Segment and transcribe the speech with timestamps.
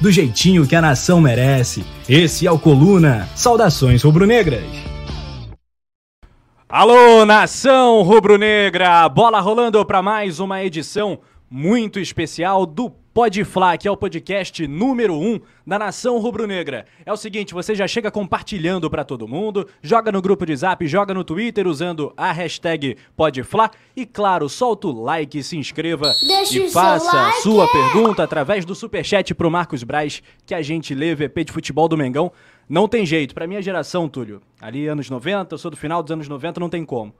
[0.00, 1.84] do jeitinho que a nação merece.
[2.08, 3.28] Esse é o Coluna.
[3.34, 4.64] Saudações rubro-negras.
[6.68, 9.08] Alô, nação rubro-negra!
[9.08, 14.66] Bola rolando para mais uma edição muito especial do Pode Flá, que é o podcast
[14.66, 16.84] número 1 um da nação rubro-negra.
[17.02, 20.86] É o seguinte, você já chega compartilhando para todo mundo, joga no grupo de zap,
[20.86, 26.58] joga no Twitter usando a hashtag PodFlá e, claro, solta o like, se inscreva Deixa
[26.58, 27.40] e faça like.
[27.40, 31.88] sua pergunta através do superchat pro Marcos Braz, que a gente lê VP de futebol
[31.88, 32.30] do Mengão.
[32.68, 36.12] Não tem jeito, pra minha geração, Túlio, ali anos 90, eu sou do final dos
[36.12, 37.14] anos 90, não tem como.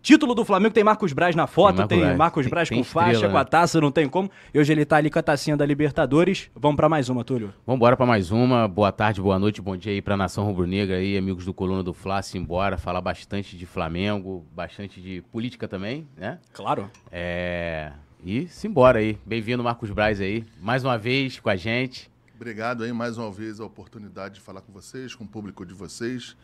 [0.00, 2.50] Título do Flamengo tem Marcos Braz na foto, Tem tem Marcos Marcos, Braz.
[2.50, 3.48] Braz Tem- com tem faixa, estrela, com a né?
[3.50, 4.30] taça, não tem como.
[4.54, 6.48] E hoje ele tá ali com a tacinha da Libertadores.
[6.54, 7.52] Vamos pra mais uma, Túlio.
[7.66, 8.66] Vambora pra mais uma.
[8.68, 11.92] Boa tarde, boa noite, bom dia aí pra nação rubro-negra aí, amigos do Coluna do
[11.92, 16.38] Fla, simbora falar bastante de Flamengo, bastante de política também, né?
[16.52, 16.90] Claro.
[17.10, 17.92] É...
[18.24, 19.18] E simbora aí.
[19.26, 22.10] Bem-vindo, Marcos Braz aí, mais uma vez com a gente.
[22.34, 25.74] Obrigado aí mais uma vez a oportunidade de falar com vocês, com o público de
[25.74, 26.36] vocês,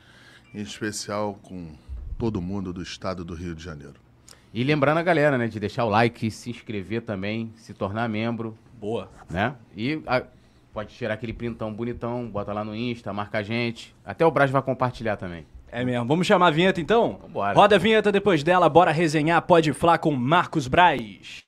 [0.53, 1.73] em especial com
[2.19, 3.95] todo mundo do estado do Rio de Janeiro.
[4.53, 8.57] E lembrando a galera, né, de deixar o like, se inscrever também, se tornar membro,
[8.81, 9.11] Boa.
[9.29, 9.55] né?
[9.77, 10.23] E a-
[10.73, 13.95] pode tirar aquele printão bonitão, bota lá no Insta, marca a gente.
[14.05, 15.45] Até o Braz vai compartilhar também.
[15.71, 16.07] É mesmo.
[16.07, 17.19] Vamos chamar a vinheta então?
[17.21, 17.53] Vambora.
[17.55, 21.43] Roda a vinheta depois dela, bora resenhar Pode Flá com Marcos Braz.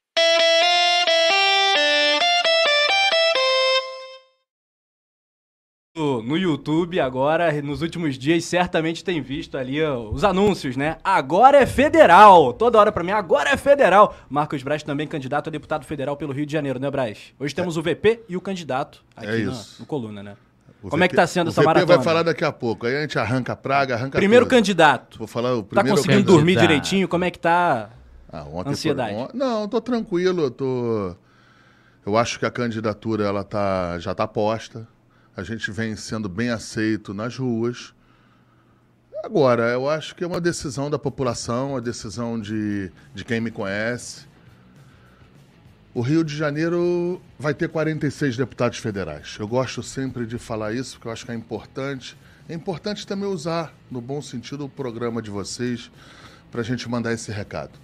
[5.96, 10.98] No YouTube agora, nos últimos dias, certamente tem visto ali ó, os anúncios, né?
[11.02, 12.52] Agora é federal.
[12.52, 14.14] Toda hora pra mim, agora é federal.
[14.28, 17.32] Marcos Braz também candidato a deputado federal pelo Rio de Janeiro, né, Braz?
[17.40, 20.36] Hoje temos o VP e o candidato aqui É na- no Coluna, né?
[20.82, 21.96] O Como é que tá sendo o essa VP maratona?
[21.96, 22.86] vai falar daqui a pouco.
[22.86, 24.50] Aí a gente arranca a praga, arranca Primeiro tudo.
[24.54, 25.16] candidato.
[25.18, 26.36] Vou falar o Tá primeiro conseguindo candidato.
[26.36, 27.08] dormir direitinho?
[27.08, 27.88] Como é que tá?
[28.30, 29.14] Ah, ontem Ansiedade.
[29.14, 31.16] foi- Não, tô tranquilo, eu tô
[32.04, 34.86] Eu acho que a candidatura ela tá já tá posta.
[35.36, 37.92] A gente vem sendo bem aceito nas ruas.
[39.22, 43.50] Agora, eu acho que é uma decisão da população, uma decisão de, de quem me
[43.50, 44.24] conhece.
[45.92, 49.36] O Rio de Janeiro vai ter 46 deputados federais.
[49.38, 52.16] Eu gosto sempre de falar isso, porque eu acho que é importante.
[52.48, 55.90] É importante também usar, no bom sentido, o programa de vocês
[56.50, 57.78] para a gente mandar esse recado.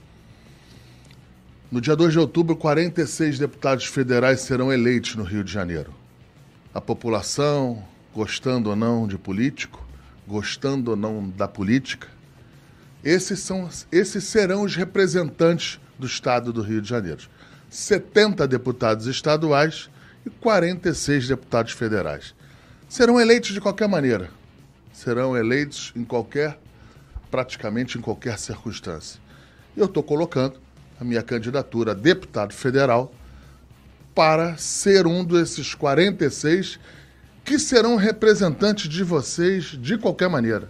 [1.71, 6.02] No dia 2 de outubro, 46 deputados federais serão eleitos no Rio de Janeiro.
[6.75, 7.85] A população,
[8.15, 9.87] gostando ou não de político,
[10.27, 12.09] gostando ou não da política,
[13.05, 17.29] esses, são, esses serão os representantes do Estado do Rio de Janeiro.
[17.69, 19.91] 70 deputados estaduais
[20.25, 22.35] e 46 deputados federais.
[22.89, 24.31] Serão eleitos de qualquer maneira.
[24.93, 26.59] Serão eleitos em qualquer,
[27.31, 29.21] praticamente em qualquer circunstância.
[29.77, 30.61] Eu estou colocando
[30.99, 33.13] a minha candidatura a deputado federal
[34.15, 36.79] para ser um desses 46
[37.45, 40.69] que serão representantes de vocês de qualquer maneira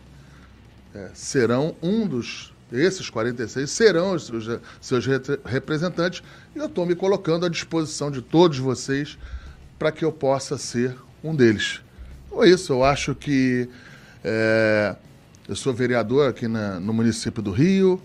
[0.94, 2.52] é, serão um dos.
[2.70, 4.48] Esses 46 serão os seus,
[4.81, 6.22] seus re- representantes
[6.54, 9.19] e eu estou me colocando à disposição de todos vocês
[9.78, 11.82] para que eu possa ser um deles.
[12.26, 13.69] Então é isso, eu acho que
[14.25, 14.97] é,
[15.47, 18.00] eu sou vereador aqui na- no município do Rio,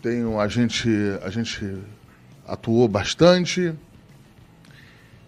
[0.00, 0.88] tenho, a, gente,
[1.22, 1.76] a gente
[2.48, 3.74] atuou bastante,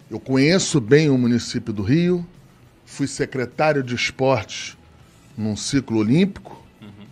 [0.09, 2.25] eu conheço bem o município do Rio,
[2.85, 4.77] fui secretário de esportes
[5.35, 6.63] num ciclo olímpico,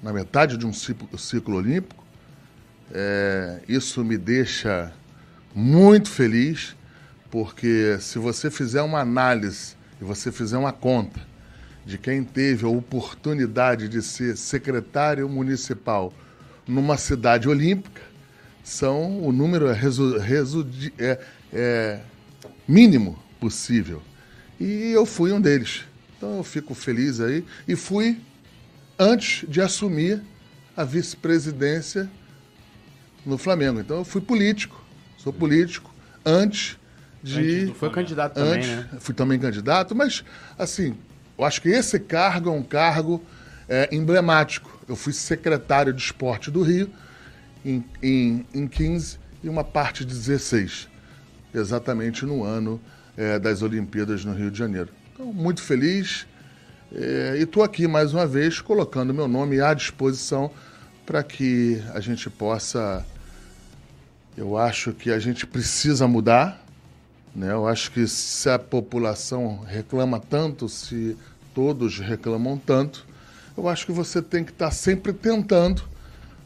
[0.02, 2.04] na metade de um ciclo, ciclo olímpico.
[2.92, 4.94] É, isso me deixa
[5.56, 6.76] muito feliz,
[7.31, 11.20] porque se você fizer uma análise e você fizer uma conta
[11.86, 16.13] de quem teve a oportunidade de ser secretário municipal
[16.68, 18.01] numa cidade olímpica,
[18.63, 20.68] são o número é, resu, resu,
[20.98, 21.19] é,
[21.51, 22.00] é
[22.68, 24.01] mínimo possível.
[24.60, 25.83] E eu fui um deles.
[26.18, 27.44] Então eu fico feliz aí.
[27.68, 28.19] E fui
[28.98, 30.21] antes de assumir
[30.75, 32.10] a vice-presidência
[33.25, 33.80] no Flamengo.
[33.80, 34.83] Então eu fui político.
[35.18, 35.94] Sou político
[36.25, 36.77] antes
[37.21, 37.74] de.
[37.75, 38.89] Foi candidato também, antes, né?
[39.00, 40.24] Fui também candidato, mas
[40.57, 40.95] assim,
[41.38, 43.24] eu acho que esse cargo é um cargo
[43.68, 44.80] é, emblemático.
[44.88, 46.89] Eu fui secretário de esporte do Rio
[47.66, 50.89] em, em, em 15 e uma parte de 16,
[51.54, 52.80] exatamente no ano
[53.18, 54.90] é, das Olimpíadas no Rio de Janeiro.
[55.14, 56.26] Então, muito feliz.
[56.94, 60.52] É, e estou aqui mais uma vez colocando meu nome à disposição
[61.06, 63.06] para que a gente possa.
[64.36, 66.64] Eu acho que a gente precisa mudar.
[67.36, 67.52] Né?
[67.52, 71.18] Eu acho que se a população reclama tanto, se
[71.54, 73.06] todos reclamam tanto,
[73.56, 75.84] eu acho que você tem que estar tá sempre tentando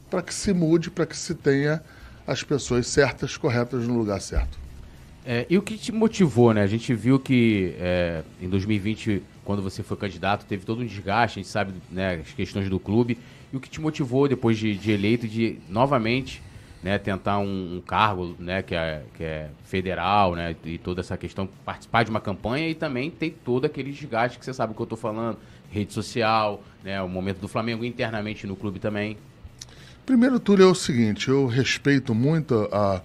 [0.10, 1.82] para que se mude, para que se tenha
[2.26, 4.67] as pessoas certas, corretas no lugar certo.
[5.30, 6.62] É, e o que te motivou, né?
[6.62, 11.38] A gente viu que é, em 2020, quando você foi candidato, teve todo um desgaste,
[11.38, 13.18] a gente sabe né, as questões do clube.
[13.52, 16.42] E o que te motivou depois de, de eleito de novamente
[16.82, 21.18] né, tentar um, um, cargo né, que, é, que é federal, né, e toda essa
[21.18, 24.76] questão, participar de uma campanha e também tem todo aquele desgaste que você sabe o
[24.78, 25.38] que eu estou falando,
[25.70, 29.18] rede social, né, o momento do Flamengo internamente no clube também.
[30.06, 33.02] Primeiro, Túlio, é o seguinte, eu respeito muito a,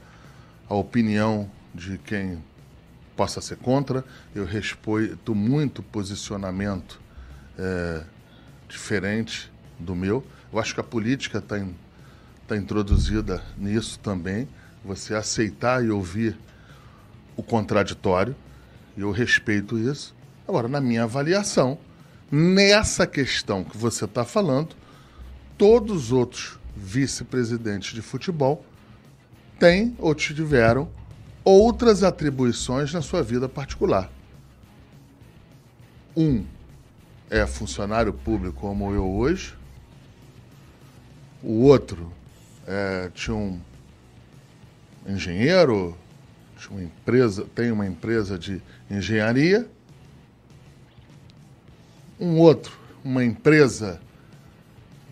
[0.68, 2.42] a opinião de quem
[3.16, 4.04] possa ser contra,
[4.34, 7.00] eu respeito muito posicionamento
[7.58, 8.04] é,
[8.68, 10.24] diferente do meu.
[10.52, 11.74] Eu acho que a política está em
[12.52, 14.48] está introduzida nisso também,
[14.84, 16.36] você aceitar e ouvir
[17.36, 18.36] o contraditório,
[18.96, 20.14] eu respeito isso.
[20.46, 21.78] Agora, na minha avaliação,
[22.30, 24.74] nessa questão que você está falando,
[25.56, 28.64] todos os outros vice-presidentes de futebol
[29.58, 30.90] têm ou tiveram
[31.44, 34.10] outras atribuições na sua vida particular.
[36.16, 36.44] Um
[37.30, 39.54] é funcionário público como eu hoje,
[41.42, 42.12] o outro
[42.66, 43.58] é, tinha um
[45.06, 45.96] engenheiro,
[46.58, 49.68] tinha uma empresa, tem uma empresa de engenharia,
[52.20, 54.00] um outro, uma empresa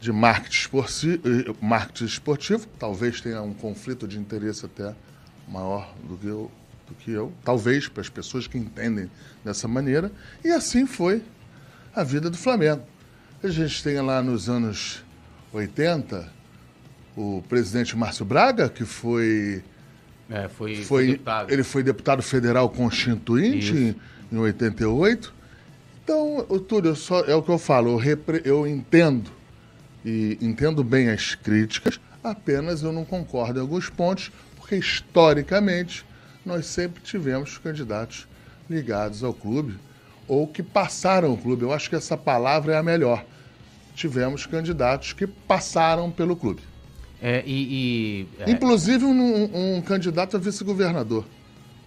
[0.00, 4.94] de marketing esportivo, eh, marketing esportivo, talvez tenha um conflito de interesse até
[5.50, 6.50] maior do que eu,
[6.88, 9.10] do que eu talvez para as pessoas que entendem
[9.44, 10.12] dessa maneira,
[10.44, 11.22] e assim foi
[11.94, 12.82] a vida do Flamengo.
[13.42, 15.02] A gente tem lá nos anos
[15.52, 16.40] 80
[17.16, 19.62] o presidente Márcio Braga, que foi.
[20.28, 21.52] É, foi, foi, foi deputado.
[21.52, 23.96] Ele foi deputado federal constituinte em,
[24.32, 25.34] em 88.
[26.02, 29.30] Então, Túlio, só, é o que eu falo, eu, repre, eu entendo
[30.04, 34.30] e entendo bem as críticas, apenas eu não concordo em alguns pontos,
[34.70, 36.06] porque historicamente
[36.46, 38.28] nós sempre tivemos candidatos
[38.68, 39.76] ligados ao clube
[40.28, 41.62] ou que passaram o clube.
[41.62, 43.24] Eu acho que essa palavra é a melhor.
[43.96, 46.62] Tivemos candidatos que passaram pelo clube.
[47.20, 48.50] É, e, e é...
[48.52, 51.24] Inclusive um, um, candidato a vice-governador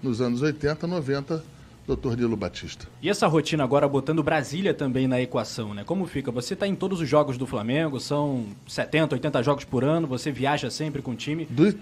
[0.01, 1.41] nos anos 80, 90,
[1.87, 2.85] doutor Nilo Batista.
[3.01, 5.85] E essa rotina agora botando Brasília também na equação, né?
[5.85, 6.29] Como fica?
[6.31, 10.33] Você está em todos os jogos do Flamengo, são 70, 80 jogos por ano, você
[10.33, 11.45] viaja sempre com o time.
[11.45, 11.73] Do...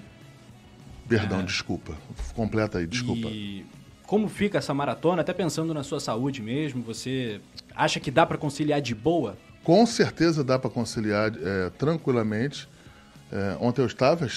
[1.19, 1.97] Perdão, desculpa.
[2.33, 3.27] Completa aí, desculpa.
[3.27, 3.65] E
[4.11, 7.39] como fica essa maratona, até pensando na sua saúde mesmo, você
[7.75, 9.37] acha que dá para conciliar de boa?
[9.63, 12.67] Com certeza dá para conciliar é, tranquilamente.
[13.31, 14.27] É, ontem eu estava,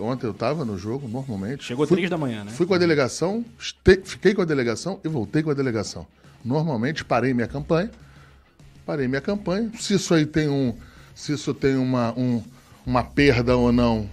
[0.00, 1.64] ontem eu estava no jogo normalmente.
[1.64, 2.50] Chegou fui, três da manhã, né?
[2.52, 6.06] Fui com a delegação, este, fiquei com a delegação e voltei com a delegação.
[6.44, 7.90] Normalmente parei minha campanha,
[8.84, 9.70] parei minha campanha.
[9.80, 10.76] Se isso aí tem um,
[11.14, 12.40] se isso tem uma, um,
[12.86, 14.08] uma perda ou não,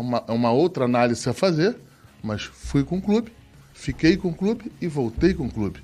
[0.00, 1.76] uma, é uma outra análise a fazer.
[2.22, 3.32] Mas fui com o clube,
[3.72, 5.82] fiquei com o clube e voltei com o clube.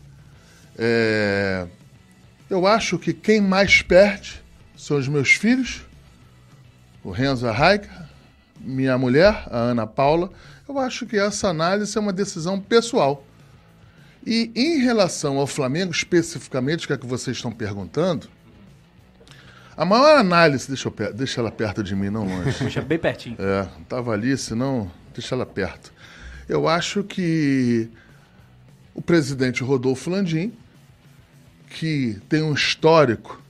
[0.77, 1.67] É,
[2.51, 4.43] eu acho que quem mais perde
[4.77, 5.87] são os meus filhos
[7.06, 8.11] o Renzo Raika,
[8.61, 10.29] minha mulher, a Ana Paula,
[10.69, 13.25] eu acho que essa análise é uma decisão pessoal.
[14.27, 18.29] E em relação ao Flamengo, especificamente, que é que vocês estão perguntando,
[19.77, 20.69] a maior análise.
[20.69, 22.59] Deixa, eu, deixa ela perto de mim, não longe.
[22.61, 23.37] Deixa bem pertinho.
[23.39, 24.91] É, estava ali, senão.
[25.13, 25.93] Deixa ela perto.
[26.49, 27.89] Eu acho que
[28.95, 30.53] o presidente Rodolfo Landim,
[31.69, 33.43] que tem um histórico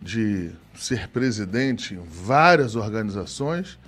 [0.00, 3.78] de ser presidente em várias organizações,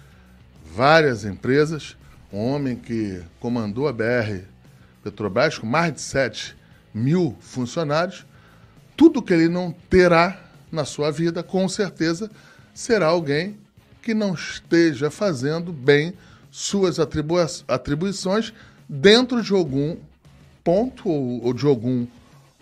[0.65, 1.97] várias empresas,
[2.33, 4.45] um homem que comandou a BR
[5.03, 6.57] Petrobras com mais de 7
[6.95, 8.27] mil funcionários,
[8.97, 10.39] tudo que ele não terá
[10.73, 12.31] na sua vida, com certeza,
[12.75, 13.57] será alguém
[14.01, 16.15] que não esteja fazendo bem
[16.51, 18.53] suas atribui atribuições
[18.89, 19.97] dentro de algum
[20.65, 22.07] ponto ou, ou de algum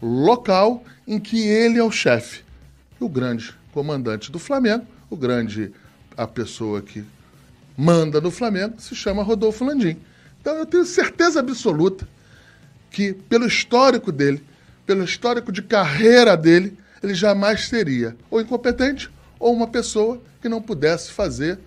[0.02, 2.42] local em que ele é o chefe.
[2.98, 5.72] O grande comandante do Flamengo, o grande,
[6.16, 7.04] a pessoa que
[7.76, 9.96] manda no Flamengo, se chama Rodolfo Landim.
[10.40, 12.06] Então eu tenho certeza absoluta
[12.90, 14.42] que, pelo histórico dele,
[14.86, 20.60] pelo histórico de carreira dele, ele jamais seria ou incompetente ou uma pessoa que não
[20.60, 21.58] pudesse fazer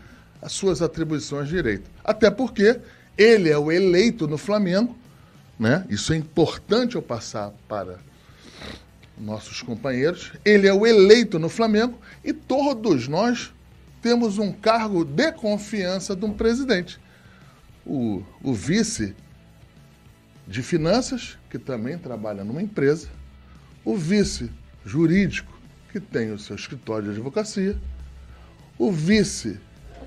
[0.42, 1.90] as suas atribuições direito.
[2.04, 2.80] Até porque
[3.18, 4.96] ele é o eleito no Flamengo,
[5.58, 5.86] né?
[5.90, 7.98] Isso é importante eu passar para
[9.18, 13.54] nossos companheiros, ele é o eleito no Flamengo e todos nós
[14.02, 17.00] temos um cargo de confiança de um presidente.
[17.86, 19.16] O, o vice
[20.48, 23.08] de finanças, que também trabalha numa empresa,
[23.86, 24.50] o vice
[24.86, 25.52] jurídico,
[25.92, 27.78] que tem o seu escritório de advocacia,
[28.78, 29.60] o vice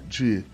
[0.09, 0.45] de,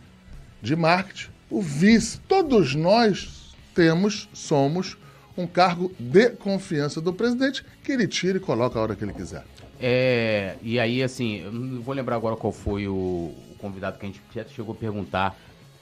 [0.61, 4.97] de marketing, o vice, todos nós temos, somos
[5.37, 9.13] um cargo de confiança do presidente que ele tira e coloca a hora que ele
[9.13, 9.45] quiser.
[9.81, 14.09] É, e aí, assim, não vou lembrar agora qual foi o, o convidado que a
[14.09, 15.37] gente já chegou a perguntar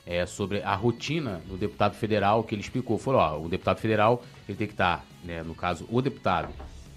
[0.07, 2.97] é, sobre a rotina do deputado federal, que ele explicou.
[2.99, 6.49] Falou, ó, o deputado federal, ele tem que estar, né, no caso, o deputado,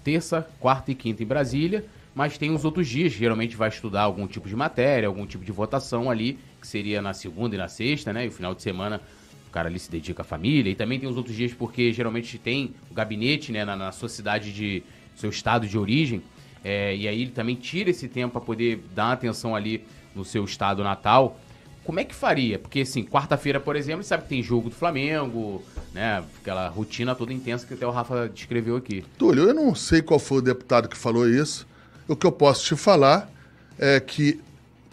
[0.04, 1.84] terça, quarta e quinta em Brasília,
[2.14, 5.50] mas tem os outros dias, geralmente vai estudar algum tipo de matéria, algum tipo de
[5.50, 9.00] votação ali, que seria na segunda e na sexta, né, e o final de semana
[9.48, 12.38] o cara ali se dedica à família, e também tem os outros dias porque geralmente
[12.38, 14.82] tem o gabinete, né, na, na sua cidade de,
[15.16, 16.22] seu estado de origem,
[16.62, 19.84] é, e aí ele também tira esse tempo para poder dar atenção ali
[20.14, 21.38] no seu estado natal.
[21.84, 22.58] Como é que faria?
[22.58, 25.62] Porque, assim, quarta-feira, por exemplo, sabe que tem jogo do Flamengo,
[25.92, 26.24] né?
[26.40, 29.04] Aquela rotina toda intensa que até o Rafa descreveu aqui.
[29.18, 31.66] Túlio, eu não sei qual foi o deputado que falou isso.
[32.08, 33.30] O que eu posso te falar
[33.78, 34.40] é que,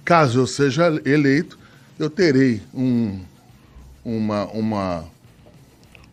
[0.03, 1.57] caso eu seja eleito,
[1.98, 3.21] eu terei um,
[4.03, 5.05] uma, uma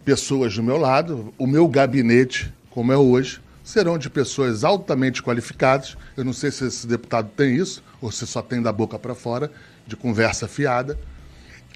[0.05, 5.97] pessoas do meu lado, o meu gabinete, como é hoje, serão de pessoas altamente qualificadas.
[6.17, 9.15] Eu não sei se esse deputado tem isso, ou se só tem da boca para
[9.15, 9.51] fora,
[9.89, 10.99] de conversa fiada.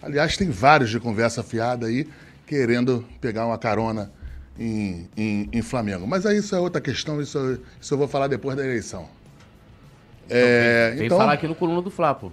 [0.03, 2.07] Aliás, tem vários de conversa fiada aí,
[2.47, 4.13] querendo pegar uma carona
[4.59, 6.07] em, em, em Flamengo.
[6.07, 9.09] Mas aí isso é outra questão, isso, isso eu vou falar depois da eleição.
[10.29, 12.33] É, vem, então, falar aqui no coluna do Flapo.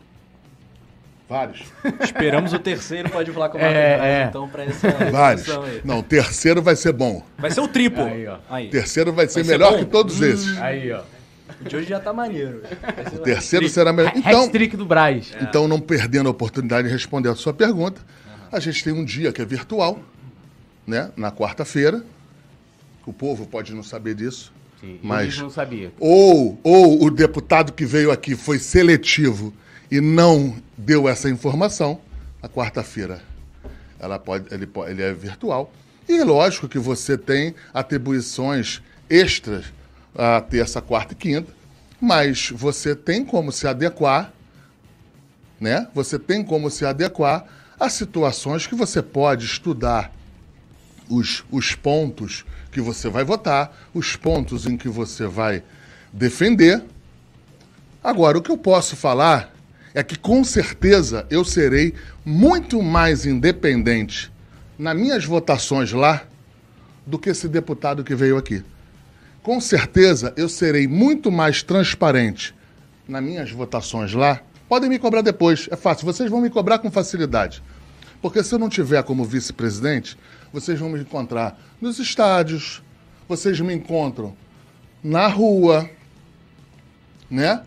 [1.27, 1.63] Vários.
[2.01, 4.25] Esperamos o terceiro, pode falar com o é, é.
[4.27, 5.47] então, para essa Vários.
[5.47, 5.81] Aí.
[5.85, 7.23] Não, o terceiro vai ser bom.
[7.37, 8.03] Vai ser o triplo.
[8.03, 8.37] Aí, ó.
[8.49, 8.69] Aí.
[8.69, 10.25] Terceiro vai ser vai melhor ser que todos hum.
[10.25, 10.59] esses.
[10.59, 11.03] Aí, ó.
[11.61, 12.61] De hoje já tá maneiro.
[13.13, 14.13] O terceiro será melhor.
[14.15, 15.31] Então, trick do Braz.
[15.33, 15.43] É.
[15.43, 18.01] Então, não perdendo a oportunidade de responder a sua pergunta,
[18.51, 19.99] a gente tem um dia que é virtual,
[20.87, 21.11] né?
[21.15, 22.03] Na quarta-feira.
[23.05, 24.53] O povo pode não saber disso.
[24.79, 25.91] Sim, mas não sabia.
[25.99, 29.53] Ou, ou o deputado que veio aqui foi seletivo
[29.91, 31.99] e não deu essa informação,
[32.41, 33.21] a quarta-feira
[33.99, 35.73] ela pode, ele, ele é virtual.
[36.07, 39.65] E lógico que você tem atribuições extras
[40.15, 41.51] a terça, quarta e quinta,
[41.99, 44.31] mas você tem como se adequar,
[45.59, 45.87] né?
[45.93, 47.45] Você tem como se adequar
[47.79, 50.11] a situações que você pode estudar
[51.09, 55.63] os, os pontos que você vai votar, os pontos em que você vai
[56.13, 56.83] defender.
[58.03, 59.53] Agora, o que eu posso falar
[59.93, 64.31] é que com certeza eu serei muito mais independente
[64.77, 66.23] nas minhas votações lá
[67.05, 68.63] do que esse deputado que veio aqui.
[69.49, 72.53] Com certeza eu serei muito mais transparente
[73.07, 74.43] nas minhas votações lá.
[74.67, 76.05] Podem me cobrar depois, é fácil.
[76.05, 77.63] Vocês vão me cobrar com facilidade.
[78.21, 80.15] Porque se eu não tiver como vice-presidente,
[80.53, 82.83] vocês vão me encontrar nos estádios,
[83.27, 84.37] vocês me encontram
[85.03, 85.89] na rua,
[87.27, 87.63] né?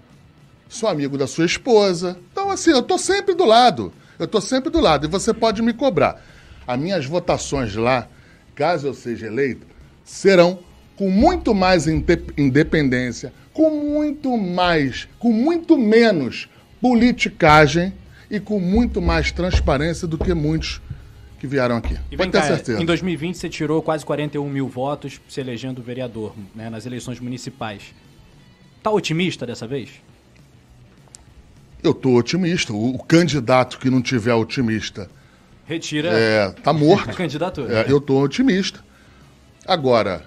[0.68, 2.16] sou amigo da sua esposa.
[2.30, 3.92] Então, assim, eu estou sempre do lado.
[4.20, 5.08] Eu estou sempre do lado.
[5.08, 6.22] E você pode me cobrar.
[6.64, 8.06] As minhas votações lá,
[8.54, 9.66] caso eu seja eleito,
[10.04, 10.60] serão
[10.96, 16.49] com muito mais independência, com muito mais, com muito menos
[16.80, 17.92] politicagem
[18.30, 20.80] e com muito mais transparência do que muitos
[21.38, 21.99] que vieram aqui.
[22.11, 22.80] E Pode ter cá, certeza.
[22.80, 27.94] Em 2020 você tirou quase 41 mil votos se elegendo vereador né, nas eleições municipais.
[28.82, 29.90] Tá otimista dessa vez?
[31.82, 32.72] Eu estou otimista.
[32.72, 35.11] O, o, candidato que não tiver otimista.
[35.66, 36.11] Retira.
[36.12, 37.11] É, tá morto.
[37.11, 37.80] a candidatura.
[37.80, 38.80] É, eu estou otimista.
[39.66, 40.25] Agora.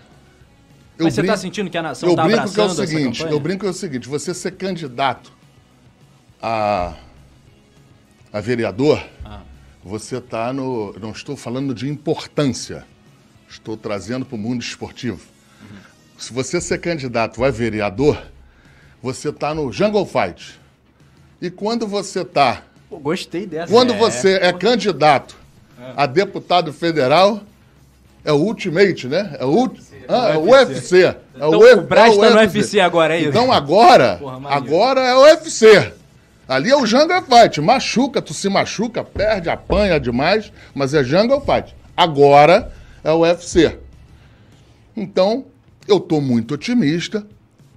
[0.98, 3.62] Mas você está sentindo que a nação está abraçando que é o seguinte, Eu brinco
[3.62, 5.32] que é o seguinte: você ser candidato
[6.42, 6.94] a,
[8.32, 9.42] a vereador, ah.
[9.84, 10.94] você está no.
[11.00, 12.86] Não estou falando de importância.
[13.50, 15.22] Estou trazendo para o mundo esportivo.
[15.62, 15.78] Uhum.
[16.18, 18.22] Se você ser candidato a vereador,
[19.02, 20.60] você está no Jungle Fight.
[21.42, 22.64] E quando você está.
[22.90, 23.72] Gostei dessa.
[23.72, 23.98] Quando é.
[23.98, 25.36] você é candidato
[25.80, 25.94] é.
[25.96, 27.44] a deputado federal,
[28.26, 29.38] é o Ultimate, né?
[29.40, 29.72] É o,
[30.08, 31.06] ah, é o UFC.
[31.06, 33.30] É então, o, o Braz está no UFC agora, é isso?
[33.30, 35.94] Então agora, Porra, agora é o UFC.
[36.48, 37.62] Ali é o Jungle Fight.
[37.62, 41.76] Machuca, tu se machuca, perde, apanha demais, mas é Jungle Fight.
[41.96, 42.72] Agora
[43.04, 43.78] é o UFC.
[44.96, 45.46] Então,
[45.88, 47.26] eu estou muito otimista,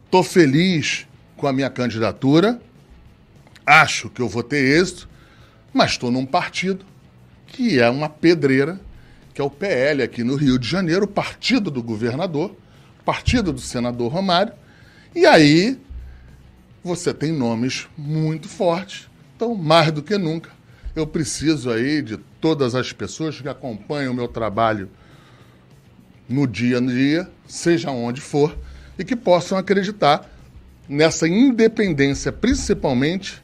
[0.04, 2.60] estou feliz com a minha candidatura
[3.68, 5.08] acho que eu vou ter êxito,
[5.72, 6.84] mas estou num partido
[7.46, 8.80] que é uma pedreira,
[9.38, 12.56] que é o PL aqui no Rio de Janeiro, partido do governador,
[13.04, 14.52] partido do senador Romário,
[15.14, 15.78] E aí,
[16.82, 19.08] você tem nomes muito fortes.
[19.36, 20.50] Então, mais do que nunca,
[20.96, 24.90] eu preciso aí de todas as pessoas que acompanham o meu trabalho
[26.28, 28.58] no dia a dia, seja onde for,
[28.98, 30.28] e que possam acreditar
[30.88, 33.40] nessa independência, principalmente,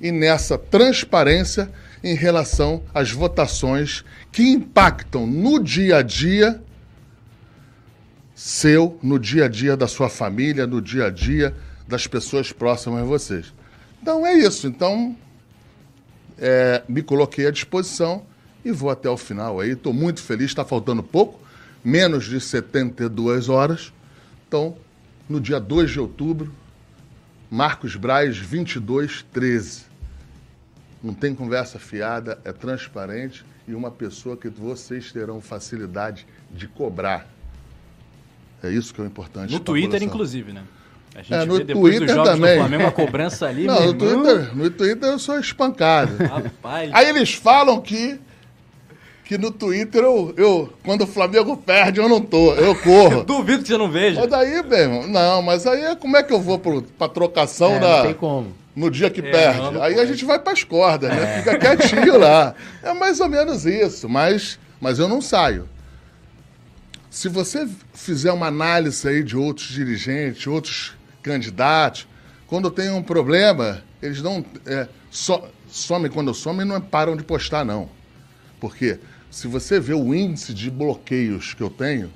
[0.00, 1.70] e nessa transparência
[2.02, 6.62] em relação às votações que impactam no dia a dia
[8.34, 11.54] seu, no dia a dia da sua família, no dia a dia
[11.88, 13.52] das pessoas próximas a vocês.
[14.00, 14.68] Então é isso.
[14.68, 15.16] Então,
[16.38, 18.22] é, me coloquei à disposição
[18.64, 19.72] e vou até o final aí.
[19.72, 21.40] Estou muito feliz, está faltando pouco,
[21.84, 23.92] menos de 72 horas.
[24.46, 24.76] Então,
[25.28, 26.54] no dia 2 de outubro,
[27.50, 29.87] Marcos Braz, 2213.
[31.02, 37.26] Não tem conversa fiada, é transparente e uma pessoa que vocês terão facilidade de cobrar.
[38.62, 39.52] É isso que é o importante.
[39.52, 40.62] No Twitter, inclusive, né?
[41.14, 42.54] A gente é, no vê depois Twitter dos jogos também.
[42.54, 43.66] do Flamengo a cobrança ali.
[43.66, 46.16] Não, no Twitter, no Twitter eu sou espancado.
[46.24, 46.90] Rapaz.
[46.92, 48.20] Aí eles falam que
[49.24, 53.24] que no Twitter eu, eu, quando o Flamengo perde, eu não tô, eu corro.
[53.28, 54.20] Duvido que você não veja.
[54.20, 57.72] Mas daí, meu irmão, não, mas aí como é que eu vou pro, pra trocação
[57.72, 58.54] é, Não tem como.
[58.78, 59.60] No dia que é, perde.
[59.60, 61.36] Não, aí a gente vai pras cordas, né?
[61.36, 61.38] É.
[61.38, 62.54] Fica quietinho lá.
[62.82, 65.68] É mais ou menos isso, mas, mas eu não saio.
[67.10, 72.06] Se você fizer uma análise aí de outros dirigentes, outros candidatos,
[72.46, 74.44] quando tem um problema, eles não.
[74.66, 77.88] É, so, somem quando somem e não param de postar, não.
[78.60, 78.98] Por quê?
[79.30, 82.10] se você vê o índice de bloqueios que eu tenho,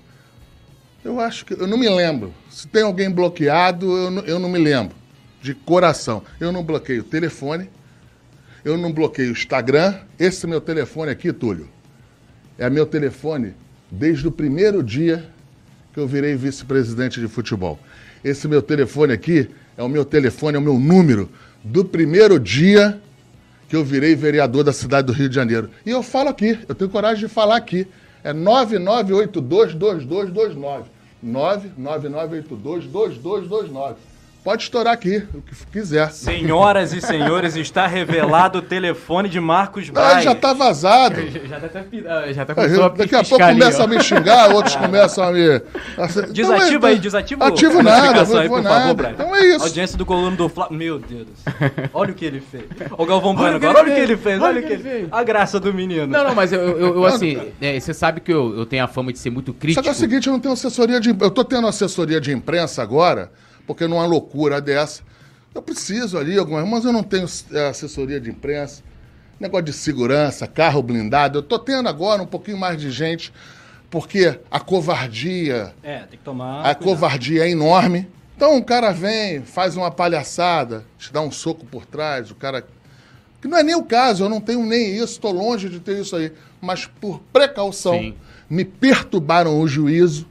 [1.05, 1.55] eu acho que.
[1.55, 2.33] Eu não me lembro.
[2.51, 4.97] Se tem alguém bloqueado, eu eu não me lembro.
[5.43, 6.23] De coração.
[6.41, 7.69] Eu não bloqueio o telefone,
[8.65, 9.97] eu não bloqueio o Instagram.
[10.19, 11.69] Esse meu telefone aqui, Túlio,
[12.57, 13.55] é meu telefone
[13.91, 15.29] desde o primeiro dia
[15.93, 17.79] que eu virei vice-presidente de futebol.
[18.25, 21.29] Esse meu telefone aqui é o meu telefone, é o meu número
[21.63, 22.99] do primeiro dia
[23.69, 25.69] que eu virei vereador da cidade do Rio de Janeiro.
[25.85, 27.87] E eu falo aqui, eu tenho coragem de falar aqui.
[28.23, 30.85] É 99822229.
[31.25, 33.97] 999822229.
[34.45, 36.11] Pode estourar aqui, o que quiser.
[36.11, 40.03] Senhoras e senhores, está revelado o telefone de Marcos Braz.
[40.13, 41.17] Ah, já está vazado.
[41.49, 45.25] Já, está até, já tá a Daqui a pouco começa a me xingar, outros começam
[45.25, 45.63] a me...
[46.33, 48.89] Desativa então, aí, desativa Ativo nada, não aí, por nada.
[48.89, 49.65] Favor, então é isso.
[49.65, 50.77] Audiência do coluno do Flávio.
[50.77, 51.29] Meu Deus
[51.95, 52.65] Olha o que ele fez.
[52.99, 55.09] O Galvão Bueno agora, olha o que ele fez, olha o que ele fez.
[55.13, 56.07] A graça do menino.
[56.07, 58.89] Não, não, mas eu, eu, eu assim, é, você sabe que eu, eu tenho a
[58.89, 59.79] fama de ser muito crítico.
[59.79, 61.11] Só que é o seguinte, eu não tenho assessoria de...
[61.11, 63.31] Eu tô tendo assessoria de imprensa agora
[63.67, 65.03] porque numa loucura dessa,
[65.55, 68.83] eu preciso ali algumas, mas eu não tenho é, assessoria de imprensa,
[69.39, 71.39] negócio de segurança, carro blindado.
[71.39, 73.33] Eu tô tendo agora um pouquinho mais de gente,
[73.91, 75.75] porque a covardia.
[75.83, 76.61] É, tem que tomar.
[76.61, 76.85] A cuidado.
[76.85, 78.09] covardia é enorme.
[78.37, 82.67] Então o cara vem, faz uma palhaçada, te dá um soco por trás, o cara.
[83.41, 86.01] Que não é nem o caso, eu não tenho nem isso, estou longe de ter
[86.01, 86.33] isso aí.
[86.61, 88.15] Mas por precaução, Sim.
[88.49, 90.29] me perturbaram o juízo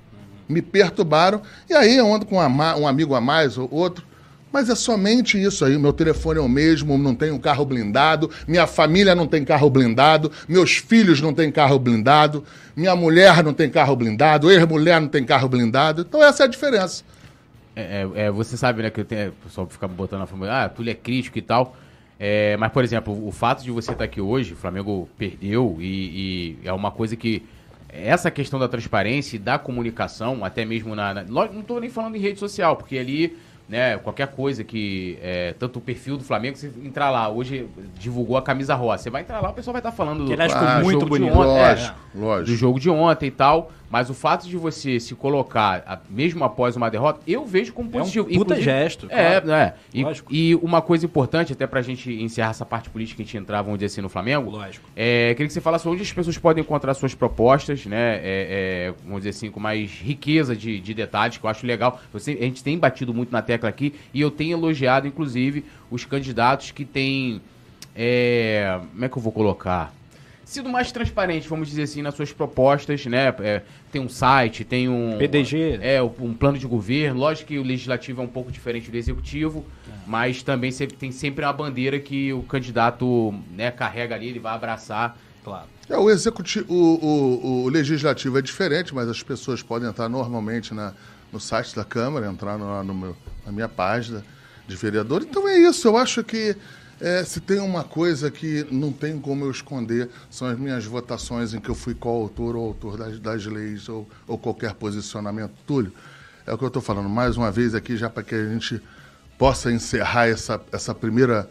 [0.52, 1.42] me perturbaram.
[1.70, 4.06] E aí eu ando com um amigo a mais ou outro.
[4.52, 5.78] Mas é somente isso aí.
[5.78, 10.32] Meu telefone é o mesmo, não tenho carro blindado, minha família não tem carro blindado,
[10.48, 12.44] meus filhos não têm carro blindado,
[12.76, 16.02] minha mulher não tem carro blindado, ex-mulher não tem carro blindado.
[16.02, 17.04] Então essa é a diferença.
[17.74, 20.66] É, é, é você sabe, né, que eu tenho, o pessoal fica botando na família,
[20.66, 21.76] ah, Túlio é crítico e tal.
[22.20, 26.58] É, mas, por exemplo, o fato de você estar aqui hoje, o Flamengo perdeu e,
[26.62, 27.42] e é uma coisa que
[27.92, 31.14] essa questão da transparência e da comunicação, até mesmo na.
[31.14, 33.38] na não estou nem falando em rede social, porque ali
[33.72, 38.36] né, qualquer coisa que, é, tanto o perfil do Flamengo, você entrar lá, hoje divulgou
[38.36, 40.82] a camisa rosa, você vai entrar lá, o pessoal vai estar falando que do, ah,
[40.84, 41.32] muito bonito.
[41.32, 42.52] Ontem, lógico, é, lógico.
[42.52, 46.78] do jogo de ontem e tal, mas o fato de você se colocar, mesmo após
[46.78, 48.28] uma derrota, eu vejo como positivo.
[48.30, 49.08] É um puta gesto.
[49.10, 49.52] É, claro.
[49.52, 49.74] é.
[49.94, 53.38] E, e, uma coisa importante, até pra gente encerrar essa parte política que a gente
[53.38, 54.88] entrar, vamos dizer assim, no Flamengo, lógico.
[54.96, 58.94] É, queria que você falasse onde as pessoas podem encontrar suas propostas, né, é, é,
[59.04, 62.00] vamos dizer assim, com mais riqueza de, de detalhes, que eu acho legal.
[62.14, 66.06] Você, a gente tem batido muito na tecla aqui, e eu tenho elogiado, inclusive, os
[66.06, 67.42] candidatos que têm.
[67.94, 69.94] É, como é que eu vou colocar?
[70.52, 73.34] Sido mais transparente, vamos dizer assim, nas suas propostas, né?
[73.40, 75.18] É, tem um site, tem um.
[75.18, 75.80] PDG.
[75.82, 77.22] É, um plano de governo.
[77.22, 79.94] Lógico que o legislativo é um pouco diferente do executivo, é.
[80.06, 85.18] mas também tem sempre uma bandeira que o candidato né, carrega ali, ele vai abraçar.
[85.42, 85.68] Claro.
[85.90, 90.74] É, o executivo, o, o, o, legislativo é diferente, mas as pessoas podem entrar normalmente
[90.74, 90.94] na,
[91.32, 94.22] no site da Câmara, entrar no, no meu, na minha página
[94.68, 95.22] de vereador.
[95.22, 96.58] Então é isso, eu acho que
[97.02, 101.52] é, se tem uma coisa que não tem como eu esconder, são as minhas votações
[101.52, 105.52] em que eu fui coautor ou autor das, das leis ou, ou qualquer posicionamento.
[105.66, 105.92] Túlio,
[106.46, 108.80] é o que eu estou falando mais uma vez aqui, já para que a gente
[109.36, 111.50] possa encerrar essa, essa, primeira,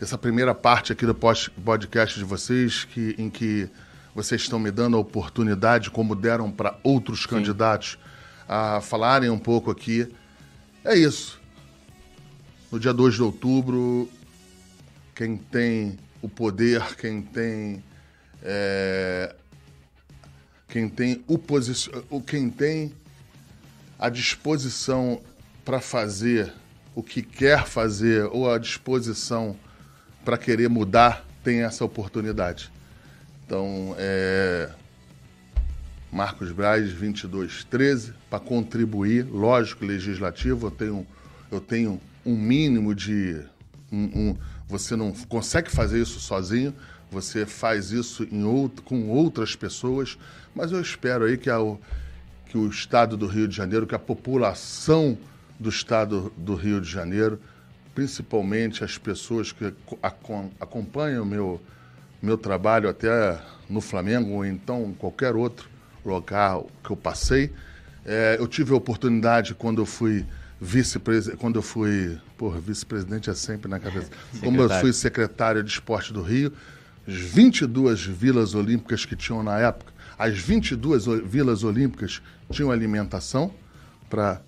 [0.00, 3.70] essa primeira parte aqui do podcast de vocês, que, em que
[4.12, 7.28] vocês estão me dando a oportunidade, como deram para outros Sim.
[7.28, 7.96] candidatos,
[8.48, 10.12] a falarem um pouco aqui.
[10.84, 11.40] É isso.
[12.72, 14.08] No dia 2 de outubro,
[15.14, 17.82] quem tem o poder, quem tem.
[18.42, 19.34] É,
[20.68, 21.90] quem tem o posici
[22.26, 22.94] quem tem
[23.98, 25.20] a disposição
[25.64, 26.52] para fazer
[26.94, 29.56] o que quer fazer ou a disposição
[30.24, 32.70] para querer mudar tem essa oportunidade.
[33.44, 34.70] Então, é,
[36.12, 41.06] Marcos Braz, 2213, para contribuir, lógico, legislativo, eu tenho,
[41.50, 43.40] eu tenho um mínimo de.
[43.92, 44.36] Um, um,
[44.70, 46.72] você não consegue fazer isso sozinho,
[47.10, 50.16] você faz isso em outro, com outras pessoas,
[50.54, 51.58] mas eu espero aí que, a,
[52.46, 55.18] que o Estado do Rio de Janeiro, que a população
[55.58, 57.40] do Estado do Rio de Janeiro,
[57.94, 59.74] principalmente as pessoas que
[60.60, 61.60] acompanham o meu,
[62.22, 65.68] meu trabalho até no Flamengo ou então qualquer outro
[66.04, 67.52] local que eu passei,
[68.06, 70.24] é, eu tive a oportunidade quando eu fui
[70.60, 74.10] vice-presidente, quando eu fui, porra, vice-presidente é sempre na cabeça.
[74.44, 76.52] Como eu fui secretário de esporte do Rio,
[77.08, 82.20] as 22 vilas olímpicas que tinham na época, as 22 vilas olímpicas
[82.50, 83.54] tinham alimentação
[84.10, 84.42] para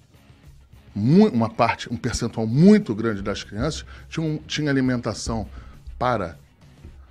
[0.95, 5.49] uma parte, um percentual muito grande das crianças, tinha, tinha alimentação
[5.99, 6.37] para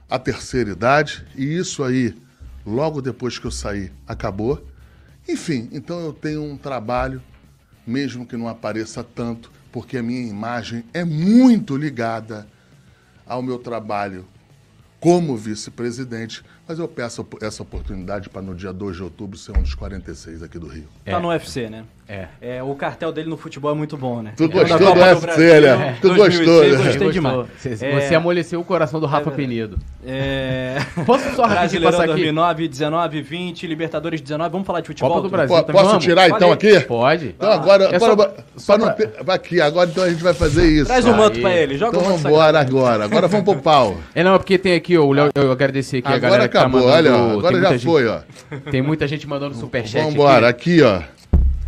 [0.07, 2.15] a terceira idade, e isso aí,
[2.63, 4.67] logo depois que eu saí, acabou.
[5.27, 7.23] Enfim, então eu tenho um trabalho
[7.85, 12.47] mesmo que não apareça tanto, porque a minha imagem é muito ligada
[13.25, 14.25] ao meu trabalho
[14.99, 19.61] como vice-presidente, mas eu peço essa oportunidade para no dia 2 de outubro ser um
[19.63, 20.87] dos 46 aqui do Rio.
[21.03, 21.85] Tá no UFC, né?
[22.07, 22.27] É.
[22.41, 22.63] é.
[22.63, 24.33] O cartel dele no futebol é muito bom, né?
[24.35, 25.97] Tu gostou do UFC, né?
[26.01, 26.83] Tu gostou, né?
[26.83, 27.47] Gostei demais.
[27.57, 28.15] Você, é...
[28.15, 29.77] amoleceu o coração do Rafa é Penido.
[30.05, 30.77] É...
[31.05, 34.51] Posso só Brasileirão passar 2009, 19, 20, Libertadores 19.
[34.51, 35.09] Vamos falar de futebol?
[35.09, 35.63] Copa do Brasil.
[35.63, 36.03] P posso vamos?
[36.03, 36.79] tirar então aqui?
[36.81, 37.27] Pode.
[37.27, 39.33] Então agora, é só, só não pra...
[39.33, 40.85] aqui, agora então a gente vai fazer isso.
[40.85, 42.19] Traz o um manto pra ele, joga então, o manto.
[42.19, 43.05] Então vambora agora.
[43.05, 43.97] Agora vamos pro pau.
[44.13, 46.45] É não, é porque tem aqui, ó, o Léo, eu agradecer aqui agora a galera
[46.45, 47.09] acabou, que tá mandando.
[47.09, 48.19] Olha, agora já foi, ó.
[48.69, 51.01] Tem muita gente mandando superchat Vambora, aqui, ó.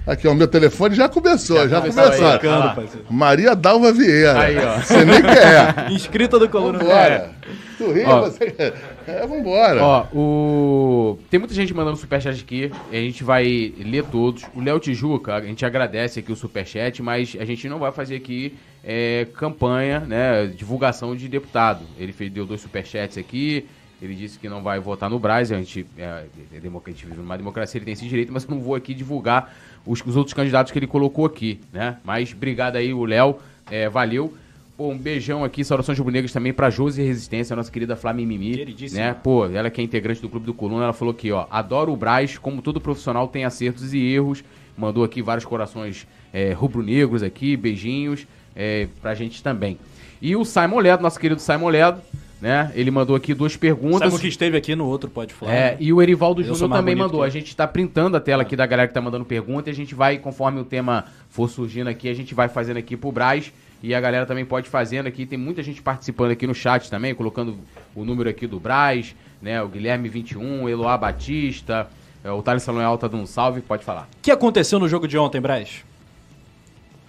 [0.05, 2.03] Aqui, ó, o meu telefone já começou, já, já começou.
[2.25, 2.75] Aí, ah,
[3.09, 4.39] Maria Dalva Vieira.
[4.39, 4.81] Aí, ó.
[4.81, 5.89] Você nem quer.
[5.91, 6.79] Inscrita do Coluna.
[6.79, 7.31] Vambora.
[7.77, 8.73] Tu ri, ó, você...
[9.07, 9.81] É, vambora.
[9.81, 11.19] Ó, o...
[11.29, 14.43] Tem muita gente mandando superchat aqui, a gente vai ler todos.
[14.53, 18.17] O Léo Tijuca, a gente agradece aqui o superchat, mas a gente não vai fazer
[18.17, 21.85] aqui é, campanha, né, divulgação de deputado.
[21.97, 23.65] Ele fez, deu dois superchats aqui,
[24.01, 26.25] ele disse que não vai votar no Braz, a gente, é, é,
[26.57, 29.55] a gente vive numa democracia, ele tem esse direito, mas eu não vou aqui divulgar
[29.85, 31.97] os, os outros candidatos que ele colocou aqui, né?
[32.03, 33.37] Mas obrigado aí, o Léo,
[33.71, 34.33] é, valeu.
[34.75, 38.65] Pô, um beijão aqui, saudações rubro-negras também pra Josi Resistência, nossa querida Flávia Mimi.
[38.91, 39.13] Né?
[39.13, 41.95] Pô, ela que é integrante do Clube do Coluna, ela falou aqui, ó, adoro o
[41.95, 44.43] Braz, como todo profissional tem acertos e erros.
[44.75, 48.25] Mandou aqui vários corações é, rubro-negros aqui, beijinhos
[48.55, 49.77] é, pra gente também.
[50.19, 52.01] E o Simon Ledo, nosso querido Simon Ledo,
[52.43, 52.73] né?
[52.75, 54.11] Ele mandou aqui duas perguntas.
[54.11, 55.53] Sabe que esteve aqui no outro Pode Falar.
[55.53, 57.23] É, e o Erivaldo Júnior também mandou.
[57.23, 59.73] A gente está printando a tela aqui da galera que está mandando pergunta e a
[59.73, 63.53] gente vai, conforme o tema for surgindo aqui, a gente vai fazendo aqui pro Braz.
[63.81, 65.25] E a galera também pode fazendo aqui.
[65.25, 67.57] Tem muita gente participando aqui no chat também, colocando
[67.95, 69.63] o número aqui do Braz, né?
[69.63, 71.87] O Guilherme 21, Eloá Batista,
[72.25, 74.09] é, o Thales Salão Alta de um salve, pode falar.
[74.19, 75.85] O que aconteceu no jogo de ontem, Braz?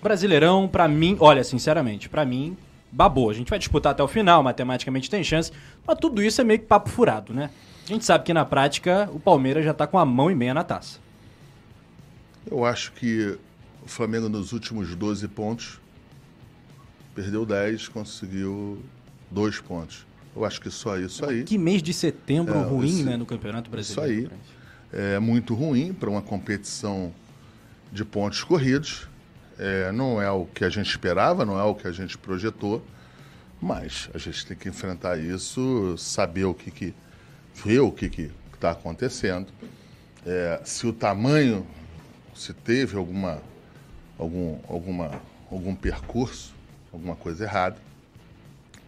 [0.01, 2.57] Brasileirão, para mim, olha, sinceramente, para mim,
[2.94, 3.28] babou.
[3.28, 5.50] A gente vai disputar até o final, matematicamente tem chance,
[5.87, 7.50] mas tudo isso é meio que papo furado, né?
[7.85, 10.54] A gente sabe que na prática o Palmeiras já está com a mão e meia
[10.54, 10.98] na taça.
[12.50, 13.37] Eu acho que
[13.85, 15.80] o Flamengo nos últimos 12 pontos
[17.14, 18.83] perdeu 10, conseguiu
[19.30, 20.07] 2 pontos.
[20.35, 21.44] Eu acho que só isso aí.
[21.44, 24.12] Que mês de setembro é, ruim, esse, né, no Campeonato Brasileiro.
[24.22, 27.12] Isso aí é muito ruim para uma competição
[27.92, 29.09] de pontos corridos.
[29.58, 32.84] É, não é o que a gente esperava, não é o que a gente projetou,
[33.60, 36.94] mas a gente tem que enfrentar isso, saber o que, que
[37.54, 39.52] ver o que está acontecendo.
[40.26, 41.66] É, se o tamanho,
[42.34, 43.40] se teve alguma,
[44.18, 46.54] algum, alguma, algum percurso,
[46.92, 47.76] alguma coisa errada,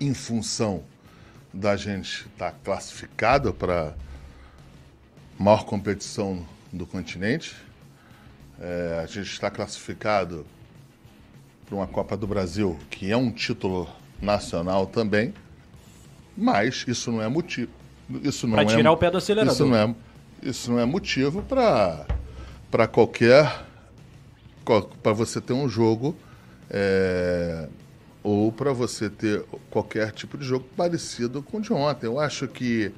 [0.01, 0.83] em função
[1.53, 3.95] da gente estar tá classificado para
[5.39, 7.55] maior competição do continente.
[8.61, 10.47] É, a gente está classificado
[11.67, 13.89] para uma Copa do Brasil, que é um título
[14.23, 15.35] nacional também,
[16.37, 17.71] mas isso não é motivo.
[18.23, 19.53] Isso não pra é, tirar o pé do acelerador.
[19.53, 19.95] Isso não é,
[20.43, 23.65] isso não é motivo para qualquer
[25.03, 26.17] para você ter um jogo
[26.69, 27.69] é,
[28.23, 32.07] ou para você ter qualquer tipo de jogo parecido com o de ontem.
[32.07, 32.93] Eu acho que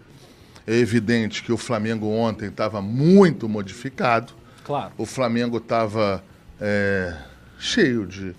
[0.67, 4.33] é evidente que o Flamengo ontem estava muito modificado.
[4.65, 4.93] Claro.
[4.97, 6.23] O Flamengo estava
[6.61, 7.15] é,
[7.59, 8.35] cheio de,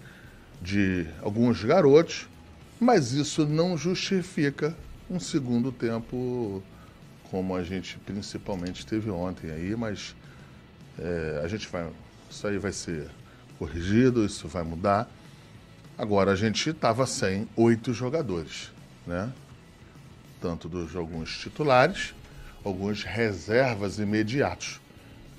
[0.61, 2.27] de alguns garotos,
[2.79, 4.75] mas isso não justifica
[5.09, 6.61] um segundo tempo
[7.29, 10.15] como a gente principalmente teve ontem aí, mas
[10.97, 11.87] é, a gente vai.
[12.29, 13.09] Isso aí vai ser
[13.57, 15.09] corrigido, isso vai mudar.
[15.97, 18.71] Agora a gente estava sem oito jogadores,
[19.05, 19.31] né?
[20.41, 22.13] Tanto dos alguns titulares,
[22.63, 24.79] alguns reservas imediatos,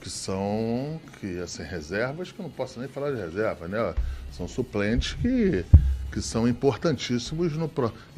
[0.00, 3.94] que são que assim, reservas que eu não posso nem falar de reserva, né?
[4.32, 5.64] São suplentes que,
[6.12, 7.70] que são importantíssimos no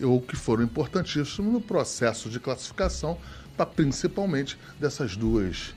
[0.03, 3.19] ou que foram importantíssimos no processo de classificação,
[3.57, 5.75] para principalmente dessas duas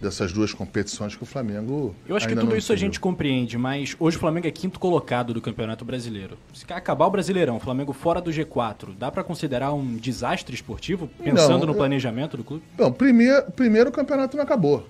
[0.00, 1.94] dessas duas competições que o Flamengo.
[2.06, 5.32] Eu acho que tudo isso a gente compreende, mas hoje o Flamengo é quinto colocado
[5.32, 6.36] do Campeonato Brasileiro.
[6.52, 11.08] Se acabar o Brasileirão, o Flamengo fora do G4, dá para considerar um desastre esportivo,
[11.22, 12.64] pensando não, no planejamento do clube?
[12.78, 14.86] Não, primeiro, primeiro o campeonato não acabou.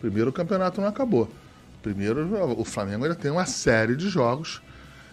[0.00, 1.28] Primeiro o campeonato não acabou.
[1.82, 4.60] Primeiro, o Flamengo ainda tem uma série de jogos.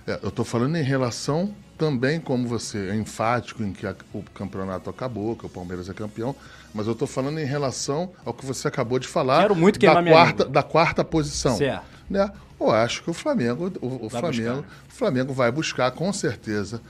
[0.08, 4.24] É, eu estou falando em relação também, como você é enfático em que a, o
[4.34, 6.36] campeonato acabou, que o Palmeiras é campeão,
[6.74, 10.04] mas eu estou falando em relação ao que você acabou de falar Quero muito da,
[10.04, 11.58] quarta, da quarta posição.
[11.58, 11.86] Certo.
[12.10, 12.30] Né?
[12.60, 16.82] Eu acho que o Flamengo, o, o Flamengo, o Flamengo vai buscar com certeza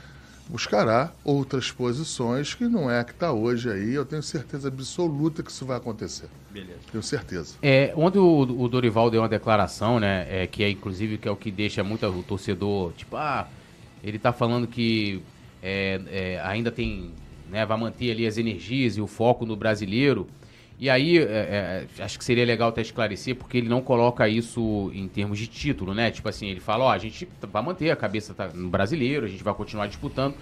[0.47, 3.93] buscará outras posições que não é a que está hoje aí.
[3.93, 6.27] Eu tenho certeza absoluta que isso vai acontecer.
[6.51, 6.79] Beleza.
[6.91, 7.55] Tenho certeza.
[7.61, 10.25] É, ontem o, o Dorival deu uma declaração, né?
[10.29, 13.47] É, que é inclusive que é o que deixa muito o torcedor, tipo, ah,
[14.03, 15.21] ele está falando que
[15.61, 17.11] é, é, ainda tem,
[17.49, 20.27] né, vai manter ali as energias e o foco no brasileiro.
[20.77, 24.91] E aí, é, é, acho que seria legal até esclarecer, porque ele não coloca isso
[24.93, 26.11] em termos de título, né?
[26.11, 29.29] Tipo assim, ele fala, ó, a gente vai manter a cabeça tá, no brasileiro, a
[29.29, 30.35] gente vai continuar disputando.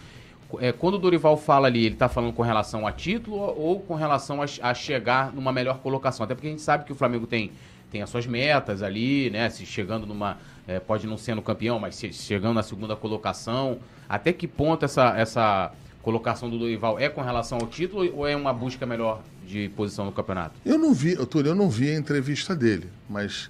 [0.60, 3.94] É, quando o Dorival fala ali, ele está falando com relação a título ou com
[3.94, 6.24] relação a, a, chegar numa melhor colocação?
[6.24, 7.52] Até porque a gente sabe que o Flamengo tem,
[7.92, 9.50] tem as suas metas ali, né?
[9.50, 10.38] Se chegando numa.
[10.68, 13.80] É, pode não ser no campeão, mas se, chegando na segunda colocação.
[14.08, 15.72] Até que ponto essa, essa
[16.04, 20.06] colocação do Dorival é com relação ao título ou é uma busca melhor de posição
[20.06, 20.60] no campeonato?
[20.64, 23.50] Eu não vi, Túlio, eu não vi a entrevista dele, mas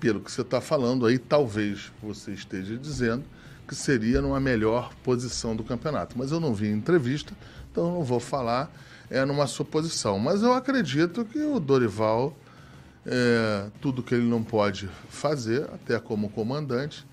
[0.00, 3.22] pelo que você está falando aí, talvez você esteja dizendo
[3.68, 6.18] que seria numa melhor posição do campeonato.
[6.18, 7.34] Mas eu não vi a entrevista,
[7.70, 8.72] então eu não vou falar
[9.10, 10.18] é numa suposição.
[10.18, 12.34] Mas eu acredito que o Dorival,
[13.04, 17.04] é, tudo que ele não pode fazer, até como comandante,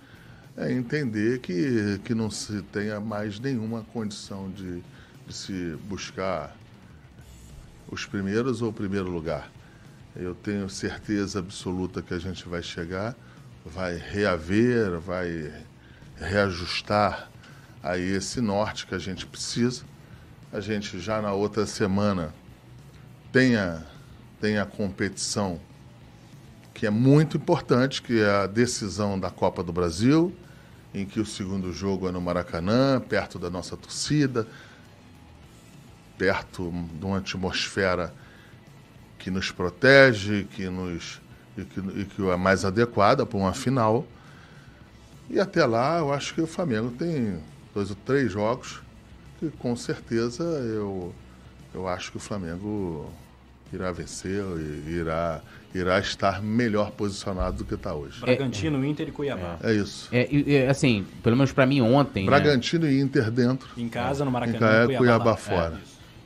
[0.57, 4.81] é entender que, que não se tenha mais nenhuma condição de,
[5.27, 6.55] de se buscar
[7.91, 9.51] os primeiros ou o primeiro lugar.
[10.15, 13.15] Eu tenho certeza absoluta que a gente vai chegar,
[13.63, 15.53] vai reaver, vai
[16.15, 17.29] reajustar
[17.83, 19.83] aí esse norte que a gente precisa.
[20.51, 22.33] A gente já na outra semana
[23.31, 23.83] tem a,
[24.41, 25.61] tem a competição
[26.73, 30.33] que é muito importante, que é a decisão da Copa do Brasil,
[30.97, 34.47] em que o segundo jogo é no Maracanã, perto da nossa torcida,
[36.17, 38.13] perto de uma atmosfera
[39.19, 41.21] que nos protege, que nos
[41.57, 44.05] e que, e que é mais adequada para uma final.
[45.29, 47.39] E até lá, eu acho que o Flamengo tem
[47.73, 48.81] dois ou três jogos
[49.39, 51.13] que com certeza eu,
[51.73, 53.11] eu acho que o Flamengo
[53.73, 54.43] irá vencer
[54.87, 55.41] e irá,
[55.73, 58.19] irá estar melhor posicionado do que está hoje.
[58.19, 59.57] Bragantino, é, Inter e Cuiabá.
[59.61, 60.09] É, é isso.
[60.11, 62.23] É, assim, pelo menos para mim ontem.
[62.23, 62.29] Né?
[62.29, 62.93] Bragantino né?
[62.93, 63.67] e Inter dentro.
[63.77, 64.83] Em casa, no Maracanã.
[64.83, 65.79] Em Cuiabá, Cuiabá fora.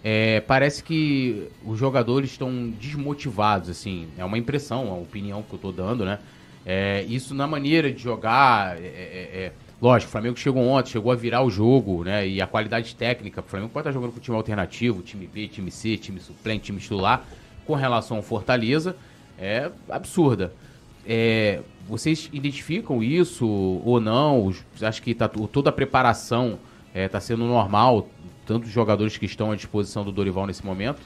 [0.04, 4.08] É, parece que os jogadores estão desmotivados, assim.
[4.18, 6.20] É uma impressão, uma opinião que eu estou dando, né?
[6.66, 8.78] É, isso na maneira de jogar.
[8.78, 9.52] É, é, é,
[9.82, 12.28] lógico, o Flamengo chegou ontem, chegou a virar o jogo, né?
[12.28, 13.42] E a qualidade técnica.
[13.42, 16.80] O Flamengo pode estar jogando com time alternativo, time B, time C, time suplente, time
[16.80, 17.26] titular.
[17.66, 18.96] Com relação ao Fortaleza,
[19.38, 20.54] é absurda.
[21.06, 24.54] É, vocês identificam isso ou não?
[24.82, 26.60] Acho que tá, toda a preparação
[26.94, 28.08] está é, sendo normal?
[28.46, 31.00] tantos jogadores que estão à disposição do Dorival nesse momento?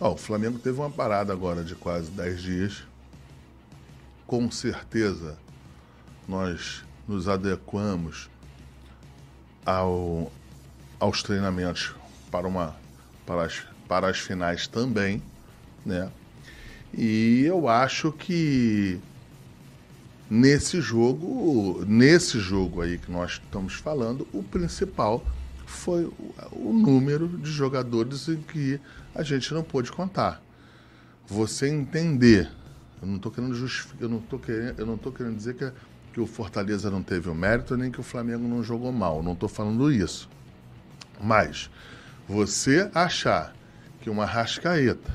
[0.00, 2.82] Oh, o Flamengo teve uma parada agora de quase 10 dias.
[4.26, 5.38] Com certeza
[6.26, 8.28] nós nos adequamos
[9.64, 10.30] ao,
[10.98, 11.94] aos treinamentos
[12.30, 12.76] para, uma,
[13.26, 15.22] para, as, para as finais também,
[15.84, 16.10] né?
[16.94, 19.00] E eu acho que
[20.28, 25.24] nesse jogo, nesse jogo aí que nós estamos falando, o principal
[25.66, 26.04] foi
[26.52, 28.78] o número de jogadores em que
[29.14, 30.42] a gente não pôde contar.
[31.26, 32.50] Você entender
[33.00, 35.72] Eu não estou querendo justificar, eu não tô querendo, eu não querendo dizer que,
[36.12, 39.22] que o Fortaleza não teve o mérito, nem que o Flamengo não jogou mal.
[39.22, 40.28] Não estou falando isso.
[41.20, 41.70] Mas
[42.28, 43.54] você achar
[44.00, 45.14] que uma Rascaeta,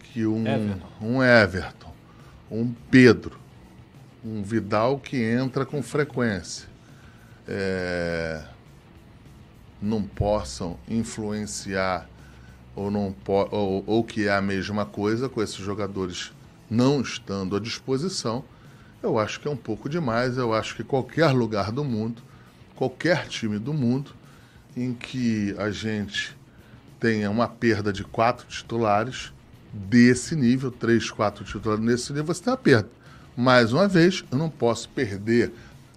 [0.00, 0.86] que um Everton.
[1.00, 1.92] um Everton,
[2.50, 3.38] um Pedro,
[4.24, 6.68] um Vidal que entra com frequência,
[7.46, 8.42] é,
[9.80, 12.08] não possam influenciar
[12.74, 16.32] ou, não ou, ou que é a mesma coisa com esses jogadores
[16.68, 18.44] não estando à disposição,
[19.02, 20.36] eu acho que é um pouco demais.
[20.36, 22.22] Eu acho que qualquer lugar do mundo,
[22.74, 24.12] qualquer time do mundo,
[24.76, 26.36] em que a gente
[26.98, 29.32] tenha uma perda de quatro titulares
[29.72, 32.88] desse nível, três, quatro titulares nesse nível, você tem uma perda.
[33.36, 35.52] Mais uma vez, eu não posso perder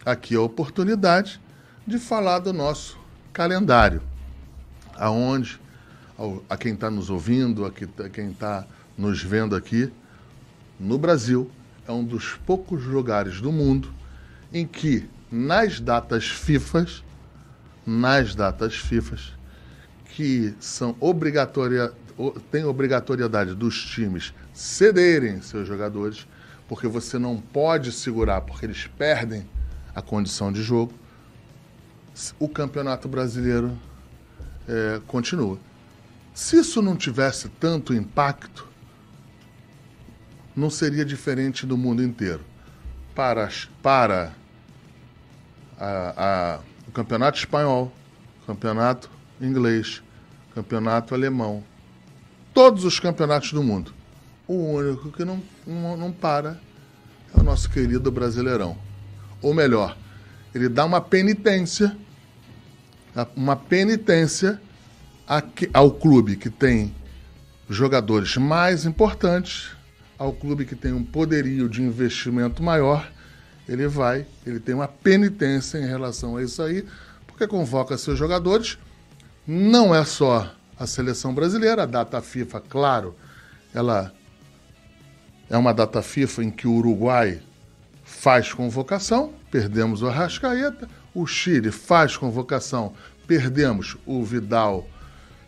[0.05, 1.39] aqui a oportunidade
[1.87, 2.97] de falar do nosso
[3.31, 4.01] calendário,
[4.95, 5.59] aonde
[6.49, 7.71] a quem está nos ouvindo, a
[8.09, 8.65] quem está
[8.97, 9.89] nos vendo aqui,
[10.77, 11.49] no Brasil,
[11.89, 13.91] é um dos poucos lugares do mundo
[14.53, 17.03] em que, nas datas FIFAs,
[17.83, 19.33] nas datas FIFAs,
[20.05, 21.91] que são obrigatória,
[22.51, 26.27] tem obrigatoriedade dos times cederem seus jogadores,
[26.67, 29.49] porque você não pode segurar, porque eles perdem
[29.95, 30.93] a condição de jogo,
[32.37, 33.75] o Campeonato Brasileiro
[34.67, 35.57] é, continua.
[36.35, 38.68] Se isso não tivesse tanto impacto,
[40.55, 42.41] não seria diferente do mundo inteiro.
[43.15, 43.49] Para,
[43.81, 44.33] para
[45.77, 47.91] a, a, o campeonato espanhol,
[48.45, 49.09] campeonato
[49.41, 50.01] inglês,
[50.53, 51.63] campeonato alemão,
[52.53, 53.93] todos os campeonatos do mundo.
[54.47, 56.59] O único que não, não, não para
[57.35, 58.77] é o nosso querido Brasileirão.
[59.41, 59.95] Ou melhor,
[60.53, 61.95] ele dá uma penitência,
[63.35, 64.59] uma penitência
[65.73, 66.95] ao clube que tem
[67.69, 69.71] jogadores mais importantes
[70.19, 73.09] ao clube que tem um poderio de investimento maior,
[73.67, 76.85] ele vai, ele tem uma penitência em relação a isso aí,
[77.25, 78.77] porque convoca seus jogadores.
[79.47, 83.15] Não é só a seleção brasileira, a data FIFA, claro,
[83.73, 84.11] ela
[85.49, 87.41] é uma data FIFA em que o Uruguai
[88.03, 92.93] faz convocação, perdemos o Arrascaeta, o Chile faz convocação,
[93.25, 94.85] perdemos o Vidal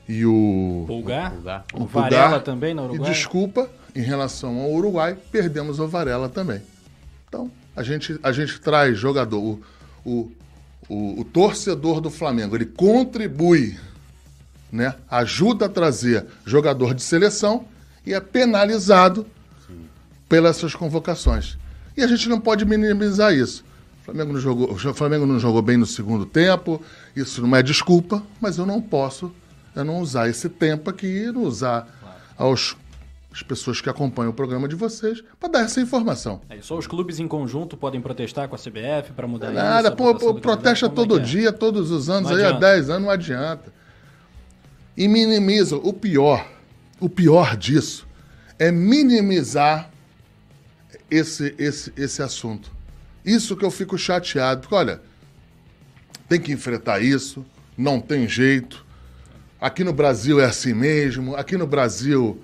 [0.07, 1.33] e o Pulgar,
[1.73, 3.09] o, o Varela também no Uruguai.
[3.09, 6.61] E desculpa, em relação ao Uruguai, perdemos o Varela também.
[7.27, 9.61] Então, a gente, a gente traz jogador, o,
[10.05, 10.31] o,
[10.89, 13.77] o, o torcedor do Flamengo, ele contribui,
[14.71, 17.65] né, ajuda a trazer jogador de seleção
[18.05, 19.25] e é penalizado
[19.67, 19.85] Sim.
[20.27, 21.57] pelas suas convocações.
[21.95, 23.63] E a gente não pode minimizar isso.
[24.01, 26.81] O Flamengo, não jogou, o Flamengo não jogou bem no segundo tempo,
[27.15, 29.31] isso não é desculpa, mas eu não posso
[29.75, 31.87] eu não usar esse tempo aqui, não usar
[32.37, 32.75] aos
[33.33, 36.41] as pessoas que acompanham o programa de vocês para dar essa informação.
[36.49, 39.63] É, só os clubes em conjunto podem protestar com a CBF para mudar é isso?
[39.63, 43.73] Nada, pô, protesta todo é dia, todos os anos, aí há 10 anos não adianta.
[44.97, 45.77] E minimiza.
[45.77, 46.45] O pior,
[46.99, 48.05] o pior disso
[48.59, 49.89] é minimizar
[51.09, 52.71] esse, esse, esse assunto.
[53.23, 55.01] Isso que eu fico chateado, porque olha,
[56.27, 57.45] tem que enfrentar isso,
[57.77, 58.85] não tem jeito.
[59.59, 62.41] Aqui no Brasil é assim mesmo, aqui no Brasil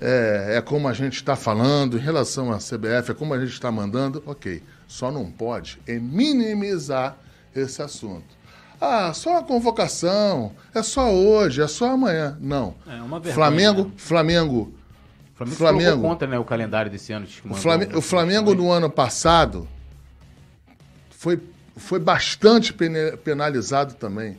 [0.00, 3.52] é, é como a gente está falando em relação à CBF, é como a gente
[3.52, 4.62] está mandando, ok.
[4.86, 7.16] Só não pode é minimizar
[7.54, 8.36] esse assunto.
[8.80, 12.36] Ah, só a convocação, é só hoje, é só amanhã.
[12.40, 12.74] Não.
[12.86, 13.90] É uma vergonha, Flamengo, né?
[13.96, 14.74] Flamengo,
[15.34, 17.26] Flamengo, Flamengo conta, né, o calendário desse ano.
[17.50, 19.66] O Flamengo, o Flamengo no ano passado
[21.10, 21.40] foi,
[21.76, 22.74] foi bastante
[23.24, 24.38] penalizado também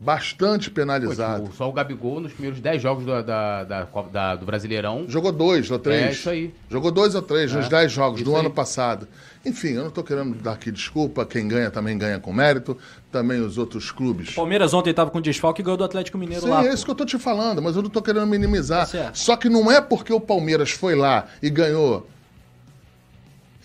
[0.00, 1.40] bastante penalizado.
[1.40, 5.06] Pô, tipo, só o Gabigol nos primeiros 10 jogos do, da, da, da, do Brasileirão.
[5.08, 6.02] Jogou dois ou três.
[6.02, 6.54] É isso aí.
[6.70, 7.56] Jogou dois ou três é.
[7.56, 8.40] nos 10 jogos isso do aí.
[8.40, 9.08] ano passado.
[9.44, 11.26] Enfim, eu não estou querendo dar aqui desculpa.
[11.26, 12.76] Quem ganha também ganha com mérito.
[13.10, 14.30] Também os outros clubes.
[14.30, 16.64] O Palmeiras ontem estava com desfalque e ganhou do Atlético Mineiro Sim, lá.
[16.64, 18.88] é isso que eu estou te falando, mas eu não estou querendo minimizar.
[18.88, 22.06] Tá Só que não é porque o Palmeiras foi lá e ganhou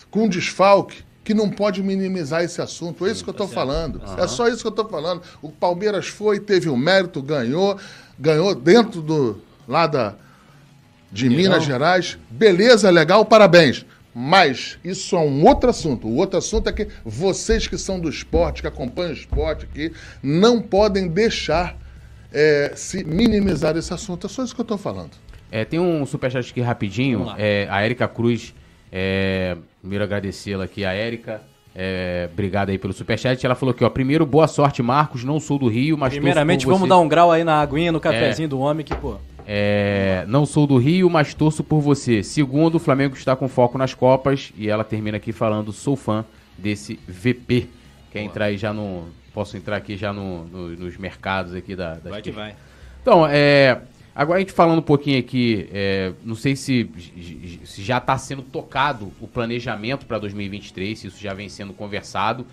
[0.10, 3.06] com desfalque que não pode minimizar esse assunto.
[3.06, 4.02] É isso que eu estou tá falando.
[4.06, 4.24] Uhum.
[4.24, 5.22] É só isso que eu estou falando.
[5.42, 7.78] O Palmeiras foi, teve o um mérito, ganhou,
[8.20, 10.16] ganhou dentro do lá da,
[11.12, 12.18] de Minas Gerais.
[12.30, 13.86] Beleza, legal, parabéns.
[14.14, 16.08] Mas isso é um outro assunto.
[16.08, 19.92] O outro assunto é que vocês que são do esporte, que acompanham o esporte aqui,
[20.22, 21.76] não podem deixar
[22.32, 24.28] é, se minimizar esse assunto.
[24.28, 25.12] É só isso que eu estou falando.
[25.52, 27.28] É, tem um superchat aqui rapidinho.
[27.38, 28.54] É, a Erika Cruz
[28.96, 31.42] é, primeiro agradecê-la aqui, a Érica.
[31.76, 33.44] É, obrigado aí pelo superchat.
[33.44, 35.24] Ela falou que, ó, primeiro, boa sorte, Marcos.
[35.24, 36.14] Não sou do Rio, mas.
[36.14, 39.16] Primeiramente, vamos dar um grau aí na aguinha, no cafezinho é, do homem, que, pô.
[39.48, 42.22] É, não sou do Rio, mas torço por você.
[42.22, 46.24] Segundo, o Flamengo está com foco nas Copas e ela termina aqui falando: sou fã
[46.56, 47.68] desse VP.
[48.12, 48.26] Quer Boa.
[48.26, 49.06] entrar aí já no.
[49.34, 51.96] Posso entrar aqui já no, no, nos mercados aqui da.
[51.96, 52.56] Vai que vai.
[53.02, 53.82] Então, é,
[54.16, 56.90] agora a gente falando um pouquinho aqui, é, não sei se,
[57.66, 62.46] se já está sendo tocado o planejamento para 2023, se isso já vem sendo conversado.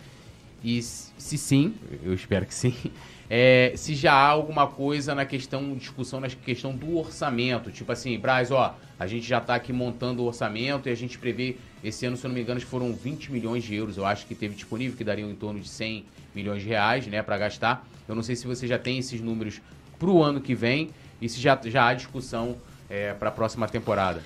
[0.62, 2.74] E se sim, eu espero que sim,
[3.30, 7.70] é, se já há alguma coisa na questão, discussão na questão do orçamento.
[7.70, 11.18] Tipo assim, Braz, ó, a gente já está aqui montando o orçamento e a gente
[11.18, 14.26] prevê, esse ano, se eu não me engano, foram 20 milhões de euros, eu acho
[14.26, 16.04] que teve disponível, que dariam em torno de 100
[16.34, 17.86] milhões de reais, né, para gastar.
[18.06, 19.62] Eu não sei se você já tem esses números
[19.98, 20.90] para o ano que vem
[21.20, 22.56] e se já, já há discussão
[22.88, 24.22] é, para a próxima temporada.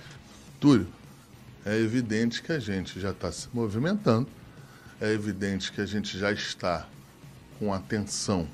[0.60, 0.88] Túlio,
[1.64, 4.28] é evidente que a gente já está se movimentando,
[5.00, 6.86] é evidente que a gente já está
[7.58, 8.48] com atenção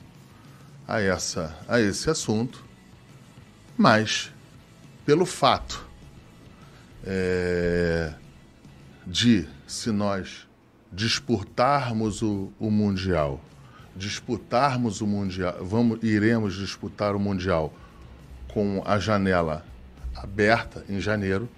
[0.87, 2.65] a, essa, a esse assunto,
[3.77, 4.33] mas
[5.05, 5.89] pelo fato
[7.05, 8.13] é,
[9.07, 10.47] de, se nós
[10.93, 13.41] disputarmos o, o Mundial,
[13.95, 17.73] disputarmos o Mundial, vamos, iremos disputar o Mundial
[18.53, 19.65] com a janela
[20.15, 21.49] aberta em janeiro.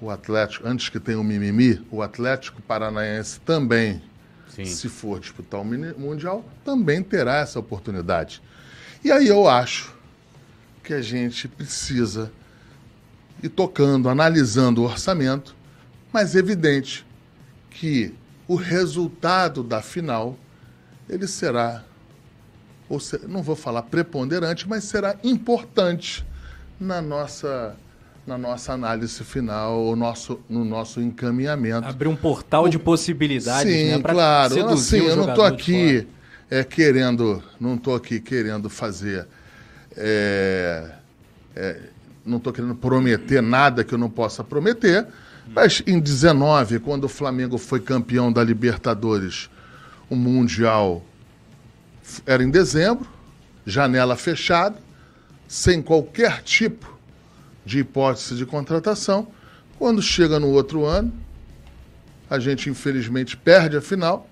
[0.00, 4.02] O Atlético, antes que tenha o mimimi, o Atlético Paranaense também
[4.54, 4.64] Sim.
[4.64, 8.40] se for disputar o Mundial, também terá essa oportunidade.
[9.02, 9.94] E aí eu acho
[10.82, 12.30] que a gente precisa
[13.42, 15.56] ir tocando, analisando o orçamento,
[16.12, 17.04] mas é evidente
[17.70, 18.14] que
[18.46, 20.38] o resultado da final
[21.08, 21.82] ele será,
[22.88, 26.24] ou se, não vou falar preponderante, mas será importante
[26.78, 27.76] na nossa
[28.26, 31.86] na nossa análise final, nosso, no nosso encaminhamento.
[31.86, 32.68] Abrir um portal o...
[32.68, 34.02] de possibilidades, Sim, né?
[34.02, 34.68] claro.
[34.68, 36.06] Assim, eu não estou aqui
[36.50, 39.26] é, querendo, não estou aqui querendo fazer,
[39.96, 40.90] é,
[41.54, 41.80] é,
[42.24, 45.06] não estou querendo prometer nada que eu não possa prometer,
[45.54, 49.50] mas em 19, quando o Flamengo foi campeão da Libertadores,
[50.08, 51.04] o Mundial
[52.26, 53.06] era em dezembro,
[53.66, 54.76] janela fechada,
[55.48, 56.98] sem qualquer tipo
[57.64, 59.28] de hipótese de contratação.
[59.78, 61.12] Quando chega no outro ano,
[62.28, 64.28] a gente infelizmente perde a final,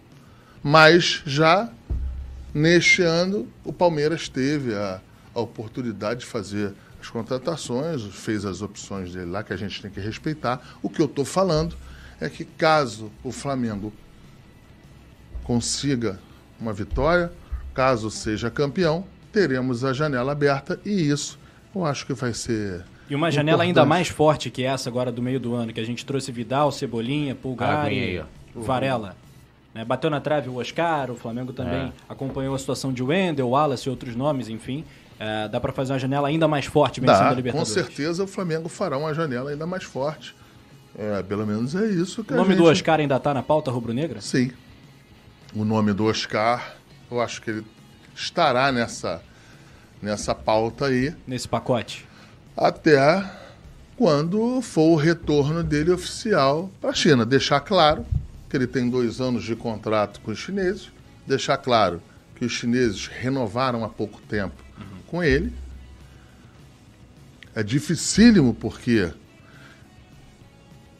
[0.62, 1.70] mas já
[2.54, 5.00] neste ano o Palmeiras teve a,
[5.34, 9.90] a oportunidade de fazer as contratações, fez as opções dele lá que a gente tem
[9.90, 10.60] que respeitar.
[10.82, 11.76] O que eu estou falando
[12.20, 13.92] é que caso o Flamengo
[15.42, 16.20] consiga
[16.60, 17.32] uma vitória,
[17.74, 21.38] caso seja campeão, teremos a janela aberta e isso
[21.74, 25.20] eu acho que vai ser e uma janela ainda mais forte que essa agora do
[25.20, 28.22] meio do ano, que a gente trouxe Vidal, Cebolinha, Pulgar ah, e
[28.54, 29.14] Varela.
[29.74, 29.84] Né?
[29.84, 31.92] Bateu na trave o Oscar, o Flamengo também é.
[32.08, 34.82] acompanhou a situação de Wendel, Wallace e outros nomes, enfim.
[35.18, 37.74] É, dá para fazer uma janela ainda mais forte vencendo a Libertadores.
[37.74, 40.34] Com certeza o Flamengo fará uma janela ainda mais forte.
[40.98, 42.58] É, pelo menos é isso que O nome gente...
[42.58, 44.20] do Oscar ainda está na pauta rubro-negra?
[44.20, 44.50] Sim.
[45.54, 46.76] O nome do Oscar,
[47.14, 47.66] eu acho que ele
[48.14, 49.22] estará nessa,
[50.00, 51.14] nessa pauta aí.
[51.26, 52.06] Nesse pacote
[52.56, 53.24] até
[53.96, 57.24] quando for o retorno dele oficial para a China.
[57.24, 58.04] Deixar claro
[58.48, 60.90] que ele tem dois anos de contrato com os chineses,
[61.26, 62.02] deixar claro
[62.34, 64.98] que os chineses renovaram há pouco tempo uhum.
[65.06, 65.52] com ele.
[67.54, 69.12] É dificílimo porque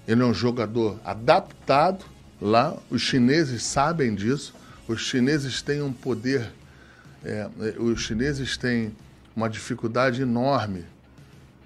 [0.07, 2.05] ele é um jogador adaptado
[2.41, 4.55] lá, os chineses sabem disso,
[4.93, 6.53] os chineses têm um poder,
[7.25, 8.95] é, os chineses têm
[9.35, 10.85] uma dificuldade enorme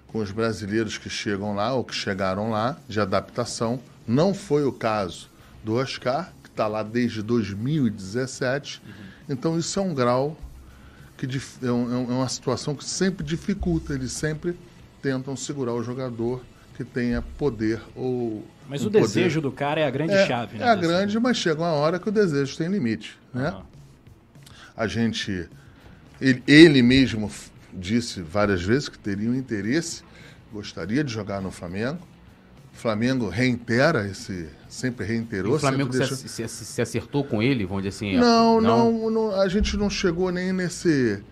[0.06, 3.80] com os brasileiros que chegam lá ou que chegaram lá de adaptação.
[4.06, 5.28] Não foi o caso
[5.64, 8.80] do Oscar, que está lá desde 2017.
[8.84, 8.92] Uhum.
[9.28, 10.36] Então, isso é um grau
[11.18, 13.92] que é, é, é uma situação que sempre dificulta.
[13.92, 14.56] Eles sempre
[15.02, 16.42] tentam segurar o jogador
[16.76, 18.44] que tenha poder ou.
[18.68, 20.66] Mas um o desejo do cara é a grande é, chave, né?
[20.66, 23.50] É a grande, mas chega uma hora que o desejo tem limite, né?
[23.50, 23.62] Uhum.
[24.76, 25.48] A gente.
[26.20, 27.30] Ele, ele mesmo
[27.72, 30.02] disse várias vezes que teria um interesse,
[30.52, 31.98] gostaria de jogar no Flamengo.
[32.72, 35.54] O Flamengo reitera esse, sempre reiterou.
[35.54, 36.16] E o Flamengo se, deixou...
[36.16, 38.18] se, se, acertou com ele, vamos dizer assim?
[38.18, 41.22] Não, não, não, a gente não chegou nem nesse.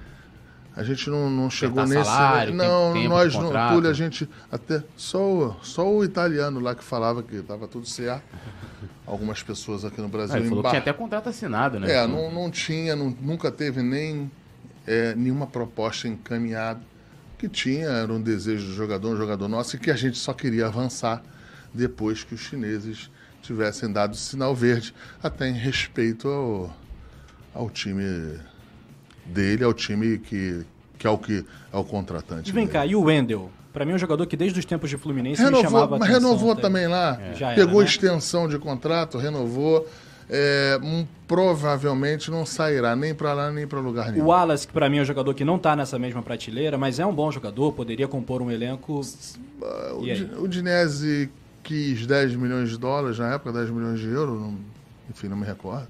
[0.77, 2.05] A gente não, não chegou nesse.
[2.05, 3.51] Salário, não, tempo, nós não.
[3.69, 4.29] Túlio, a gente.
[4.51, 8.25] Até, só, só o italiano lá que falava que estava tudo certo.
[9.07, 10.35] Algumas pessoas aqui no Brasil.
[10.35, 11.93] Ah, ele falou que tinha até contrato assinado, né?
[11.93, 14.31] É, não, não tinha, não, nunca teve nem
[14.87, 16.81] é, nenhuma proposta encaminhada.
[17.35, 20.19] O que tinha era um desejo do jogador, um jogador nosso, e que a gente
[20.19, 21.23] só queria avançar
[21.73, 23.11] depois que os chineses
[23.43, 26.75] tivessem dado sinal verde, até em respeito ao,
[27.53, 28.03] ao time
[29.27, 30.63] dele, ao time que,
[30.99, 32.51] que é o que é o contratante.
[32.51, 32.73] E vem dele.
[32.73, 33.51] cá, e o Wendel?
[33.73, 36.09] Pra mim é um jogador que desde os tempos de Fluminense me Renovou, chamava mas
[36.09, 36.61] atenção renovou até.
[36.63, 37.19] também lá.
[37.21, 37.55] É.
[37.55, 37.85] Pegou era, né?
[37.87, 39.89] extensão de contrato, renovou.
[40.31, 44.25] É, hum, provavelmente não sairá nem para lá nem para lugar nenhum.
[44.25, 46.99] O Wallace, que pra mim é um jogador que não tá nessa mesma prateleira, mas
[46.99, 49.01] é um bom jogador, poderia compor um elenco.
[49.63, 49.93] Ah,
[50.39, 51.29] O, o Dinese
[51.63, 54.57] quis 10 milhões de dólares na época, 10 milhões de euros, não-
[55.11, 55.89] enfim, não me recordo.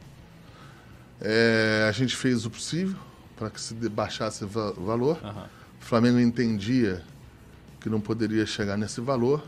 [1.20, 2.96] É, a gente fez o possível
[3.36, 5.18] para que se baixasse o va- o valor.
[5.22, 5.46] Aham.
[5.80, 7.02] O Flamengo entendia
[7.80, 9.42] que não poderia chegar nesse valor.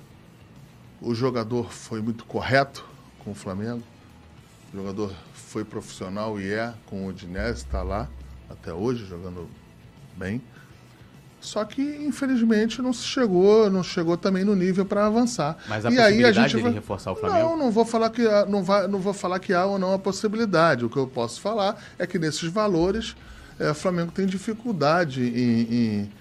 [1.01, 2.85] O jogador foi muito correto
[3.25, 3.83] com o Flamengo.
[4.73, 8.09] O jogador foi profissional e é com o Dinese, está lá
[8.51, 9.49] até hoje jogando
[10.17, 10.43] bem.
[11.41, 15.57] Só que infelizmente não se chegou, não chegou também no nível para avançar.
[15.69, 16.73] Mas a e aí a possibilidade gente vai...
[16.73, 17.49] reforçar o Flamengo?
[17.51, 19.93] Não, não vou falar que há, não vai, não vou falar que há ou não
[19.95, 20.85] a possibilidade.
[20.85, 23.15] O que eu posso falar é que nesses valores
[23.59, 26.13] eh, o Flamengo tem dificuldade em, em,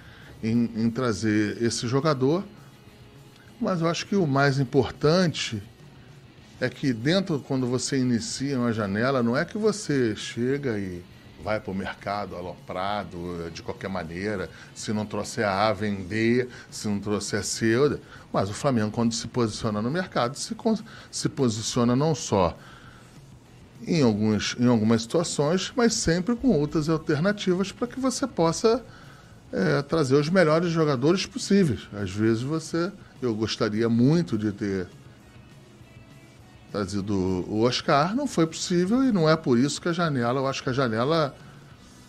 [0.44, 2.44] em- em trazer esse jogador.
[3.60, 5.62] Mas eu acho que o mais importante
[6.60, 11.02] é que dentro, quando você inicia uma janela, não é que você chega e
[11.44, 16.88] vai para o mercado aloprado eh, de qualquer maneira, se não trouxer A, vender, se
[16.88, 18.00] não trouxer C, eu-
[18.34, 20.56] mas o Flamengo, quando se posiciona no mercado, se,
[21.12, 22.58] se posiciona não só
[23.86, 28.84] em, alguns, em algumas situações, mas sempre com outras alternativas para que você possa
[29.52, 31.88] eh, trazer os melhores jogadores possíveis.
[31.94, 34.88] Às vezes você, eu gostaria muito de ter
[36.72, 37.16] trazido
[37.48, 40.62] o Oscar, não foi possível e não é por isso que a janela, eu acho
[40.62, 41.34] que a janela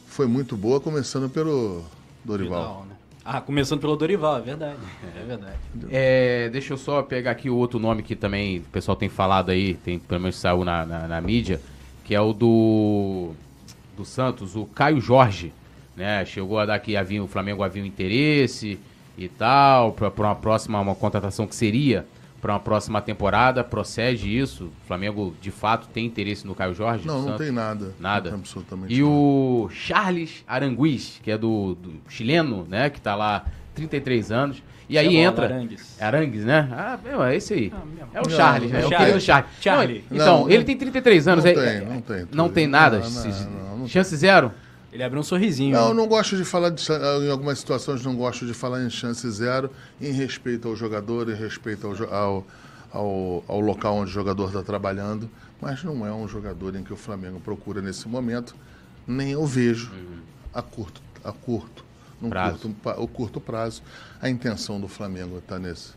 [0.09, 1.85] foi muito boa, começando pelo
[2.25, 2.63] Dorival.
[2.63, 2.96] Vidal, né?
[3.29, 4.77] Ah, começando pelo Dorival, é verdade.
[5.21, 5.57] É verdade.
[5.91, 9.51] É, deixa eu só pegar aqui o outro nome que também o pessoal tem falado
[9.51, 11.61] aí, tem, pelo menos saiu na, na, na mídia,
[12.05, 13.33] que é o do,
[13.97, 15.53] do Santos, o Caio Jorge.
[15.97, 16.25] Né?
[16.25, 18.79] Chegou a dar que havia, o Flamengo havia um interesse
[19.19, 22.07] e tal, para uma próxima uma contratação que seria
[22.47, 23.65] para uma próxima temporada.
[23.65, 24.67] Procede isso?
[24.67, 27.05] O Flamengo de fato tem interesse no Caio Jorge?
[27.05, 27.93] Não, não tem nada.
[27.99, 28.31] Nada.
[28.31, 29.11] Não tem absolutamente E nada.
[29.13, 32.89] o Charles Aranguiz, que é do, do chileno, né?
[32.89, 33.45] Que tá lá
[33.75, 34.63] 33 anos.
[34.89, 35.47] E aí entra.
[35.47, 36.01] Arangues.
[36.01, 36.69] Arangues, né?
[36.71, 37.73] Ah, meu, é esse aí.
[37.75, 37.81] Ah.
[38.15, 38.81] É o Não, Charles, né?
[38.83, 39.51] É o querido Charles.
[39.61, 40.05] Charlie.
[40.09, 41.45] Não, então, Não, ele não- tem 33 anos.
[41.45, 43.01] não é- tem, é- não tem, Não tem nada?
[43.01, 44.53] Não, não, não, não chance zero?
[44.93, 45.75] Ele abriu um sorrisinho.
[45.75, 45.91] Não, né?
[45.91, 49.29] eu não gosto de falar de, em algumas situações não gosto de falar em chance
[49.31, 49.71] zero,
[50.01, 52.47] em respeito ao jogador, em respeito ao, ao,
[52.93, 55.29] ao, ao local onde o jogador está trabalhando,
[55.61, 58.55] mas não é um jogador em que o Flamengo procura nesse momento,
[59.07, 59.93] nem eu vejo
[60.53, 61.85] a curto, a curto,
[62.21, 62.59] num Prazo.
[62.59, 63.83] curto, o curto prazo,
[64.21, 65.91] a intenção do Flamengo está nesse,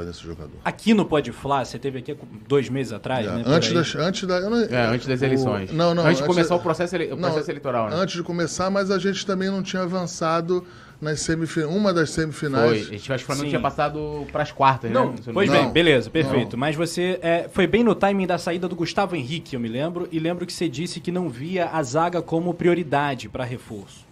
[0.00, 0.52] tá nesse jogador.
[0.64, 2.16] Aqui no Pode Flá, você teve aqui
[2.48, 3.42] dois meses atrás, É, né?
[3.46, 4.40] antes, das, antes da.
[4.40, 5.72] não- É, antes das o- eleições.
[5.72, 6.04] Não, não.
[6.06, 7.96] Antes de começar da- o processo, ele- o Não, processo eleitoral, né?
[7.96, 10.64] Antes de começar, mas a gente também não tinha avançado
[11.00, 11.74] nas semifinais.
[11.74, 12.22] Uma das Foi.
[12.24, 12.88] semifinais.
[12.88, 13.50] A gente acha que o Flamengo Sim.
[13.50, 15.14] tinha passado pras quartas, Não, né?
[15.26, 16.58] Eu pois bem, beleza, perfeito.
[16.58, 20.06] Mas você é, foi bem no timing da saída do Gustavo Henrique, eu me lembro,
[20.12, 24.09] e lembro que você disse que não via a zaga como prioridade para reforço.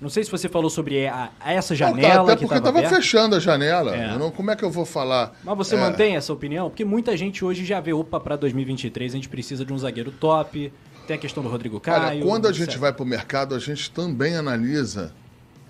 [0.00, 2.58] Não sei se você falou sobre a, a essa Não, tá, janela até que porque
[2.58, 3.96] estava fechando a janela.
[3.96, 4.16] É.
[4.16, 5.32] Não, como é que eu vou falar?
[5.42, 6.70] Mas você É, mantém essa opinião?
[6.70, 10.12] Porque muita gente hoje já vê, opa, para 2023 a gente precisa de um zagueiro
[10.12, 10.72] top,
[11.06, 12.20] tem a questão do Rodrigo Caio.
[12.20, 15.12] Olha, quando a gente vai para o mercado, a gente também analisa,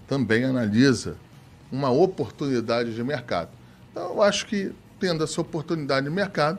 [0.07, 1.17] também analisa
[1.73, 3.51] uma oportunidade de mercado.
[3.91, 6.59] Então, eu acho que tendo essa oportunidade de mercado,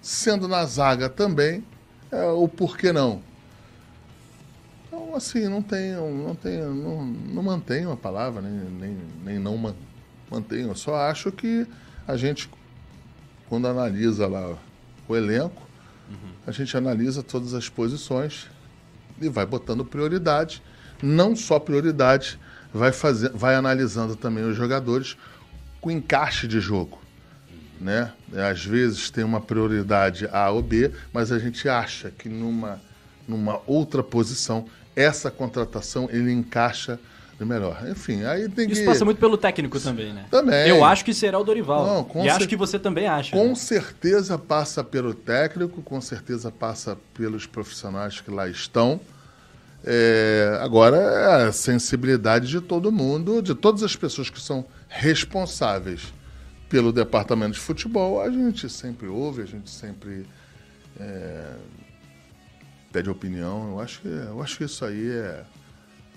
[0.00, 1.64] sendo na zaga também,
[2.10, 3.20] é, o porquê não.
[5.14, 9.56] Então, assim, não tenho, não tenho, não, não mantenho a palavra, nem, nem, nem não
[9.56, 9.76] man-
[10.28, 10.70] mantenho.
[10.70, 11.64] Eu só acho que
[12.04, 12.50] a gente,
[13.48, 14.58] quando analisa lá
[15.06, 15.62] o elenco,
[16.44, 18.48] a gente analisa todas as posições
[19.20, 20.60] e vai botando prioridade.
[21.00, 22.36] Não só prioridade,
[22.72, 25.16] vai, fazer, vai analisando também os jogadores
[25.80, 27.00] com encaixe de jogo.
[27.80, 28.12] Né?
[28.50, 32.82] Às vezes tem uma prioridade A ou B, mas a gente acha que numa,
[33.28, 36.98] numa outra posição, essa contratação ele encaixa
[37.40, 37.86] melhor.
[37.88, 38.86] Enfim, aí tem Isso que.
[38.86, 40.24] passa muito pelo técnico também, né?
[40.30, 40.68] Também.
[40.68, 42.08] Eu acho que será o Dorival.
[42.14, 43.32] Não, e acho cer- que você também acha.
[43.36, 43.54] Com né?
[43.54, 49.00] certeza passa pelo técnico, com certeza passa pelos profissionais que lá estão.
[49.84, 56.14] É, agora, é a sensibilidade de todo mundo, de todas as pessoas que são responsáveis
[56.70, 60.26] pelo departamento de futebol, a gente sempre ouve, a gente sempre
[60.98, 61.52] é,
[62.94, 63.70] pede opinião.
[63.72, 65.42] Eu acho, que, eu acho que isso aí é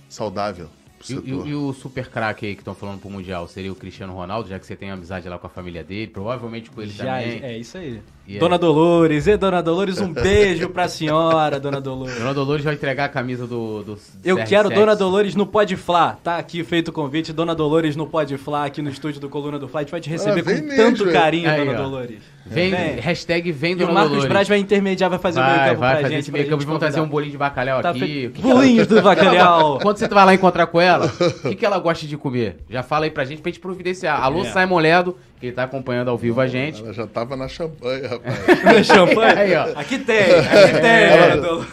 [0.08, 0.70] saudável.
[1.10, 4.14] E, e- e o super craque aí que estão falando pro Mundial seria o Cristiano
[4.14, 7.06] Ronaldo, já que você tem amizade lá com a família dele, provavelmente com ele Já,
[7.20, 7.44] também.
[7.44, 8.02] é isso aí.
[8.28, 8.42] Yeah.
[8.42, 12.18] Dona Dolores, e Dona Dolores, um beijo pra senhora, Dona Dolores.
[12.18, 13.84] Dona Dolores vai entregar a camisa do.
[13.84, 14.48] do Eu CR7.
[14.48, 16.18] quero Dona Dolores no Pode Flá.
[16.22, 19.58] Tá aqui feito o convite, Dona Dolores no Pode Flá, aqui no estúdio do Coluna
[19.58, 19.80] do Flá.
[19.80, 21.84] A gente vai te receber com mesmo, tanto carinho, aí, Dona ó.
[21.84, 22.20] Dolores.
[22.46, 23.88] Vem, vem, hashtag vem Dona Dolores.
[23.88, 24.30] E o Marcos Dolores.
[24.30, 26.32] Braz vai intermediar, vai fazer vai, o meio campo vai pra fazer gente.
[26.32, 28.28] Meio campo, vamos trazer um bolinho de bacalhau tá aqui.
[28.40, 29.80] Bolinhos do bacalhau.
[29.80, 32.58] Quando você vai lá encontrar com ela, o que, que ela gosta de comer?
[32.70, 34.22] Já fala aí pra gente, pra gente providenciar.
[34.22, 34.52] Alô, é.
[34.52, 36.82] Simon Ledo, que tá acompanhando ao vivo a gente.
[36.82, 38.64] Ela já tava na champanhe, rapaz.
[38.64, 39.40] na champanhe?
[39.40, 39.80] Aí, ó.
[39.80, 41.04] Aqui tem, aqui tem.
[41.04, 41.68] Ela...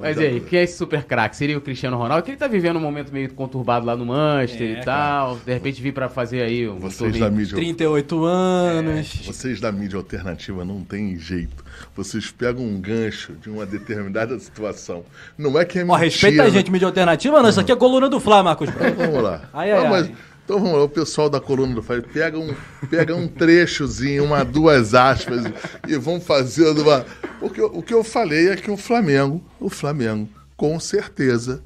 [0.00, 1.36] Mas e aí, quem é esse super craque?
[1.36, 2.24] Seria o Cristiano Ronaldo?
[2.24, 5.34] Que ele tá vivendo um momento meio conturbado lá no Manchester é, e tal.
[5.34, 5.44] Cara.
[5.44, 7.54] De repente vir para fazer aí um Vocês da mídia...
[7.54, 9.20] 38 anos.
[9.20, 11.62] É, vocês da mídia alternativa não tem jeito.
[11.94, 15.04] Vocês pegam um gancho de uma determinada situação.
[15.36, 15.98] Não é que é mentira.
[15.98, 17.50] Ó, respeita a gente, mídia alternativa, não.
[17.50, 18.70] Isso aqui é coluna do Flá, Marcos.
[18.70, 19.42] Então, vamos lá.
[19.52, 20.06] Ai, ai, não, mas...
[20.06, 20.14] ai.
[20.50, 22.52] Então vamos lá, o pessoal da coluna do Fábio pega um,
[22.90, 25.44] pega um trechozinho, uma, duas aspas,
[25.86, 27.06] e vão fazendo uma.
[27.38, 31.62] Porque o que eu falei é que o Flamengo, o Flamengo, com certeza,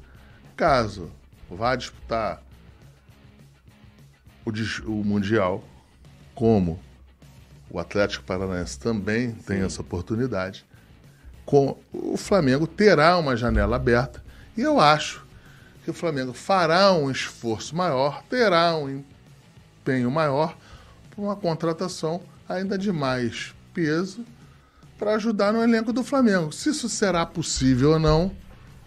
[0.55, 1.09] caso
[1.49, 2.43] vá disputar
[4.45, 5.63] o, o Mundial,
[6.35, 6.79] como
[7.71, 10.63] o Atlético Paranaense também tem essa oportunidade,
[11.43, 14.23] com, o Flamengo terá uma janela aberta.
[14.55, 15.24] E eu acho
[15.85, 19.03] que o Flamengo fará um esforço maior, terá um
[19.81, 20.57] empenho maior
[21.11, 24.25] para uma contratação ainda de mais peso
[24.97, 26.51] para ajudar no elenco do Flamengo.
[26.51, 28.31] Se isso será possível ou não,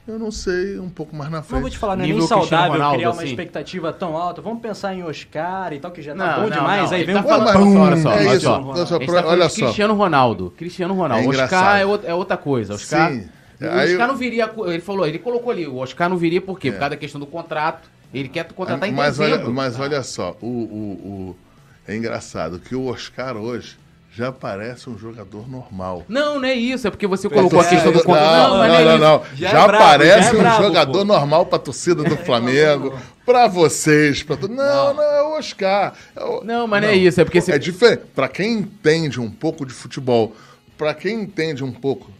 [0.09, 1.53] eu não sei, um pouco mais na frente.
[1.55, 3.31] Não vou te falar, não é nem saudável Ronaldo, criar uma assim.
[3.31, 4.43] expectativa tão alta.
[4.43, 6.91] Vamos pensar em Oscar e tal, que já tá não, bom não, demais.
[6.91, 6.97] Não.
[6.97, 8.61] Aí vem tá um falando, olha só, é olha só.
[8.61, 9.67] Olha só, tá olha só.
[9.67, 10.53] Cristiano Ronaldo.
[10.57, 11.33] Cristiano Ronaldo.
[11.33, 12.75] É Oscar é, outra coisa.
[12.75, 13.13] Oscar.
[13.13, 13.29] Sim.
[13.61, 14.09] O Aí Oscar eu...
[14.09, 16.69] não viria, ele falou, ele colocou ali, o Oscar não viria por quê?
[16.69, 16.73] É.
[16.73, 17.89] Por causa da questão do contrato.
[18.13, 19.47] Ele quer contratar em mas dezembro.
[19.47, 21.37] Olha, mas olha só, o, o, o,
[21.87, 23.77] é engraçado que o Oscar hoje
[24.19, 26.05] já parece um jogador normal.
[26.09, 28.51] Não, não é isso, é porque você colocou é, a questão do contrato.
[28.51, 29.25] Não, não, não, não, não.
[29.37, 31.05] Já, já é bravo, parece já é bravo, um jogador pô.
[31.05, 35.93] normal para a torcida do Flamengo, para vocês, para Não, não, não, é o Oscar.
[36.17, 36.43] É o...
[36.43, 37.39] Não, mas não é isso, é porque...
[37.49, 38.03] É diferente.
[38.15, 40.35] Para quem entende um pouco de futebol,
[40.77, 42.11] para quem entende um pouco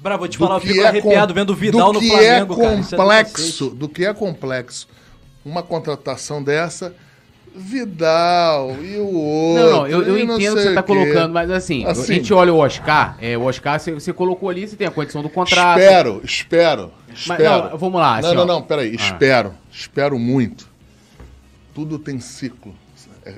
[0.00, 2.78] Bravo, vou te falar, eu fico é arrepiado com, vendo o Vidal no Flamengo, é
[2.78, 4.88] complexo, cara, Do que é complexo.
[5.44, 6.94] Uma contratação dessa,
[7.54, 9.64] Vidal e o outro.
[9.64, 12.32] Não, não, eu, eu entendo o que você está colocando, mas assim, assim, a gente
[12.32, 15.28] olha o Oscar, é, o Oscar você, você, colocou ali, você tem a condição do
[15.28, 15.80] contrato.
[15.80, 17.42] Espero, espero, espero.
[17.42, 18.18] Mas, não, vamos lá.
[18.18, 18.46] Assim, não, não, ó.
[18.46, 19.02] não, peraí, ah.
[19.02, 20.68] espero, espero muito.
[21.74, 22.74] Tudo tem ciclo.
[23.24, 23.34] É,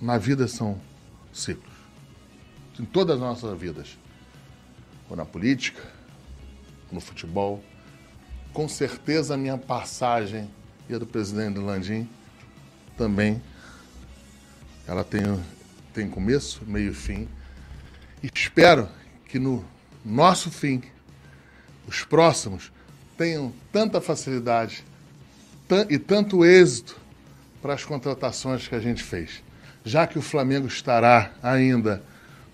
[0.00, 0.78] na vida são
[1.32, 1.74] ciclos.
[2.78, 3.98] Em todas as nossas vidas.
[5.10, 5.82] Ou na política,
[6.94, 7.62] no futebol.
[8.52, 10.48] Com certeza a minha passagem
[10.88, 12.08] e a do presidente Landim
[12.96, 13.42] também.
[14.86, 15.22] Ela tem,
[15.92, 17.28] tem começo, meio e fim.
[18.22, 18.88] E espero
[19.26, 19.64] que no
[20.04, 20.82] nosso fim,
[21.86, 22.70] os próximos
[23.16, 24.84] tenham tanta facilidade
[25.88, 26.96] e tanto êxito
[27.60, 29.42] para as contratações que a gente fez.
[29.84, 32.02] Já que o Flamengo estará ainda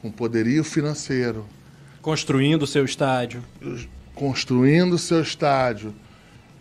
[0.00, 1.46] com poderio financeiro.
[2.00, 3.44] Construindo o seu estádio
[4.20, 5.94] construindo seu estádio,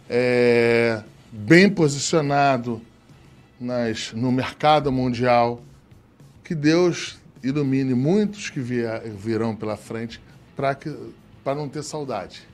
[0.09, 2.81] é, bem posicionado
[3.59, 5.61] nas, no mercado mundial.
[6.41, 10.21] Que Deus ilumine muitos que vier, virão pela frente
[10.55, 12.47] para não ter saudade.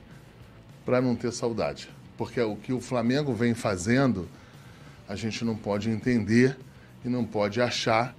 [0.84, 1.88] Para não ter saudade.
[2.18, 4.28] Porque o que o Flamengo vem fazendo,
[5.08, 6.58] a gente não pode entender
[7.04, 8.12] e não pode achar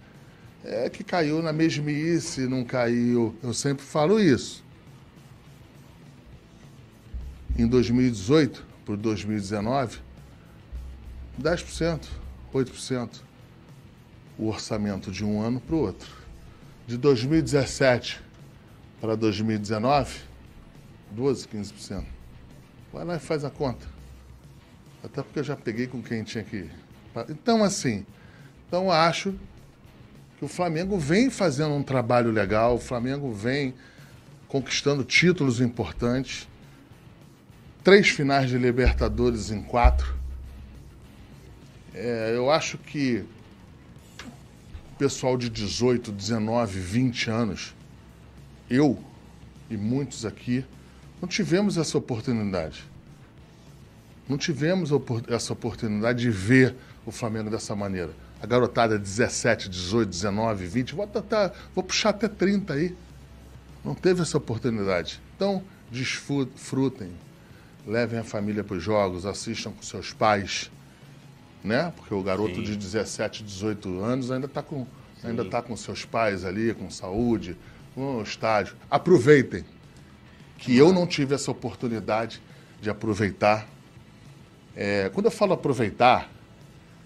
[0.64, 3.36] é que caiu na mesmice, não caiu.
[3.44, 4.66] Eu sempre falo isso
[7.58, 9.98] em 2018 para 2019,
[11.42, 12.08] 10%,
[12.54, 13.10] 8%
[14.38, 16.10] o orçamento de um ano para o outro.
[16.86, 18.22] De 2017
[19.02, 20.20] para 2019,
[21.12, 22.04] 12, 15%.
[22.94, 23.86] Vai lá e faz a conta.
[25.04, 26.70] Até porque eu já peguei com quem tinha que.
[27.30, 28.06] Então, assim,
[28.68, 29.34] então acho
[30.38, 33.74] que o Flamengo vem fazendo um trabalho legal, o Flamengo vem
[34.48, 36.48] conquistando títulos importantes
[37.88, 40.14] três finais de Libertadores em quatro.
[41.94, 43.24] É, eu acho que
[44.92, 47.74] o pessoal de 18, 19, 20 anos,
[48.70, 49.02] eu
[49.70, 50.66] e muitos aqui,
[51.22, 52.84] não tivemos essa oportunidade.
[54.28, 54.90] Não tivemos
[55.30, 56.76] essa oportunidade de ver
[57.06, 58.12] o Flamengo dessa maneira.
[58.42, 62.94] A garotada 17, 18, 19, 20, vou, até, vou puxar até 30 aí.
[63.86, 65.22] Não teve essa oportunidade.
[65.38, 67.14] Então, desfrutem,
[67.88, 70.70] levem a família para os jogos, assistam com seus pais,
[71.64, 71.94] né?
[71.96, 72.64] Porque o garoto Sim.
[72.64, 74.86] de 17, 18 anos ainda está com,
[75.24, 77.56] ainda tá com seus pais ali, com saúde,
[77.96, 78.76] no estádio.
[78.92, 79.64] Aproveitem.
[80.58, 82.42] Que eu não tive essa oportunidade
[82.82, 83.68] de aproveitar.
[84.76, 86.30] É, quando eu falo aproveitar,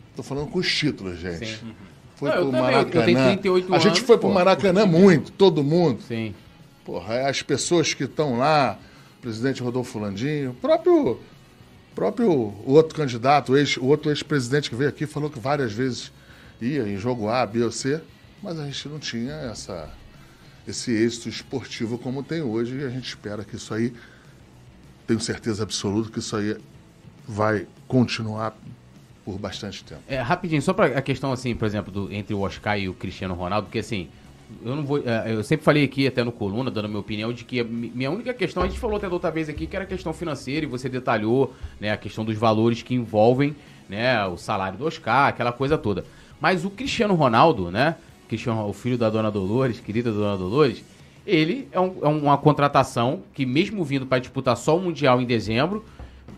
[0.09, 1.59] estou falando com os títulos, gente.
[1.59, 1.75] Sim.
[2.15, 3.39] Foi não, pro Maracanã.
[3.71, 6.01] a gente foi para o Maracanã muito, todo mundo.
[6.07, 6.33] Sim.
[6.85, 8.77] Porra, as pessoas que estão lá,
[9.21, 11.19] presidente Rodolfo Landinho, o próprio,
[11.93, 16.11] próprio outro candidato, o, ex, o outro ex-presidente que veio aqui, falou que várias vezes
[16.59, 18.01] ia em jogo A, B ou C,
[18.41, 19.89] mas a gente não tinha essa,
[20.67, 23.93] esse êxito esportivo como tem hoje e a gente espera que isso aí,
[25.05, 26.57] tenho certeza absoluta que isso aí
[27.27, 28.55] vai continuar
[29.23, 30.01] por bastante tempo.
[30.07, 32.93] É, rapidinho, só para a questão assim, por exemplo, do, entre o Oscar e o
[32.93, 34.09] Cristiano Ronaldo, porque assim,
[34.63, 34.99] eu não vou.
[34.99, 38.33] É, eu sempre falei aqui, até no coluna, dando minha opinião, de que minha única
[38.33, 40.69] questão, a gente falou até da outra vez aqui, que era a questão financeira, e
[40.69, 43.55] você detalhou né, a questão dos valores que envolvem
[43.89, 46.05] né, o salário do Oscar, aquela coisa toda.
[46.39, 47.95] Mas o Cristiano Ronaldo, né?
[48.27, 50.83] Cristiano, o filho da dona Dolores, querida dona Dolores,
[51.25, 55.25] ele é, um, é uma contratação que, mesmo vindo para disputar só o Mundial em
[55.25, 55.85] dezembro,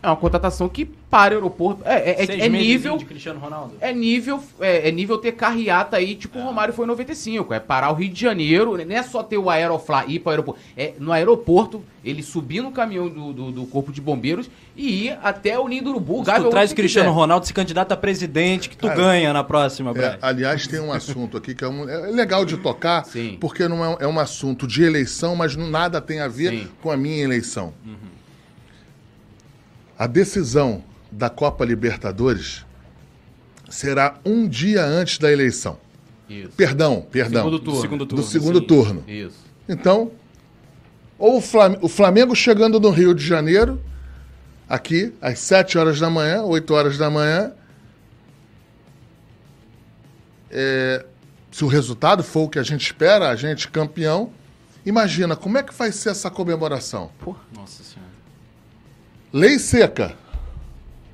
[0.02, 1.84] é uma contratação que para o aeroporto.
[1.86, 2.98] É, é, é, é nível.
[2.98, 3.76] De Cristiano Ronaldo.
[3.80, 6.44] É nível, é, é, nível ter carreata aí, tipo o é.
[6.46, 7.54] Romário foi em 95.
[7.54, 8.76] É parar o Rio de Janeiro.
[8.84, 10.62] Não é só ter o Aeroflá ir para o aeroporto.
[10.76, 15.20] É no aeroporto, ele subir no caminhão do, do, do Corpo de Bombeiros e ir
[15.22, 16.26] até o Ninho do Urubu.
[16.26, 17.20] Se tu traz o Cristiano quiser.
[17.20, 20.92] Ronaldo, se candidata a presidente, que tu Cara, ganha na próxima, é, Aliás, tem um
[20.92, 23.38] assunto aqui que é, um, é legal de tocar, Sim.
[23.40, 26.68] porque não é, é um assunto de eleição, mas nada tem a ver Sim.
[26.82, 27.72] com a minha eleição.
[27.86, 28.13] Uhum.
[30.04, 32.66] A decisão da Copa Libertadores
[33.70, 35.78] será um dia antes da eleição.
[36.30, 36.50] Isso.
[36.58, 37.46] Perdão, perdão.
[37.46, 37.72] Segundo turno.
[37.74, 38.22] Do segundo turno.
[38.22, 39.04] Do segundo turno.
[39.08, 39.38] Isso.
[39.66, 40.12] Então,
[41.18, 41.42] ou
[41.82, 43.82] o Flamengo chegando no Rio de Janeiro,
[44.68, 47.54] aqui, às 7 horas da manhã, 8 horas da manhã,
[50.52, 51.06] é,
[51.50, 54.34] se o resultado for o que a gente espera, a gente campeão,
[54.86, 57.10] imagina como é que vai ser essa comemoração.
[57.20, 58.03] Porra, nossa senhora.
[59.34, 60.14] Lei seca.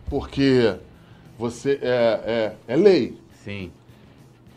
[0.09, 0.76] Porque
[1.38, 3.17] você é, é, é lei.
[3.45, 3.72] Sim.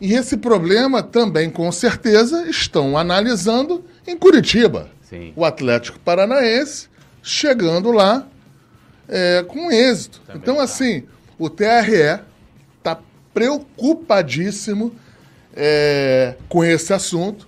[0.01, 4.89] E esse problema também, com certeza, estão analisando em Curitiba.
[5.01, 5.31] Sim.
[5.33, 6.89] O Atlético Paranaense
[7.21, 8.27] chegando lá
[9.07, 10.19] é, com êxito.
[10.27, 10.63] Também então, tá.
[10.63, 11.03] assim,
[11.39, 12.19] o TRE
[12.79, 12.99] está
[13.33, 14.93] preocupadíssimo
[15.55, 17.47] é, com esse assunto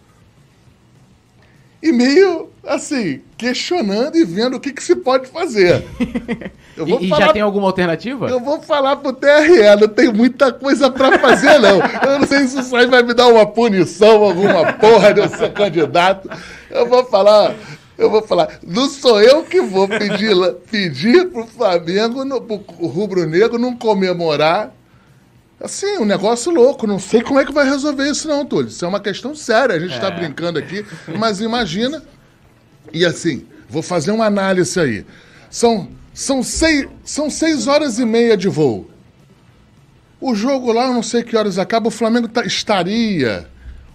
[1.83, 5.85] e meio assim, questionando e vendo o que, que se pode fazer.
[6.75, 8.27] Eu vou e, falar, já tem alguma alternativa?
[8.27, 11.79] Eu vou falar pro TRE, não tem muita coisa para fazer, não.
[12.05, 15.29] Eu não sei se isso aí vai me dar uma punição, alguma porra de eu
[15.29, 16.29] ser candidato.
[16.69, 17.55] Eu vou falar.
[17.97, 20.35] Eu vou falar, não sou eu que vou pedir,
[20.69, 24.73] pedir pro Flamengo, no, pro Rubro Negro, não comemorar
[25.59, 26.85] Assim, um negócio louco.
[26.85, 28.67] Não sei como é que vai resolver isso, não, Túlio.
[28.67, 29.75] Isso é uma questão séria.
[29.75, 30.11] A gente está é.
[30.11, 30.85] brincando aqui,
[31.17, 32.03] mas imagina.
[32.93, 35.05] E assim, vou fazer uma análise aí.
[35.49, 38.89] São, são, seis, são seis horas e meia de voo.
[40.19, 43.47] O jogo lá, eu não sei que horas acaba, o Flamengo tá, estaria.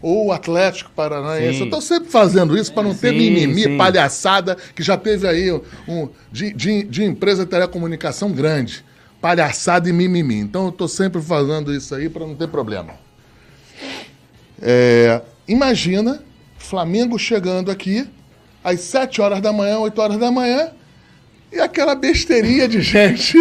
[0.02, 1.54] Ou o Atlético Paranaense.
[1.54, 1.60] Sim.
[1.60, 3.76] Eu estou sempre fazendo isso para não ter sim, mimimi, sim.
[3.76, 8.84] palhaçada, que já teve aí um, um de, de, de empresa de telecomunicação grande
[9.20, 10.36] palhaçada e mimimi.
[10.36, 12.94] Então eu estou sempre fazendo isso aí para não ter problema.
[14.62, 16.22] É, imagina
[16.58, 18.06] Flamengo chegando aqui
[18.62, 20.70] às 7 horas da manhã, 8 horas da manhã,
[21.52, 23.36] e aquela besteirinha de gente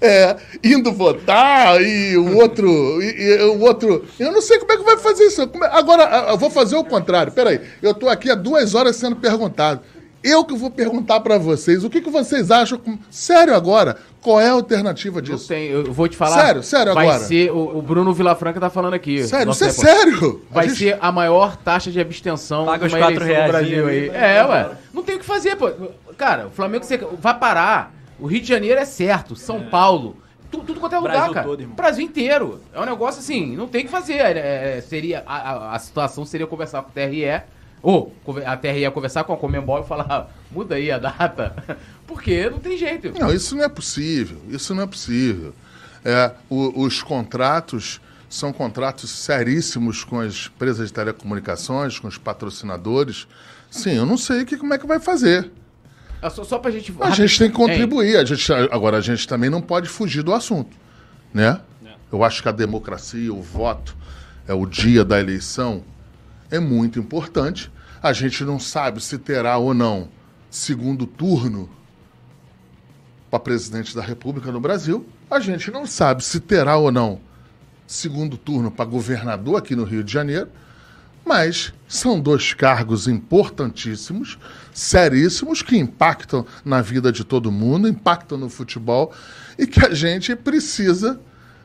[0.00, 3.02] é, indo votar e o outro.
[3.02, 4.04] E, e, o outro.
[4.18, 5.42] Eu não sei como é que vai fazer isso.
[5.70, 7.32] Agora, eu vou fazer o contrário.
[7.32, 9.80] Peraí, eu estou aqui há duas horas sendo perguntado.
[10.22, 12.78] Eu que vou perguntar para vocês, o que, que vocês acham?
[13.10, 15.44] Sério agora, qual é a alternativa disso?
[15.44, 16.44] Não tem, eu vou te falar.
[16.44, 17.18] Sério, sério vai agora.
[17.20, 19.26] Vai ser, o, o, Bruno Vilafranca tá falando aqui.
[19.26, 20.42] Sério, isso é sério?
[20.50, 20.78] Vai a gente...
[20.78, 24.08] ser a maior taxa de abstenção Paga os quatro reais no Brasil aí.
[24.10, 24.70] É, ué.
[24.92, 25.70] Não tem o que fazer, pô.
[26.18, 27.94] Cara, o Flamengo você vai parar.
[28.18, 29.60] O Rio de Janeiro é certo, São é.
[29.60, 30.16] Paulo.
[30.50, 31.46] Tudo, tudo quanto é lugar, Brasil cara.
[31.46, 32.60] Todo, Brasil inteiro.
[32.74, 34.18] É um negócio assim, não tem o que fazer.
[34.18, 37.24] É, é, seria, a, a, a situação seria conversar com o TRE
[37.82, 38.14] ou
[38.44, 41.54] a TRE ia conversar com a Comembol e falar, muda aí a data.
[42.06, 43.12] Porque não tem jeito.
[43.18, 44.38] Não, isso não é possível.
[44.48, 45.54] Isso não é possível.
[46.04, 53.26] É, o, os contratos são contratos seríssimos com as empresas de telecomunicações, com os patrocinadores.
[53.70, 55.50] Sim, eu não sei que, como é que vai fazer.
[56.22, 56.94] É só, só pra gente...
[57.00, 58.16] A gente tem que contribuir.
[58.16, 60.76] A gente, agora, a gente também não pode fugir do assunto.
[61.32, 61.60] Né?
[61.84, 61.88] É.
[62.12, 63.96] Eu acho que a democracia, o voto,
[64.46, 65.82] é o dia da eleição,
[66.50, 67.70] é muito importante.
[68.02, 70.08] A gente não sabe se terá ou não
[70.50, 71.68] segundo turno
[73.30, 75.06] para presidente da República no Brasil.
[75.30, 77.20] A gente não sabe se terá ou não
[77.86, 80.48] segundo turno para governador aqui no Rio de Janeiro.
[81.24, 84.38] Mas são dois cargos importantíssimos,
[84.72, 89.12] seríssimos, que impactam na vida de todo mundo, impactam no futebol
[89.58, 91.20] e que a gente precisa,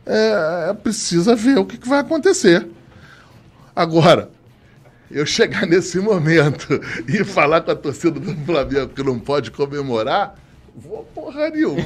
[0.05, 2.67] é, precisa ver o que, que vai acontecer.
[3.73, 4.29] Agora,
[5.09, 10.35] eu chegar nesse momento e falar com a torcida do Flamengo que não pode comemorar,
[10.77, 11.81] vou porra nenhuma.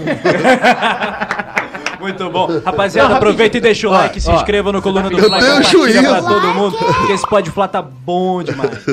[1.99, 2.47] Muito bom.
[2.63, 5.83] Rapaziada, aproveita e deixa o like, se inscreva no Coluna do Eu Fla, tenho compartilha
[5.83, 6.01] juízo.
[6.01, 8.85] pra todo mundo, porque esse Pode Flá tá bom demais.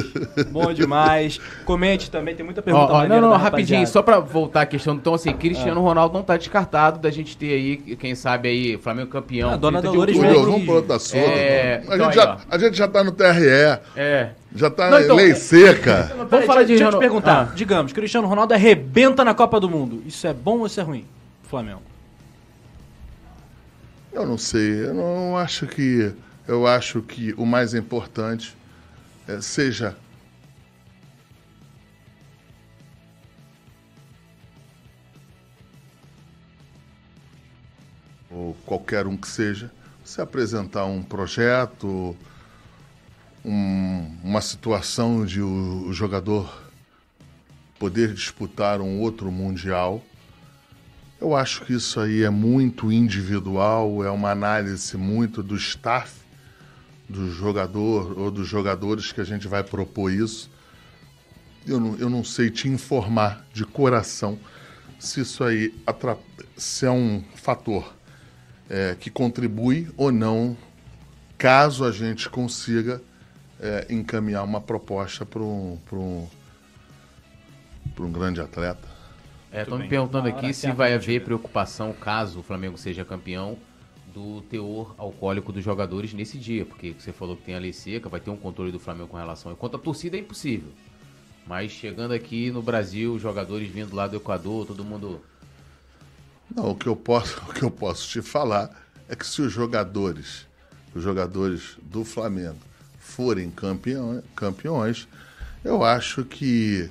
[0.50, 1.40] Bom demais.
[1.64, 3.86] Comente também, tem muita pergunta Ó, ó, não, não, rapidinho, rapaziada.
[3.86, 4.94] só pra voltar à questão.
[4.94, 9.08] Então, assim, Cristiano Ronaldo não tá descartado da gente ter aí, quem sabe aí, Flamengo
[9.08, 9.50] campeão.
[9.50, 11.24] Ah, dona 30 de Dolores veio vamos para outro assunto.
[11.24, 13.24] É, a, então gente já, a gente já tá no TRE,
[13.96, 14.30] É.
[14.54, 16.04] já tá Não, então, lei é- seca.
[16.14, 17.48] Vamos Peraí, falar de deixa eu te perguntar.
[17.50, 17.54] Ah.
[17.54, 20.02] Digamos, Cristiano Ronaldo arrebenta na Copa do Mundo.
[20.06, 21.04] Isso é bom ou isso é ruim?
[21.44, 21.82] Flamengo.
[24.12, 26.12] Eu não sei, eu não acho que.
[26.48, 28.56] Eu acho que o mais importante
[29.26, 29.96] é, seja.
[38.30, 39.70] Ou qualquer um que seja,
[40.04, 42.16] se apresentar um projeto,
[43.46, 46.52] um- uma situação de o, o jogador
[47.78, 50.02] poder disputar um outro mundial.
[51.20, 56.12] Eu acho que isso aí é muito individual, é uma análise muito do staff
[57.08, 60.50] do jogador ou dos jogadores que a gente vai propor isso.
[61.64, 64.38] Eu não, eu não sei te informar de coração
[64.98, 65.72] se isso aí
[66.56, 67.94] se é um fator
[68.68, 70.56] é, que contribui ou não,
[71.38, 73.00] caso a gente consiga
[73.60, 76.28] é, encaminhar uma proposta para um, pra um,
[77.94, 78.96] pra um grande atleta.
[79.52, 79.90] É, estão me bem.
[79.90, 83.56] perguntando aqui se vai haver preocupação, caso o Flamengo seja campeão,
[84.12, 86.64] do teor alcoólico dos jogadores nesse dia.
[86.64, 89.16] Porque você falou que tem a lei seca, vai ter um controle do Flamengo com
[89.16, 89.52] relação.
[89.52, 90.70] Enquanto a torcida é impossível.
[91.46, 95.20] Mas chegando aqui no Brasil, os jogadores vindo lá do Equador, todo mundo.
[96.52, 98.70] Não, o que eu posso, o que eu posso te falar
[99.08, 100.46] é que se os jogadores,
[100.94, 102.58] os jogadores do Flamengo
[103.16, 105.08] forem campeão, campeões,
[105.64, 106.90] eu acho que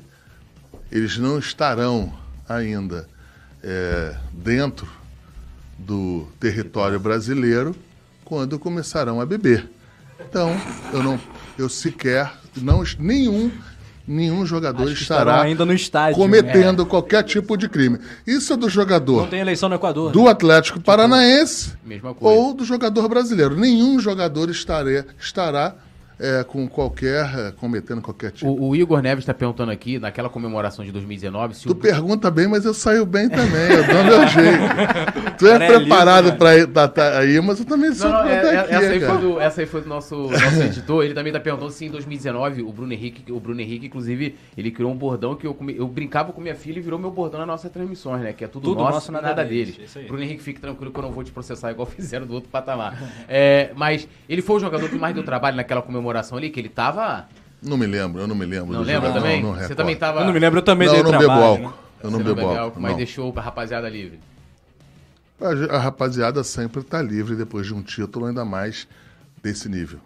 [0.91, 2.11] eles não estarão
[2.49, 3.07] ainda
[3.63, 4.87] é, dentro
[5.77, 7.75] do território brasileiro
[8.23, 9.69] quando começarão a beber.
[10.27, 10.49] Então,
[10.91, 11.19] eu não,
[11.59, 13.51] eu sequer, não, nenhum,
[14.07, 16.15] nenhum jogador estará ainda no estádio.
[16.15, 17.99] cometendo qualquer tipo de crime.
[18.25, 20.11] Isso é do jogador Não tem eleição no Equador.
[20.11, 20.31] do né?
[20.31, 22.39] Atlético Paranaense Mesma coisa.
[22.39, 23.55] ou do jogador brasileiro.
[23.55, 25.75] Nenhum jogador estará, estará
[26.19, 28.49] é, com qualquer cometendo qualquer tipo.
[28.49, 31.75] O, o Igor Neves está perguntando aqui, naquela comemoração de 2019, se Tu o.
[31.75, 33.71] pergunta bem, mas eu saio bem também.
[33.71, 35.35] Eu dou meu jeito.
[35.37, 38.09] Tu é Cara, é preparado lindo, para ir tá, tá aí, mas eu também sou
[38.09, 39.13] Não, não, é- pra é- daqui, essa, aí cara.
[39.13, 41.03] foi do, essa aí foi do nosso, nosso editor.
[41.03, 44.71] Ele também tá perguntando se em 2019 o Bruno Henrique, o Bruno Henrique, inclusive, ele
[44.71, 47.39] criou um bordão que eu, come- eu brincava com minha filha e virou meu bordão
[47.39, 48.31] nas nossas transmissões, né?
[48.31, 49.75] Que é tudo, Tudo nosso, nosso, nada, nada deles.
[49.75, 49.89] deles.
[49.89, 50.05] Isso aí.
[50.05, 52.97] Bruno Henrique, fique tranquilo que eu não vou te processar igual fizeram do outro patamar.
[53.27, 56.04] É, mas ele foi o jogador que mais deu trabalho naquela comemoração
[56.37, 57.27] ali, que ele tava.
[57.61, 58.73] Não me lembro, eu não me lembro.
[58.73, 59.41] Não lembra jogador, também?
[59.41, 59.77] Não, não Você recordo.
[59.77, 60.19] também tava.
[60.19, 61.31] Eu não me lembro, eu também Não, dei eu não trabalho.
[61.31, 61.67] bebo álcool.
[61.67, 61.73] né?
[62.03, 62.79] Eu não Você bebo bebe álcool.
[62.81, 62.97] mas não.
[62.97, 64.19] deixou a rapaziada livre.
[65.41, 68.87] A, a rapaziada sempre está livre depois de um título, ainda mais
[69.41, 69.99] desse nível.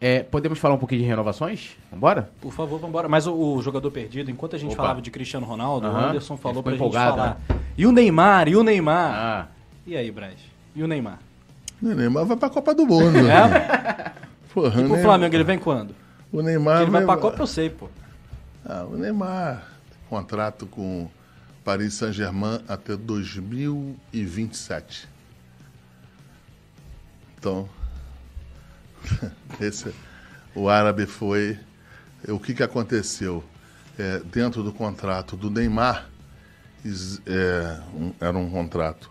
[0.00, 1.70] É, podemos falar um pouquinho de renovações?
[1.92, 2.30] Vambora?
[2.40, 3.06] Por favor, vambora.
[3.08, 4.82] Mas o, o jogador perdido, enquanto a gente Opa.
[4.82, 5.96] falava de Cristiano Ronaldo, o.
[5.96, 7.38] Anderson falou pra gente falar.
[7.76, 9.10] E o Neymar, e o Neymar.
[9.14, 9.46] Ah.
[9.86, 10.36] E aí, Braz?
[10.74, 11.18] E o Neymar?
[11.82, 13.18] O Neymar vai para a Copa do Mundo.
[13.18, 14.12] É?
[14.52, 15.94] Porra, E pro Flamengo, ele vem quando?
[16.32, 17.88] O Neymar Porque ele vai vai- pra Copa, eu sei, pô.
[18.64, 21.08] Ah, o Neymar tem contrato com
[21.64, 25.08] Paris Saint-Germain até 2027.
[27.38, 27.68] Então,
[29.60, 29.94] esse,
[30.54, 31.58] o árabe foi.
[32.28, 33.42] O que, que aconteceu?
[33.98, 36.06] É, dentro do contrato do Neymar,
[37.26, 39.10] é, um- era um contrato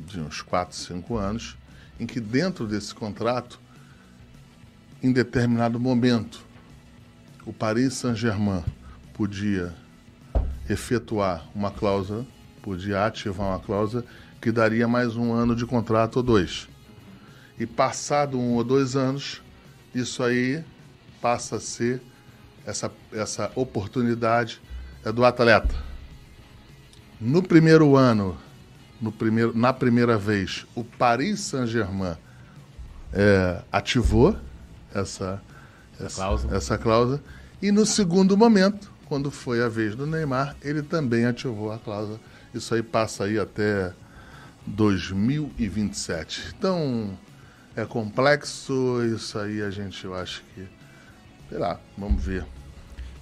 [0.00, 1.56] de uns 4, 5 anos,
[2.00, 3.60] em que dentro desse contrato,
[5.02, 6.44] em determinado momento,
[7.44, 8.62] o Paris Saint-Germain
[9.12, 9.74] podia
[10.70, 12.24] efetuar uma cláusula,
[12.62, 14.04] podia ativar uma cláusula
[14.40, 16.68] que daria mais um ano de contrato ou dois.
[17.58, 19.42] E passado um ou dois anos,
[19.92, 20.62] isso aí
[21.20, 22.00] passa a ser
[22.64, 24.60] essa, essa oportunidade
[25.04, 25.74] é do atleta.
[27.20, 28.38] No primeiro ano,
[29.00, 32.16] no primeiro, na primeira vez, o Paris Saint-Germain
[33.12, 34.36] é, ativou
[34.94, 35.42] essa,
[36.00, 36.56] essa, cláusula.
[36.56, 37.22] essa cláusula.
[37.60, 42.18] E no segundo momento, quando foi a vez do Neymar, ele também ativou a cláusula.
[42.54, 43.92] Isso aí passa aí até
[44.66, 46.54] 2027.
[46.56, 47.16] Então,
[47.76, 50.66] é complexo, isso aí a gente, eu acho que,
[51.48, 52.44] sei lá, vamos ver.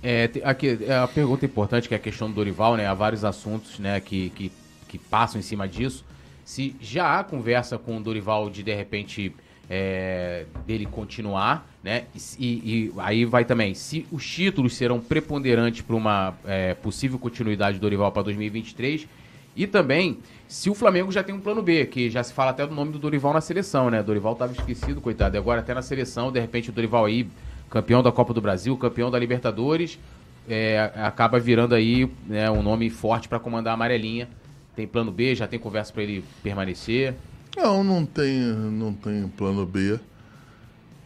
[0.03, 2.87] É, aqui, é a pergunta importante, que é a questão do Dorival, né?
[2.87, 4.51] Há vários assuntos né, que, que,
[4.89, 6.05] que passam em cima disso.
[6.45, 9.35] Se já há conversa com o Dorival de, de repente,
[9.71, 12.07] é, dele continuar, né?
[12.37, 17.79] E, e, aí vai também, se os títulos serão preponderantes para uma é, possível continuidade
[17.79, 19.07] do Dorival para 2023
[19.55, 20.18] e também
[20.49, 22.91] se o Flamengo já tem um plano B, que já se fala até do nome
[22.91, 24.03] do Dorival na seleção, né?
[24.03, 27.29] Dorival estava esquecido, coitado, e agora até na seleção, de repente o Dorival aí
[27.71, 30.01] campeão da Copa do Brasil, campeão da Libertadores,
[30.49, 34.29] é, acaba virando aí né, um nome forte para comandar a amarelinha.
[34.75, 37.14] Tem plano B, já tem conversa para ele permanecer?
[37.57, 39.99] Não, não tem, não tem plano B,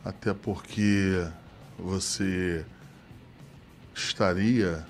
[0.05, 1.27] até porque
[1.79, 2.65] você
[3.95, 4.87] estaria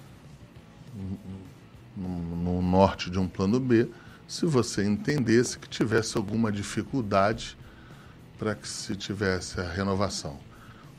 [1.96, 3.88] no, no norte de um plano B
[4.26, 7.56] se você entendesse que tivesse alguma dificuldade
[8.38, 10.38] para que se tivesse a renovação.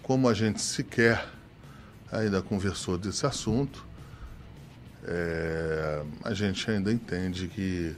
[0.01, 1.27] Como a gente sequer
[2.11, 3.85] ainda conversou desse assunto,
[5.03, 7.95] é, a gente ainda entende que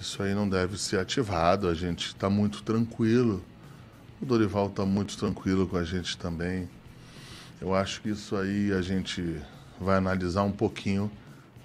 [0.00, 1.68] isso aí não deve ser ativado.
[1.68, 3.42] A gente está muito tranquilo.
[4.20, 6.68] O Dorival está muito tranquilo com a gente também.
[7.60, 9.40] Eu acho que isso aí a gente
[9.80, 11.10] vai analisar um pouquinho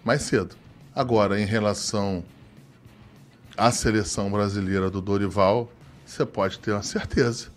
[0.03, 0.55] mais cedo.
[0.95, 2.23] Agora, em relação
[3.55, 5.71] à seleção brasileira do Dorival,
[6.05, 7.49] você pode ter uma certeza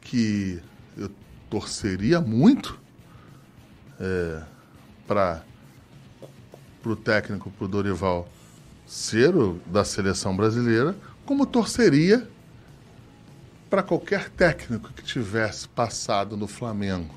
[0.00, 0.60] que
[0.96, 1.10] eu
[1.50, 2.80] torceria muito
[4.00, 4.42] é,
[5.06, 5.42] para
[6.84, 8.28] o técnico, para o Dorival,
[8.86, 12.28] ser o da seleção brasileira, como torceria
[13.70, 17.14] para qualquer técnico que tivesse passado no Flamengo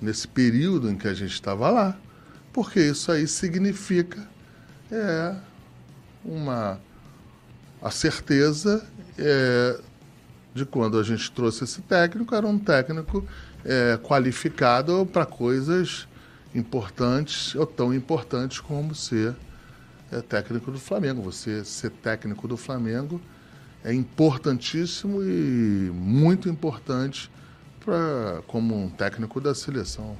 [0.00, 1.96] nesse período em que a gente estava lá,
[2.52, 4.22] porque isso aí significa
[4.90, 5.34] é,
[6.24, 6.78] uma
[7.82, 8.86] a certeza
[9.18, 9.80] é,
[10.54, 13.26] de quando a gente trouxe esse técnico, era um técnico
[13.64, 16.06] é, qualificado para coisas
[16.54, 19.34] importantes ou tão importantes como ser
[20.14, 21.22] é, técnico do Flamengo.
[21.22, 23.20] Você ser técnico do Flamengo
[23.84, 27.30] é importantíssimo e muito importante
[27.80, 30.16] pra, como um técnico da seleção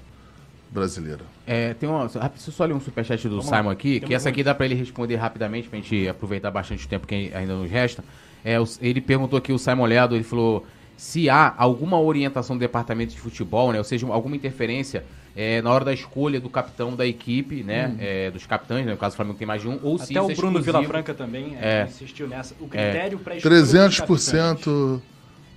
[0.70, 1.20] brasileira.
[1.46, 2.08] É, tem uma.
[2.08, 5.16] Só ler um superchat do Vamos Simon aqui, que essa aqui dá para ele responder
[5.16, 8.04] rapidamente, para a gente aproveitar bastante o tempo que ainda nos resta.
[8.44, 10.66] É, ele perguntou aqui, o Simon Leado, ele falou
[10.96, 15.04] se há alguma orientação do departamento de futebol, né, ou seja, alguma interferência
[15.36, 17.96] é, na hora da escolha do capitão da equipe, né, hum.
[17.98, 20.18] é, dos capitães, né, no caso o Flamengo tem mais de um, ou Até se
[20.18, 22.54] o é Bruno Vilafranca também é, é, insistiu nessa.
[22.60, 25.00] O critério para escolha 300%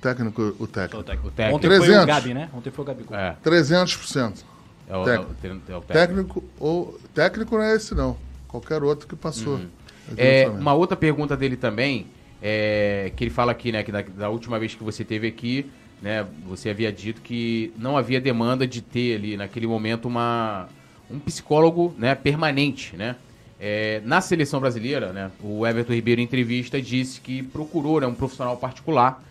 [0.01, 0.97] técnico, o técnico.
[0.97, 1.55] O técnico.
[1.55, 1.86] Ontem 300.
[1.86, 2.49] foi o Gabi, né?
[2.53, 3.05] Ontem foi o Gabi.
[3.11, 3.36] É.
[3.43, 4.43] 300%.
[4.89, 5.36] É o, técnico.
[5.43, 5.84] É o, é o técnico.
[5.84, 6.43] técnico.
[6.59, 8.17] ou técnico não é esse não,
[8.47, 9.55] qualquer outro que passou.
[9.55, 9.67] Uhum.
[10.15, 12.07] É, uma outra pergunta dele também
[12.41, 15.69] é, que ele fala aqui, né, que da, da, última vez que você teve aqui,
[16.02, 20.68] né, você havia dito que não havia demanda de ter ali naquele momento uma,
[21.10, 23.16] um psicólogo, né, permanente, né?
[23.60, 28.14] É, na seleção brasileira, né, o Everton Ribeiro em entrevista disse que procurou né, um
[28.14, 29.24] profissional particular.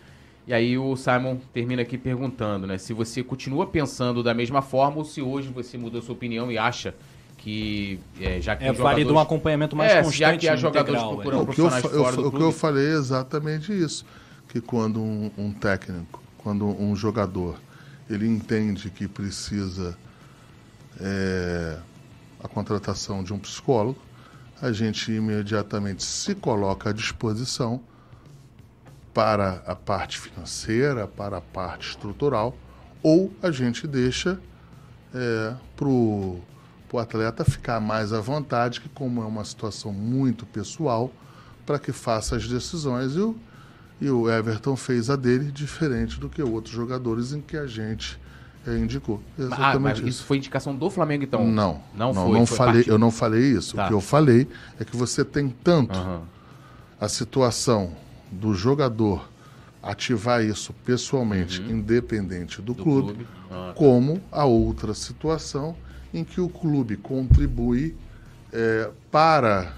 [0.45, 4.97] E aí o Simon termina aqui perguntando, né, se você continua pensando da mesma forma
[4.97, 6.93] ou se hoje você mudou sua opinião e acha
[7.37, 10.17] que é, já que é válido um acompanhamento mais é, constante.
[10.19, 11.45] Já que há jogadores integral, procurando é.
[11.45, 14.05] profissionais o que eu, fora eu, O que eu falei é exatamente isso,
[14.49, 17.59] que quando um, um, técnico, quando um jogador,
[18.09, 19.97] ele entende que precisa
[20.97, 21.77] é,
[22.41, 23.99] a contratação de um psicólogo,
[24.61, 27.81] a gente imediatamente se coloca à disposição
[29.13, 32.55] para a parte financeira, para a parte estrutural,
[33.03, 34.39] ou a gente deixa
[35.13, 36.41] é, para o
[36.97, 41.11] atleta ficar mais à vontade, que como é uma situação muito pessoal,
[41.65, 43.17] para que faça as decisões.
[43.17, 43.35] E o,
[43.99, 48.19] e o Everton fez a dele diferente do que outros jogadores em que a gente
[48.65, 49.21] é, indicou.
[49.37, 50.07] Exatamente ah, mas isso.
[50.07, 51.47] isso foi indicação do Flamengo, então?
[51.47, 53.75] Não, não, não, foi, não foi falei, eu não falei isso.
[53.75, 53.85] Tá.
[53.85, 54.47] O que eu falei
[54.79, 56.21] é que você tem tanto uhum.
[56.99, 57.95] a situação
[58.31, 59.27] do jogador
[59.81, 61.77] ativar isso pessoalmente, uhum.
[61.77, 63.27] independente do, do clube, clube.
[63.49, 63.73] Ah, tá.
[63.73, 65.75] como a outra situação
[66.13, 67.95] em que o clube contribui
[68.51, 69.73] é, para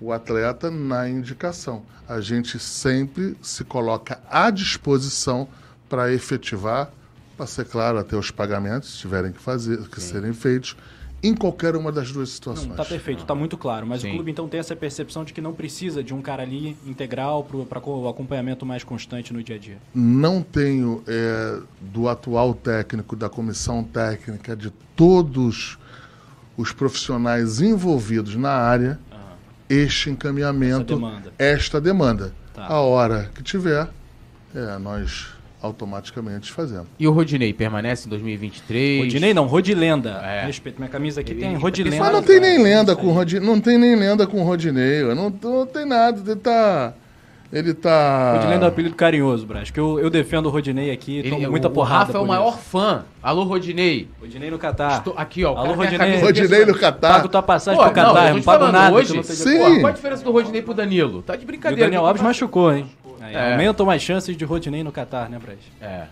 [0.00, 1.82] o atleta na indicação.
[2.08, 5.48] A gente sempre se coloca à disposição
[5.88, 6.90] para efetivar,
[7.36, 10.12] para ser claro, até os pagamentos, se tiverem que fazer, que Sim.
[10.12, 10.76] serem feitos,
[11.22, 12.70] em qualquer uma das duas situações.
[12.70, 13.86] Está perfeito, está muito claro.
[13.86, 14.10] Mas Sim.
[14.10, 17.44] o clube então tem essa percepção de que não precisa de um cara ali integral
[17.44, 19.78] para o acompanhamento mais constante no dia a dia.
[19.94, 25.78] Não tenho é, do atual técnico, da comissão técnica, de todos
[26.56, 28.98] os profissionais envolvidos na área,
[29.68, 31.32] este encaminhamento, demanda.
[31.38, 32.32] esta demanda.
[32.54, 32.66] Tá.
[32.66, 33.88] A hora que tiver,
[34.54, 35.28] é, nós
[35.60, 36.86] automaticamente fazemos.
[36.98, 39.04] E o Rodinei permanece em 2023?
[39.04, 40.10] Rodinei não, Rodilenda.
[40.24, 40.46] É.
[40.46, 41.98] Respeito, minha camisa aqui Ele, tem Rodilenda.
[41.98, 45.66] Mas não tem nem lenda com Rodinei, não tem nem lenda com Rodinei, não, não
[45.66, 46.94] tem nada, ele tá
[47.52, 48.34] ele tá.
[48.34, 49.70] Rodinei é um apelido carinhoso, Brás.
[49.70, 52.04] Que eu, eu defendo o Rodinei aqui, ele, tomo muita o porrada.
[52.04, 52.58] O Rafa é o maior isso.
[52.58, 53.04] fã.
[53.22, 54.08] Alô, Rodinei.
[54.20, 54.98] Rodinei no Catar.
[54.98, 55.56] Estou aqui, ó.
[55.56, 56.20] Alô, Rodinei.
[56.20, 57.14] Rodinei no Catar.
[57.14, 58.94] Pago tua passagem Pô, pro Catar, não, não pago nada.
[58.94, 59.58] Hoje, sim.
[59.58, 61.22] Pô, qual a diferença do Rodinei pro Danilo?
[61.22, 61.80] Tá de brincadeira.
[61.80, 62.90] E o Daniel Alves machucou, hein?
[63.20, 63.52] É.
[63.52, 65.58] Aumentam mais chances de Rodinei no Catar, né, Brás?
[65.80, 66.04] É.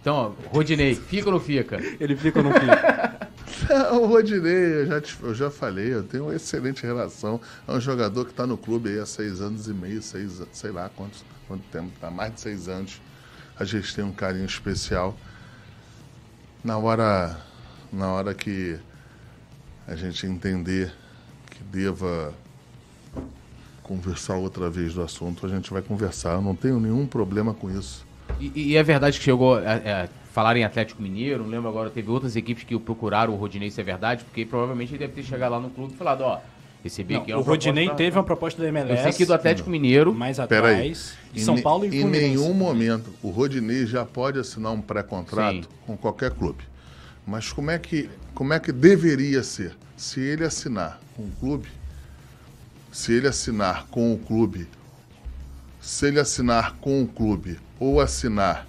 [0.00, 1.80] Então, Rodinei, fica ou não fica?
[1.98, 3.14] Ele fica ou não fica?
[3.92, 7.40] o Rodinei, eu já, te, eu já falei, eu tenho uma excelente relação.
[7.66, 10.70] É um jogador que está no clube aí há seis anos e meio, seis, sei
[10.70, 13.00] lá quantos, quanto tempo, há mais de seis anos.
[13.58, 15.16] A gente tem um carinho especial.
[16.62, 17.38] Na hora,
[17.92, 18.78] na hora que
[19.86, 20.92] a gente entender
[21.50, 22.34] que deva
[23.82, 26.32] conversar outra vez do assunto, a gente vai conversar.
[26.32, 28.04] Eu não tenho nenhum problema com isso.
[28.40, 31.88] E, e é verdade que chegou a, a falar em Atlético Mineiro, não lembro agora,
[31.88, 35.22] teve outras equipes que procuraram o Rodinei, se é verdade, porque provavelmente ele deve ter
[35.22, 36.40] chegado lá no clube e falado, ó,
[36.82, 37.32] recebi aqui.
[37.32, 37.94] o Rodinei pra...
[37.94, 38.96] teve uma proposta do MLS.
[38.96, 40.12] Eu sei que do Atlético Mineiro.
[40.12, 41.14] Mais atrás.
[41.32, 45.96] De São Paulo e Em nenhum momento o Rodinei já pode assinar um pré-contrato com
[45.96, 46.64] qualquer clube.
[47.24, 49.76] Mas como é, que, como é que deveria ser?
[49.96, 51.68] Se ele assinar com o clube,
[52.90, 54.66] se ele assinar com o clube,
[55.80, 58.66] se ele assinar com o clube ou assinar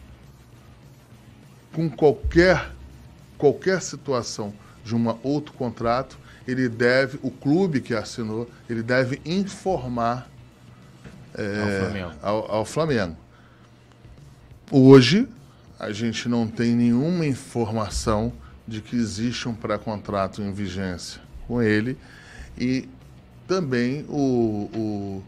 [1.76, 2.72] com qualquer
[3.38, 4.54] qualquer situação
[4.84, 6.18] de um outro contrato,
[6.48, 10.30] ele deve, o clube que assinou, ele deve informar
[11.34, 12.12] é, ao, Flamengo.
[12.22, 13.18] Ao, ao Flamengo.
[14.72, 15.28] Hoje,
[15.78, 18.32] a gente não tem nenhuma informação
[18.68, 21.98] de que existe um pré-contrato em vigência com ele
[22.58, 22.88] e
[23.48, 25.22] também o,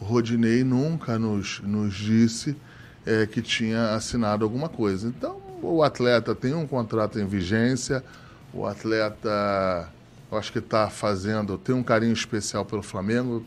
[0.00, 2.56] o Rodinei nunca nos, nos disse
[3.04, 5.08] é, que tinha assinado alguma coisa.
[5.08, 8.04] Então, o atleta tem um contrato em vigência,
[8.52, 9.88] o atleta,
[10.30, 13.44] eu acho que está fazendo, tem um carinho especial pelo Flamengo,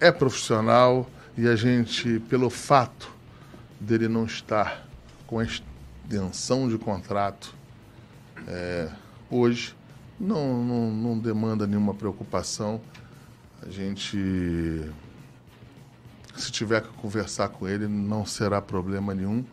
[0.00, 3.10] é profissional e a gente, pelo fato
[3.80, 4.86] dele não estar
[5.26, 7.54] com a extensão de contrato
[8.46, 8.88] é,
[9.30, 9.74] hoje,
[10.18, 12.80] não, não, não demanda nenhuma preocupação.
[13.62, 14.90] A gente
[16.38, 19.44] se tiver que conversar com ele, não será problema nenhum.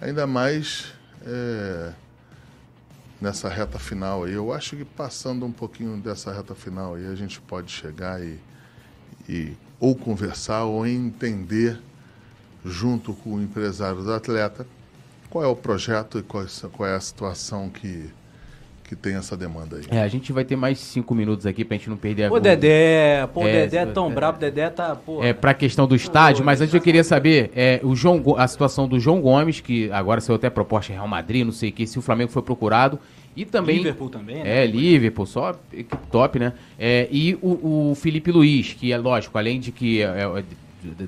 [0.00, 0.92] Ainda mais
[1.24, 1.92] é,
[3.20, 4.32] nessa reta final aí.
[4.32, 8.38] Eu acho que passando um pouquinho dessa reta final aí, a gente pode chegar e,
[9.28, 11.80] e ou conversar ou entender
[12.64, 14.66] junto com o empresário do atleta
[15.30, 18.10] qual é o projeto e qual, qual é a situação que,
[18.86, 19.82] que tem essa demanda aí.
[19.90, 22.40] É, a gente vai ter mais cinco minutos aqui pra gente não perder a Pô,
[22.40, 25.22] Dedé, pô, é, Dedé é tão é, brabo, Dedé tá, pô.
[25.22, 28.88] É, pra questão do estádio, mas antes eu queria saber é, o João, a situação
[28.88, 31.98] do João Gomes, que agora saiu até proposta Real Madrid, não sei o que, se
[31.98, 32.98] o Flamengo foi procurado.
[33.36, 33.76] E também.
[33.76, 34.62] Liverpool também, né?
[34.62, 36.54] É, Liverpool, só equipe top, né?
[36.78, 40.44] É, e o, o, Felipe Luiz, que é lógico, além de que é, é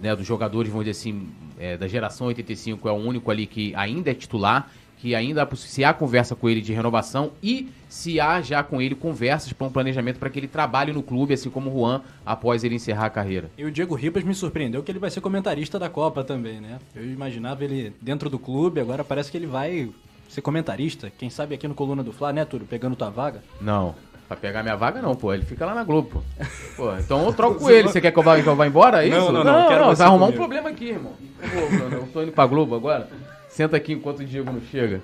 [0.03, 3.72] né, dos jogadores, vamos dizer assim, é, da geração 85, é o único ali que
[3.74, 8.41] ainda é titular que ainda se há conversa com ele de renovação e se há
[8.41, 11.71] já com ele conversas para um planejamento para que ele trabalhe no clube, assim como
[11.71, 13.51] o Juan, após ele encerrar a carreira.
[13.57, 16.79] E o Diego Ribas me surpreendeu que ele vai ser comentarista da Copa também, né?
[16.95, 19.89] Eu imaginava ele dentro do clube, agora parece que ele vai
[20.29, 21.11] ser comentarista.
[21.17, 22.67] Quem sabe aqui no Coluna do Fla, né, Túlio?
[22.67, 23.43] Pegando tua vaga?
[23.61, 23.95] Não.
[24.27, 25.33] Pra pegar minha vaga, não, pô.
[25.33, 26.23] Ele fica lá na Globo, pô.
[26.77, 27.89] pô então eu troco com ele.
[27.89, 29.03] Você quer que eu vá, que eu vá embora?
[29.03, 29.17] É isso?
[29.17, 29.70] Não, não, não.
[29.70, 30.27] não, não vai arrumar comigo.
[30.27, 31.12] um problema aqui, irmão.
[31.91, 33.09] Eu tô indo pra Globo agora.
[33.59, 35.02] Senta aqui enquanto o Diego não chega.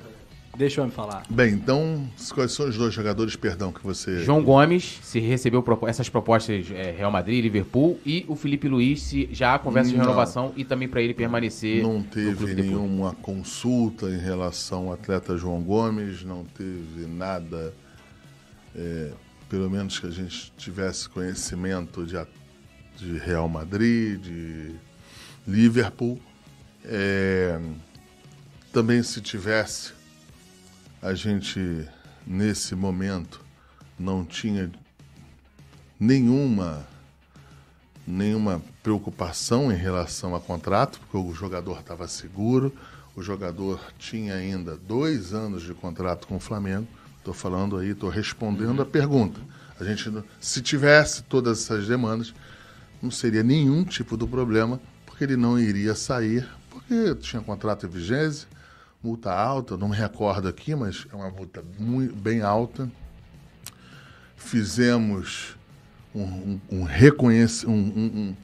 [0.56, 1.24] Deixa eu me falar.
[1.28, 4.22] Bem, então, quais são os dois jogadores, perdão, que você.
[4.22, 9.28] João Gomes, se recebeu essas propostas é, Real Madrid, Liverpool, e o Felipe Luiz, se
[9.32, 11.82] já há conversa de renovação e também para ele permanecer.
[11.82, 13.24] Não teve nenhuma depois.
[13.24, 17.74] consulta em relação ao atleta João Gomes, não teve nada,
[18.76, 19.10] é,
[19.48, 22.24] pelo menos que a gente tivesse conhecimento de,
[22.98, 24.76] de Real Madrid, de
[25.44, 26.20] Liverpool.
[26.84, 27.58] É,
[28.74, 29.92] também se tivesse
[31.00, 31.88] a gente,
[32.26, 33.40] nesse momento,
[33.96, 34.68] não tinha
[35.98, 36.84] nenhuma,
[38.04, 42.74] nenhuma preocupação em relação a contrato, porque o jogador estava seguro,
[43.14, 46.88] o jogador tinha ainda dois anos de contrato com o Flamengo.
[47.18, 49.40] Estou falando aí, estou respondendo a pergunta.
[49.78, 52.34] A gente, se tivesse todas essas demandas,
[53.00, 57.88] não seria nenhum tipo de problema, porque ele não iria sair, porque tinha contrato em
[57.88, 58.48] vigência,
[59.04, 62.90] multa alta, não me recordo aqui, mas é uma multa muito, bem alta.
[64.34, 65.56] Fizemos
[66.14, 68.34] um, um, um reconhece, um,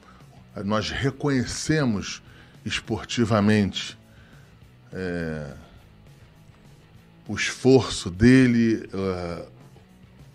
[0.62, 2.22] nós reconhecemos
[2.62, 3.98] esportivamente
[4.92, 5.54] é,
[7.26, 9.48] o esforço dele, uh,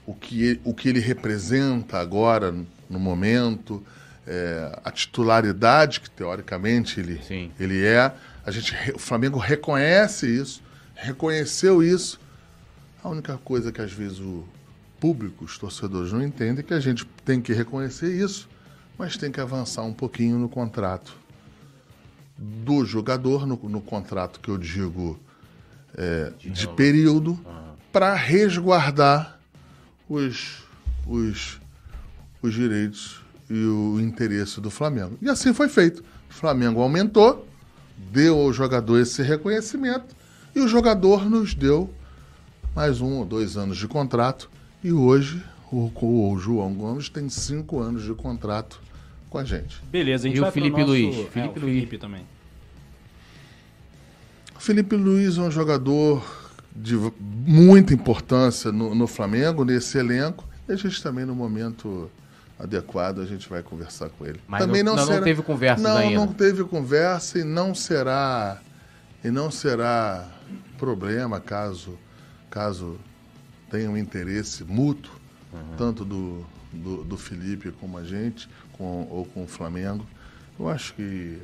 [0.07, 2.51] o, que ele, o que ele representa agora
[2.89, 3.85] no momento,
[4.25, 7.21] é, a titularidade que teoricamente ele,
[7.59, 8.11] ele é.
[8.45, 10.61] A gente, o Flamengo reconhece isso,
[10.93, 12.19] reconheceu isso.
[13.03, 14.45] A única coisa que às vezes o
[14.99, 18.47] público, os torcedores não entendem é que a gente tem que reconhecer isso,
[18.97, 21.15] mas tem que avançar um pouquinho no contrato
[22.37, 25.19] do jogador, no, no contrato que eu digo
[25.97, 27.73] é, de, período, uhum.
[27.91, 29.39] para resguardar
[30.09, 30.63] os,
[31.07, 31.59] os,
[32.41, 35.17] os direitos e o interesse do Flamengo.
[35.21, 36.03] E assim foi feito.
[36.29, 37.47] O Flamengo aumentou,
[37.97, 40.15] deu ao jogador esse reconhecimento
[40.55, 41.93] e o jogador nos deu
[42.75, 44.49] mais um ou dois anos de contrato.
[44.83, 48.79] E hoje o, o João Gomes tem cinco anos de contrato
[49.29, 49.81] com a gente.
[49.91, 50.91] Beleza, a gente e vai o Felipe nosso...
[50.91, 51.15] Luiz.
[51.17, 51.75] É, Felipe, Luiz.
[51.75, 52.25] Felipe também.
[54.57, 56.25] Felipe Luiz é um jogador
[56.75, 60.47] de muita importância no, no Flamengo, nesse elenco.
[60.67, 62.09] E a gente também, no momento
[62.59, 64.39] adequado, a gente vai conversar com ele.
[64.47, 65.17] Mas também não, não, não, será...
[65.17, 66.15] não teve conversa não, ainda.
[66.15, 68.59] Não, teve conversa e não será
[69.23, 70.27] e não será
[70.77, 71.97] problema caso
[72.49, 72.97] caso
[73.69, 75.11] tenha um interesse mútuo,
[75.51, 75.75] uhum.
[75.77, 80.05] tanto do, do, do, Felipe como a gente, com, ou com o Flamengo.
[80.57, 81.37] Eu acho que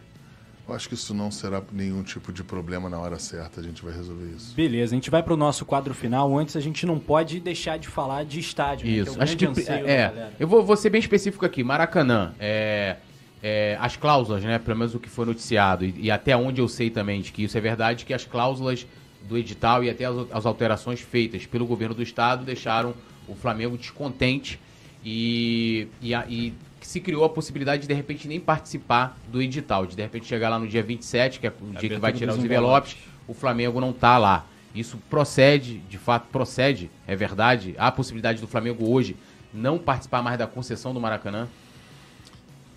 [0.71, 3.83] eu acho que isso não será nenhum tipo de problema na hora certa, a gente
[3.83, 4.55] vai resolver isso.
[4.55, 6.37] Beleza, a gente vai para o nosso quadro final.
[6.37, 8.87] Antes, a gente não pode deixar de falar de estádio.
[8.87, 9.15] Isso, né?
[9.17, 10.31] que é acho que é.
[10.39, 11.63] Eu vou, vou ser bem específico aqui.
[11.63, 12.97] Maracanã, é,
[13.43, 14.59] é, as cláusulas, né?
[14.59, 17.43] Pelo menos o que foi noticiado e, e, até onde eu sei também de que
[17.43, 18.87] isso é verdade, que as cláusulas
[19.27, 22.93] do edital e até as, as alterações feitas pelo governo do estado deixaram
[23.27, 24.59] o Flamengo descontente
[25.03, 26.53] e, e, e
[26.87, 30.49] se criou a possibilidade de de repente nem participar do edital, de de repente chegar
[30.49, 32.97] lá no dia 27, que é o dia que vai tirar os envelopes,
[33.27, 34.45] o Flamengo não tá lá.
[34.73, 37.75] Isso procede, de fato procede, é verdade?
[37.77, 39.15] Há a possibilidade do Flamengo hoje
[39.53, 41.47] não participar mais da concessão do Maracanã?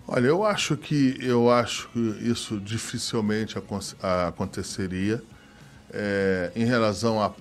[0.06, 3.56] Olha, eu acho que eu acho que isso dificilmente
[4.28, 5.22] aconteceria
[5.90, 7.34] é, em relação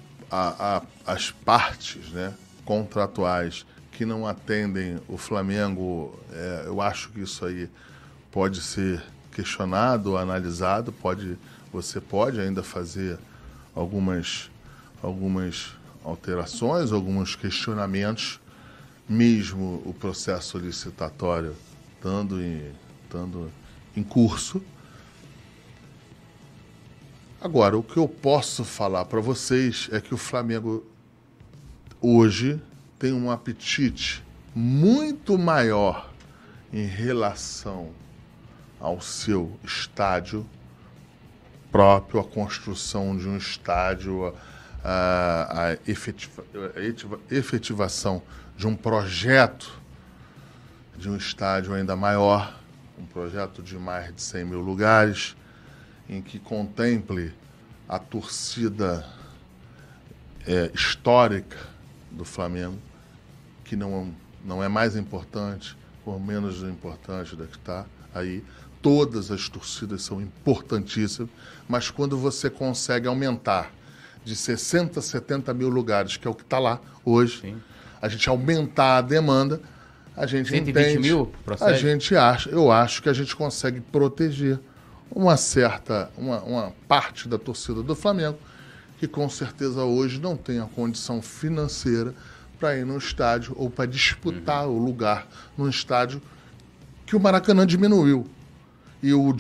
[1.06, 2.34] às partes né,
[2.64, 7.70] contratuais que não atendem o Flamengo, é, eu acho que isso aí
[8.32, 9.02] pode ser
[9.32, 11.38] questionado, analisado, pode,
[11.72, 13.18] você pode ainda fazer
[13.76, 14.50] algumas,
[15.02, 18.40] algumas alterações, alguns questionamentos,
[19.08, 21.56] mesmo o processo licitatório
[21.96, 22.72] estando em,
[23.04, 23.52] estando
[23.96, 24.62] em curso.
[27.40, 30.84] Agora, o que eu posso falar para vocês é que o Flamengo
[32.02, 32.60] hoje
[32.98, 34.24] tem um apetite
[34.56, 36.12] muito maior
[36.72, 37.92] em relação
[38.80, 40.46] ao seu estádio
[41.72, 44.34] próprio, a construção de um estádio,
[44.84, 46.44] a, a efetiva,
[47.32, 48.22] efetivação
[48.56, 49.82] de um projeto
[50.96, 52.60] de um estádio ainda maior,
[53.00, 55.36] um projeto de mais de 100 mil lugares,
[56.08, 57.34] em que contemple
[57.90, 59.06] a torcida
[60.46, 61.73] é, histórica
[62.14, 62.78] do Flamengo,
[63.64, 64.14] que não,
[64.46, 65.76] não é mais importante
[66.06, 68.44] ou menos importante da que está aí.
[68.82, 71.30] Todas as torcidas são importantíssimas,
[71.68, 73.72] mas quando você consegue aumentar
[74.24, 77.62] de 60 a 70 mil lugares, que é o que está lá hoje, Sim.
[78.02, 79.62] a gente aumentar a demanda,
[80.16, 81.72] a gente 120 entende, mil procede?
[81.72, 84.60] A gente acha, eu acho que a gente consegue proteger
[85.10, 88.38] uma certa, uma, uma parte da torcida do Flamengo,
[88.98, 92.14] que com certeza hoje não tem a condição financeira
[92.60, 94.76] para ir no estádio ou para disputar uhum.
[94.76, 96.22] o lugar no estádio
[97.06, 98.26] que o Maracanã diminuiu.
[99.02, 99.36] E, o,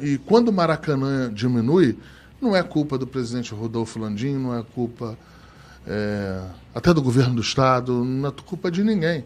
[0.00, 1.98] e quando o Maracanã diminui,
[2.40, 5.18] não é culpa do presidente Rodolfo Landim, não é culpa
[5.86, 6.42] é,
[6.74, 9.24] até do governo do estado, não é culpa de ninguém.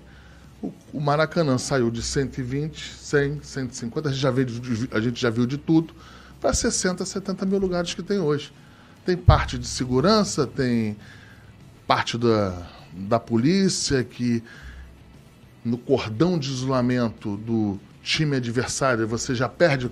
[0.61, 4.47] O, o Maracanã saiu de 120, 100, 150, a gente já, viu,
[4.91, 5.95] a gente já viu de tudo,
[6.41, 8.53] para 60, 70 mil lugares que tem hoje.
[9.11, 10.97] Tem parte de segurança, tem
[11.85, 14.41] parte da, da polícia, que
[15.65, 19.91] no cordão de isolamento do time adversário você já perde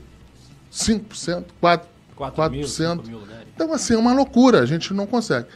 [0.72, 1.82] 5%, 4%.
[2.14, 3.06] 4 mil, 4%.
[3.08, 3.22] Mil
[3.52, 5.48] então, assim, é uma loucura, a gente não consegue.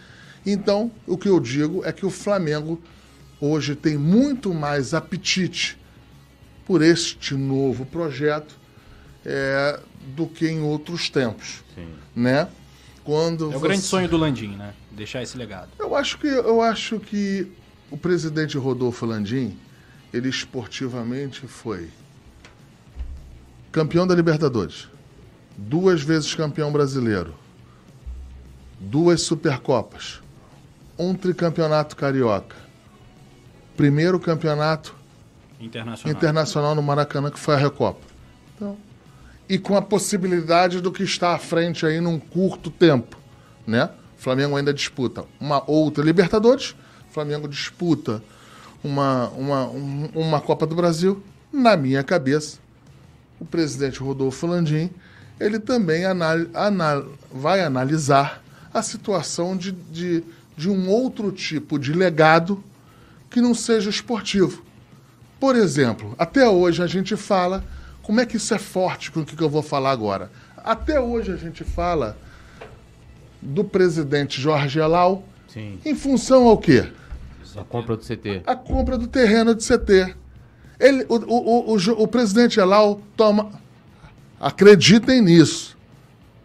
[0.45, 2.83] Então, o que eu digo é que o Flamengo
[3.41, 5.79] hoje tem muito mais apetite
[6.67, 8.59] por este novo projeto
[9.25, 9.79] é,
[10.17, 11.63] do que em outros tempos.
[11.77, 11.87] Sim.
[12.17, 12.49] Né?
[13.05, 13.67] Quando é o você...
[13.67, 14.75] grande sonho do Landim, né?
[14.91, 15.71] Deixar esse legado.
[15.79, 17.51] Eu acho que, eu acho que
[17.91, 19.59] o presidente Rodolfo Landim,
[20.13, 21.91] ele esportivamente foi
[23.71, 24.89] campeão da Libertadores,
[25.57, 27.35] duas vezes campeão brasileiro,
[28.79, 30.21] duas Supercopas,
[30.99, 32.57] um tricampeonato carioca,
[33.77, 34.95] primeiro campeonato
[35.59, 38.01] internacional, internacional no Maracanã, que foi a Recopa.
[38.55, 38.77] Então,
[39.53, 43.19] e com a possibilidade do que está à frente aí num curto tempo,
[43.67, 43.91] né?
[44.17, 46.75] Flamengo ainda disputa uma outra Libertadores,
[47.11, 48.23] Flamengo disputa
[48.83, 51.23] uma, uma, um, uma Copa do Brasil.
[51.53, 52.61] Na minha cabeça,
[53.39, 54.89] o presidente Rodolfo Landim,
[55.39, 58.43] ele também anal, anal, vai analisar
[58.73, 60.25] a situação de, de,
[60.57, 62.65] de um outro tipo de legado
[63.29, 64.63] que não seja esportivo.
[65.39, 67.63] Por exemplo, até hoje a gente fala,
[68.03, 70.31] como é que isso é forte com o que eu vou falar agora?
[70.57, 72.17] Até hoje a gente fala
[73.41, 75.79] do presidente Jorge Elal Sim.
[75.85, 76.91] em função ao quê?
[77.57, 78.43] A compra do CT.
[78.47, 80.15] A compra do terreno de CT.
[80.81, 83.51] Ele, o, o, o, o, o presidente Elal toma.
[84.41, 85.77] Acreditem nisso.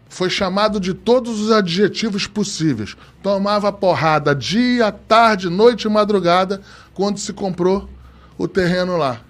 [0.08, 2.96] Foi chamado de todos os adjetivos possíveis.
[3.22, 6.60] Tomava porrada dia, tarde, noite e madrugada
[6.94, 7.88] quando se comprou
[8.36, 9.20] o terreno lá.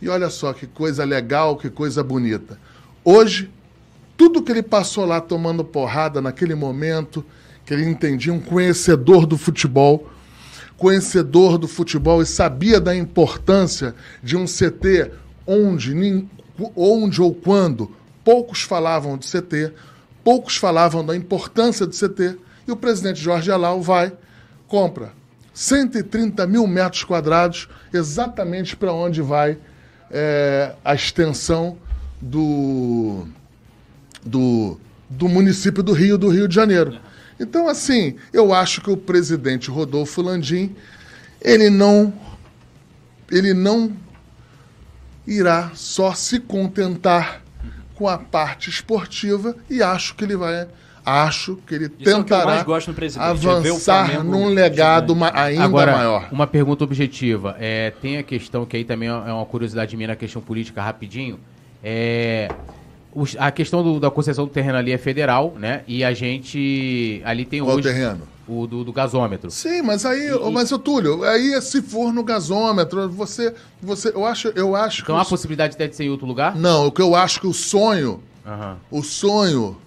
[0.00, 2.58] E olha só que coisa legal, que coisa bonita.
[3.04, 3.50] Hoje,
[4.16, 7.24] tudo que ele passou lá tomando porrada naquele momento,
[7.64, 10.10] que ele entendia um conhecedor do futebol,
[10.76, 15.10] conhecedor do futebol e sabia da importância de um CT
[15.46, 16.26] onde,
[16.76, 17.90] onde ou quando
[18.24, 19.72] poucos falavam de CT,
[20.22, 24.12] poucos falavam da importância do CT, e o presidente Jorge Alau vai,
[24.66, 25.12] compra
[25.52, 29.58] 130 mil metros quadrados, exatamente para onde vai
[30.16, 31.76] é, a extensão
[32.20, 33.26] do,
[34.24, 34.78] do,
[35.10, 37.00] do município do Rio, do Rio de Janeiro.
[37.38, 40.74] Então, assim, eu acho que o presidente Rodolfo Landim,
[41.42, 42.14] ele não,
[43.28, 43.92] ele não
[45.26, 47.42] irá só se contentar
[47.96, 50.68] com a parte esportiva e acho que ele vai
[51.04, 56.28] acho que ele Isso tentará é que avançar num legado ainda Agora, maior.
[56.32, 57.56] Uma pergunta objetiva.
[57.58, 61.38] É, tem a questão que aí também é uma curiosidade minha na questão política, rapidinho.
[61.82, 62.48] É,
[63.38, 65.82] a questão do, da concessão do terreno ali é federal, né?
[65.86, 67.88] E a gente ali tem Qual hoje...
[67.88, 68.22] terreno?
[68.46, 69.50] O do, do, gasômetro.
[69.50, 74.26] Sim, mas aí, e, mas o Túlio, aí se for no gasômetro, você, você, eu
[74.26, 75.00] acho, eu acho.
[75.00, 75.28] Então há os...
[75.30, 76.54] possibilidade de ser em outro lugar?
[76.54, 78.76] Não, o que eu acho que o sonho, uhum.
[78.90, 79.78] o sonho,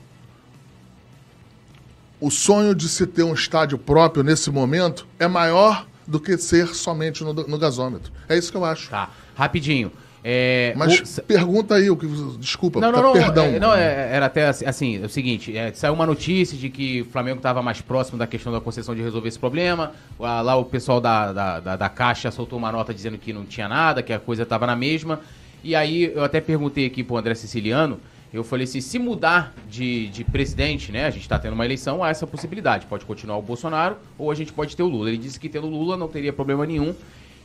[2.20, 6.68] o sonho de se ter um estádio próprio nesse momento é maior do que ser
[6.74, 8.12] somente no, no gasômetro.
[8.30, 8.90] É isso que eu acho.
[8.90, 9.92] Tá, rapidinho.
[10.24, 11.22] É, Mas o...
[11.24, 12.08] pergunta aí o que.
[12.38, 13.46] Desculpa, não, não, não, perdão.
[13.46, 16.70] É, não, é, era até assim, assim é o seguinte: é, saiu uma notícia de
[16.70, 19.94] que o Flamengo estava mais próximo da questão da concessão de resolver esse problema.
[20.20, 23.46] Lá, lá o pessoal da, da, da, da, Caixa soltou uma nota dizendo que não
[23.46, 25.22] tinha nada, que a coisa estava na mesma.
[25.64, 28.00] E aí eu até perguntei aqui pro André Siciliano.
[28.34, 31.06] Eu falei assim, se mudar de, de presidente, né?
[31.06, 32.86] A gente está tendo uma eleição, há essa possibilidade.
[32.86, 35.10] Pode continuar o Bolsonaro ou a gente pode ter o Lula.
[35.10, 36.94] Ele disse que tendo o Lula não teria problema nenhum.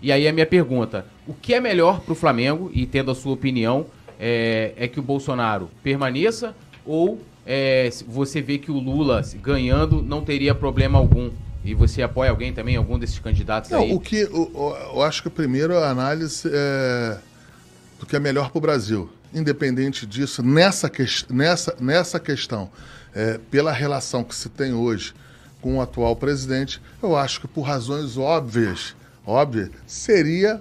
[0.03, 3.15] E aí a minha pergunta: o que é melhor para o Flamengo, e tendo a
[3.15, 3.87] sua opinião,
[4.19, 6.55] é, é que o Bolsonaro permaneça
[6.85, 11.31] ou é, você vê que o Lula ganhando não teria problema algum?
[11.65, 13.93] E você apoia alguém também, algum desses candidatos não, aí?
[13.93, 17.19] O que, eu, eu acho que primeiro a análise é
[18.01, 19.09] do que é melhor para o Brasil.
[19.35, 22.71] Independente disso, nessa, que, nessa, nessa questão,
[23.15, 25.15] é, pela relação que se tem hoje
[25.61, 28.95] com o atual presidente, eu acho que por razões óbvias
[29.27, 30.61] óbvia, seria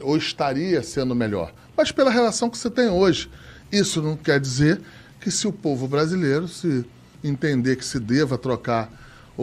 [0.00, 1.52] ou estaria sendo melhor.
[1.76, 3.30] Mas pela relação que você tem hoje.
[3.70, 4.80] Isso não quer dizer
[5.20, 6.84] que se o povo brasileiro se
[7.22, 8.90] entender que se deva trocar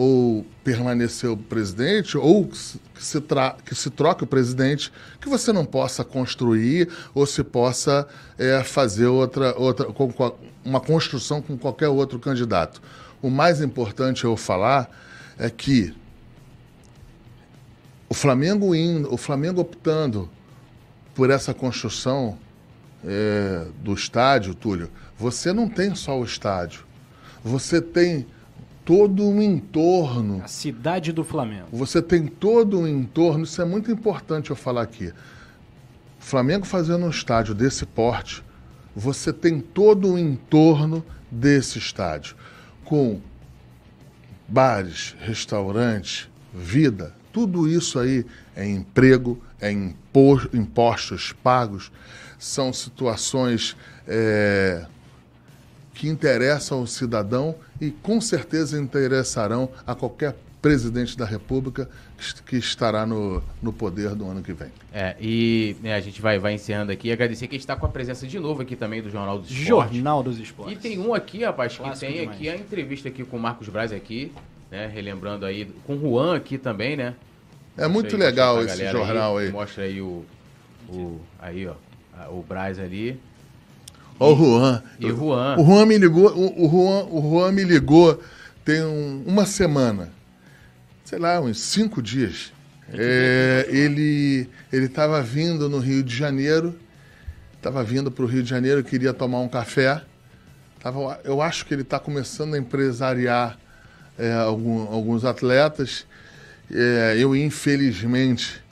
[0.00, 3.20] ou permanecer o presidente, ou que se,
[3.64, 8.06] que se troque o presidente, que você não possa construir ou se possa
[8.38, 9.88] é, fazer outra, outra
[10.64, 12.80] uma construção com qualquer outro candidato.
[13.20, 14.88] O mais importante eu falar
[15.36, 15.92] é que
[18.08, 20.30] o Flamengo indo, o Flamengo optando
[21.12, 22.38] por essa construção
[23.04, 26.86] é, do estádio, Túlio, você não tem só o estádio.
[27.42, 28.28] Você tem
[28.88, 30.40] todo um entorno.
[30.42, 31.66] A cidade do Flamengo.
[31.72, 35.08] Você tem todo um entorno, isso é muito importante eu falar aqui.
[36.18, 38.42] O Flamengo fazendo um estádio desse porte,
[38.96, 42.34] você tem todo o entorno desse estádio,
[42.82, 43.20] com
[44.48, 48.24] bares, restaurantes, vida, tudo isso aí
[48.56, 51.92] é emprego, é impostos pagos,
[52.38, 54.86] são situações é,
[55.98, 61.90] que interessam ao cidadão e com certeza interessarão a qualquer presidente da República
[62.46, 64.68] que estará no, no poder do ano que vem.
[64.92, 67.10] É, e né, a gente vai, vai encerrando aqui.
[67.10, 69.50] Agradecer que a gente está com a presença de novo aqui também do Jornal dos
[69.50, 69.96] Esportes.
[69.96, 70.78] Jornal dos Esportes.
[70.78, 72.36] E tem um aqui, rapaz, que Clássico tem demais.
[72.36, 74.32] aqui a entrevista aqui com o Marcos Braz aqui,
[74.70, 74.86] né?
[74.86, 77.14] Relembrando aí, com o Juan aqui também, né?
[77.76, 79.52] É muito aí, legal esse jornal aí, aí.
[79.52, 80.24] Mostra aí o,
[80.88, 81.20] o.
[81.40, 81.74] Aí, ó.
[82.30, 83.18] O Braz ali.
[84.18, 84.82] Ó, o Juan.
[84.98, 85.56] E o Juan.
[85.58, 86.30] O Juan me ligou.
[86.30, 88.20] O, o, Juan, o Juan me ligou
[88.64, 90.18] tem um, uma semana
[91.08, 92.52] sei lá, uns cinco dias.
[92.92, 96.78] É, ele estava vindo no Rio de Janeiro,
[97.56, 100.02] estava vindo para o Rio de Janeiro, queria tomar um café.
[100.80, 103.58] Tava, eu acho que ele está começando a empresariar
[104.18, 106.06] é, algum, alguns atletas.
[106.70, 108.62] É, eu, infelizmente,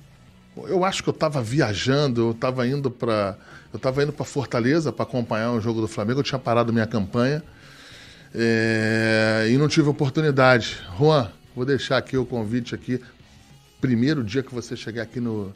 [0.68, 3.39] eu acho que eu estava viajando, eu estava indo para
[3.73, 6.21] eu estava indo para Fortaleza para acompanhar um jogo do Flamengo.
[6.21, 7.43] Eu tinha parado minha campanha
[8.35, 10.79] é, e não tive oportunidade.
[10.99, 13.01] Juan, Vou deixar aqui o convite aqui.
[13.81, 15.55] Primeiro dia que você chegar aqui no,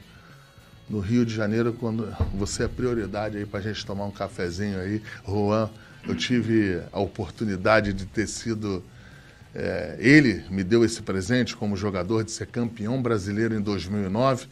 [0.88, 4.80] no Rio de Janeiro, quando você é prioridade aí para a gente tomar um cafezinho
[4.80, 5.02] aí.
[5.28, 5.68] Juan,
[6.08, 8.82] eu tive a oportunidade de ter sido.
[9.54, 14.46] É, ele me deu esse presente como jogador de ser campeão brasileiro em 2009.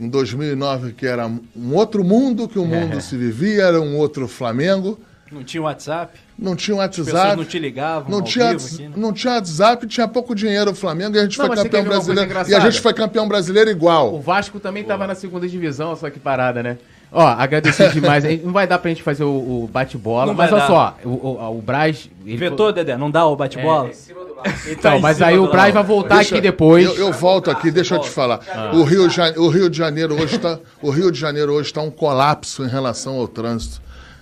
[0.00, 3.00] Em 2009, que era um outro mundo, que o mundo é.
[3.00, 4.98] se vivia, era um outro Flamengo.
[5.30, 6.18] Não tinha WhatsApp?
[6.38, 7.08] Não tinha WhatsApp.
[7.08, 8.10] As pessoas não te ligavam.
[8.10, 8.92] Não, tinha, aqui, né?
[8.96, 12.32] não tinha WhatsApp, tinha pouco dinheiro o Flamengo e a gente não, foi campeão brasileiro.
[12.48, 14.14] E a gente foi campeão brasileiro igual.
[14.14, 16.78] O Vasco também estava na segunda divisão, só que parada, né?
[17.10, 18.24] Ó, agradecer demais.
[18.42, 21.62] Não vai dar pra gente fazer o, o bate-bola, mas olha só, o, o, o
[21.62, 22.10] Braz.
[22.24, 23.88] Ele Vetou, Dedé, não dá o bate-bola?
[23.88, 26.84] É, então, tá mas aí o Braz vai voltar deixa, aqui depois.
[26.84, 28.40] Eu, eu volto aqui, deixa eu te falar.
[28.52, 28.72] Ah.
[28.74, 30.58] O, Rio, o Rio de Janeiro hoje está.
[30.82, 33.80] O Rio de Janeiro hoje está um colapso em relação ao trânsito.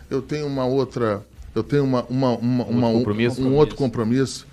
[0.08, 1.22] Eu tenho uma outra
[1.56, 4.46] eu tenho uma, uma, uma, um, uma, compromisso, um, um outro compromisso,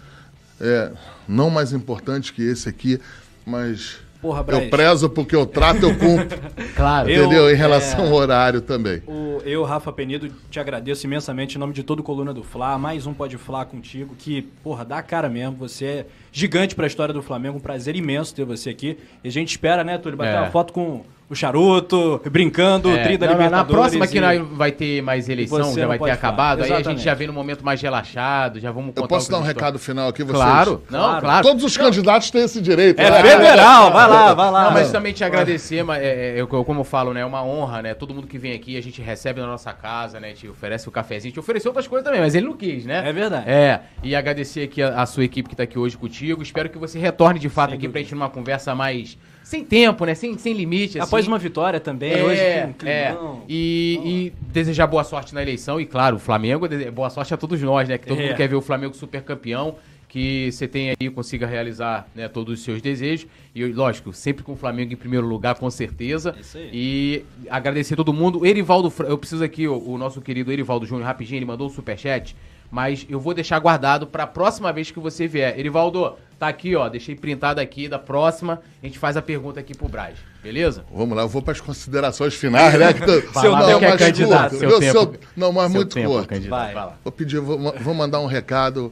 [0.60, 0.90] é,
[1.28, 2.98] não mais importante que esse aqui,
[3.46, 6.40] mas Porra, eu prezo porque eu trato, eu cumpro.
[6.78, 7.12] claro.
[7.12, 7.50] Entendeu?
[7.50, 9.04] Eu, em relação é, ao horário também.
[9.06, 12.78] O, eu, Rafa Penido, te agradeço imensamente em nome de todo o Coluna do Fla.
[12.78, 15.58] Mais um Pode Fla contigo, que, porra, dá cara mesmo.
[15.58, 17.58] Você é gigante para a história do Flamengo.
[17.58, 18.98] Um prazer imenso ter você aqui.
[19.22, 20.40] E a gente espera, né, Túlio, bater é.
[20.40, 21.04] uma foto com
[21.34, 24.40] o charuto, brincando, é, tri da não, Na próxima que e...
[24.40, 27.66] vai ter mais eleição, já vai ter acabado, aí a gente já vem no momento
[27.66, 30.44] mais relaxado, já vamos Eu posso dar um recado final aqui, vocês?
[30.44, 31.46] Claro, não, claro.
[31.46, 33.00] Todos os candidatos têm esse direito.
[33.00, 33.22] É né?
[33.22, 34.64] federal, vai lá, vai lá.
[34.66, 37.44] Não, mas também te agradecer, mas, é, é, eu, como eu falo, né, é uma
[37.44, 40.48] honra, né, todo mundo que vem aqui, a gente recebe na nossa casa, né, te
[40.48, 43.04] oferece o cafezinho, te ofereceu outras coisas também, mas ele não quis, né?
[43.08, 43.50] É verdade.
[43.50, 46.78] É, e agradecer aqui a, a sua equipe que tá aqui hoje contigo, espero que
[46.78, 47.92] você retorne de fato Sem aqui dúvida.
[47.94, 50.16] pra gente numa conversa mais sem tempo, né?
[50.16, 50.98] Sem, sem limite.
[50.98, 51.08] Assim.
[51.08, 53.18] Após uma vitória também, é, hoje um é.
[53.48, 55.80] E, e, desejar boa sorte na eleição.
[55.80, 57.98] E claro, o Flamengo, boa sorte a todos nós, né?
[57.98, 58.28] Que todo é.
[58.28, 59.76] mundo quer ver o Flamengo super campeão.
[60.08, 63.28] Que você tenha aí, consiga realizar né, todos os seus desejos.
[63.54, 66.36] E, lógico, sempre com o Flamengo em primeiro lugar, com certeza.
[66.40, 66.70] Isso aí.
[66.72, 68.46] E agradecer a todo mundo.
[68.46, 72.36] Erivaldo, eu preciso aqui, o, o nosso querido Erivaldo Júnior, rapidinho, ele mandou um superchat
[72.74, 75.60] mas eu vou deixar guardado para a próxima vez que você vier.
[75.60, 79.78] Erivaldo, tá aqui, ó, deixei printado aqui da próxima, a gente faz a pergunta aqui
[79.78, 80.84] pro Braz, beleza?
[80.92, 82.92] Vamos lá, eu vou para as considerações finais, né?
[82.98, 86.10] Que tô, seu não, que é candidato, seu tempo, seu, não, mas seu muito tempo,
[86.10, 86.50] curto.
[86.50, 86.74] Vai.
[86.74, 88.92] vai vou pedir, vou, vou mandar um recado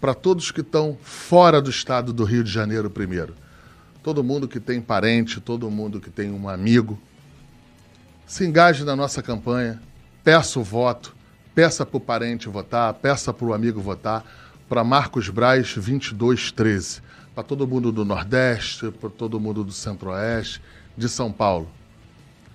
[0.00, 3.36] para todos que estão fora do estado do Rio de Janeiro primeiro.
[4.02, 6.98] Todo mundo que tem parente, todo mundo que tem um amigo,
[8.26, 9.80] se engaje na nossa campanha,
[10.24, 11.14] peça o voto,
[11.54, 14.24] Peça para o parente votar, peça para o amigo votar,
[14.68, 17.02] para Marcos Braz 2213.
[17.34, 20.62] Para todo mundo do Nordeste, para todo mundo do Centro-Oeste,
[20.96, 21.68] de São Paulo.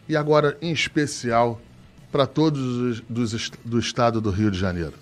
[0.07, 1.59] E agora, em especial,
[2.11, 4.93] para todos os do estado do Rio de Janeiro.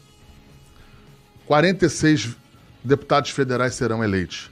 [1.46, 2.36] 46
[2.84, 4.50] deputados federais serão eleitos.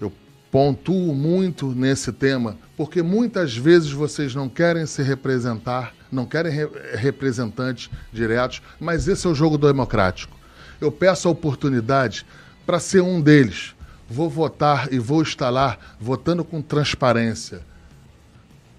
[0.00, 0.12] Eu
[0.50, 6.68] pontuo muito nesse tema, porque muitas vezes vocês não querem se representar não querem re
[6.94, 10.36] representantes diretos, mas esse é o jogo democrático.
[10.78, 12.26] Eu peço a oportunidade
[12.66, 13.74] para ser um deles.
[14.08, 17.62] Vou votar e vou lá votando com transparência,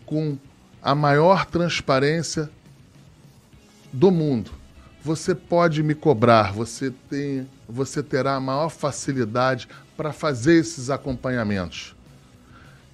[0.06, 0.38] com
[0.82, 2.50] a maior transparência
[3.92, 4.52] do mundo.
[5.04, 11.96] Você pode me cobrar, você, tem, você terá a maior facilidade para fazer esses acompanhamentos.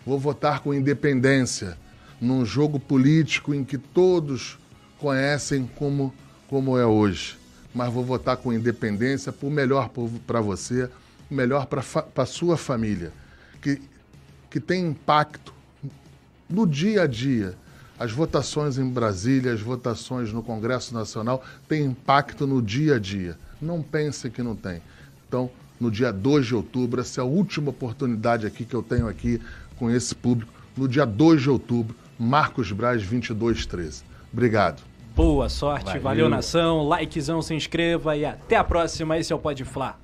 [0.05, 1.77] Vou votar com independência
[2.19, 4.57] num jogo político em que todos
[4.97, 6.13] conhecem como,
[6.47, 7.37] como é hoje.
[7.73, 9.89] Mas vou votar com independência por melhor
[10.25, 10.89] para você,
[11.29, 11.83] melhor para
[12.15, 13.13] a sua família,
[13.61, 13.81] que,
[14.49, 15.53] que tem impacto
[16.49, 17.55] no dia a dia.
[17.97, 23.37] As votações em Brasília, as votações no Congresso Nacional têm impacto no dia a dia.
[23.61, 24.81] Não pense que não tem.
[25.27, 27.01] Então, no dia 2 de outubro.
[27.01, 29.41] Essa é a última oportunidade aqui que eu tenho aqui
[29.77, 30.51] com esse público.
[30.75, 34.03] No dia 2 de outubro, Marcos Braz 2213.
[34.31, 34.81] Obrigado.
[35.15, 39.17] Boa sorte, valeu, valeu nação, likezão, se inscreva e até a próxima.
[39.17, 39.95] Esse é o Pode Fla.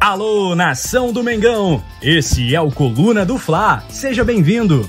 [0.00, 1.82] Alô, nação do Mengão!
[2.00, 3.82] Esse é o Coluna do Fla.
[3.90, 4.88] Seja bem-vindo.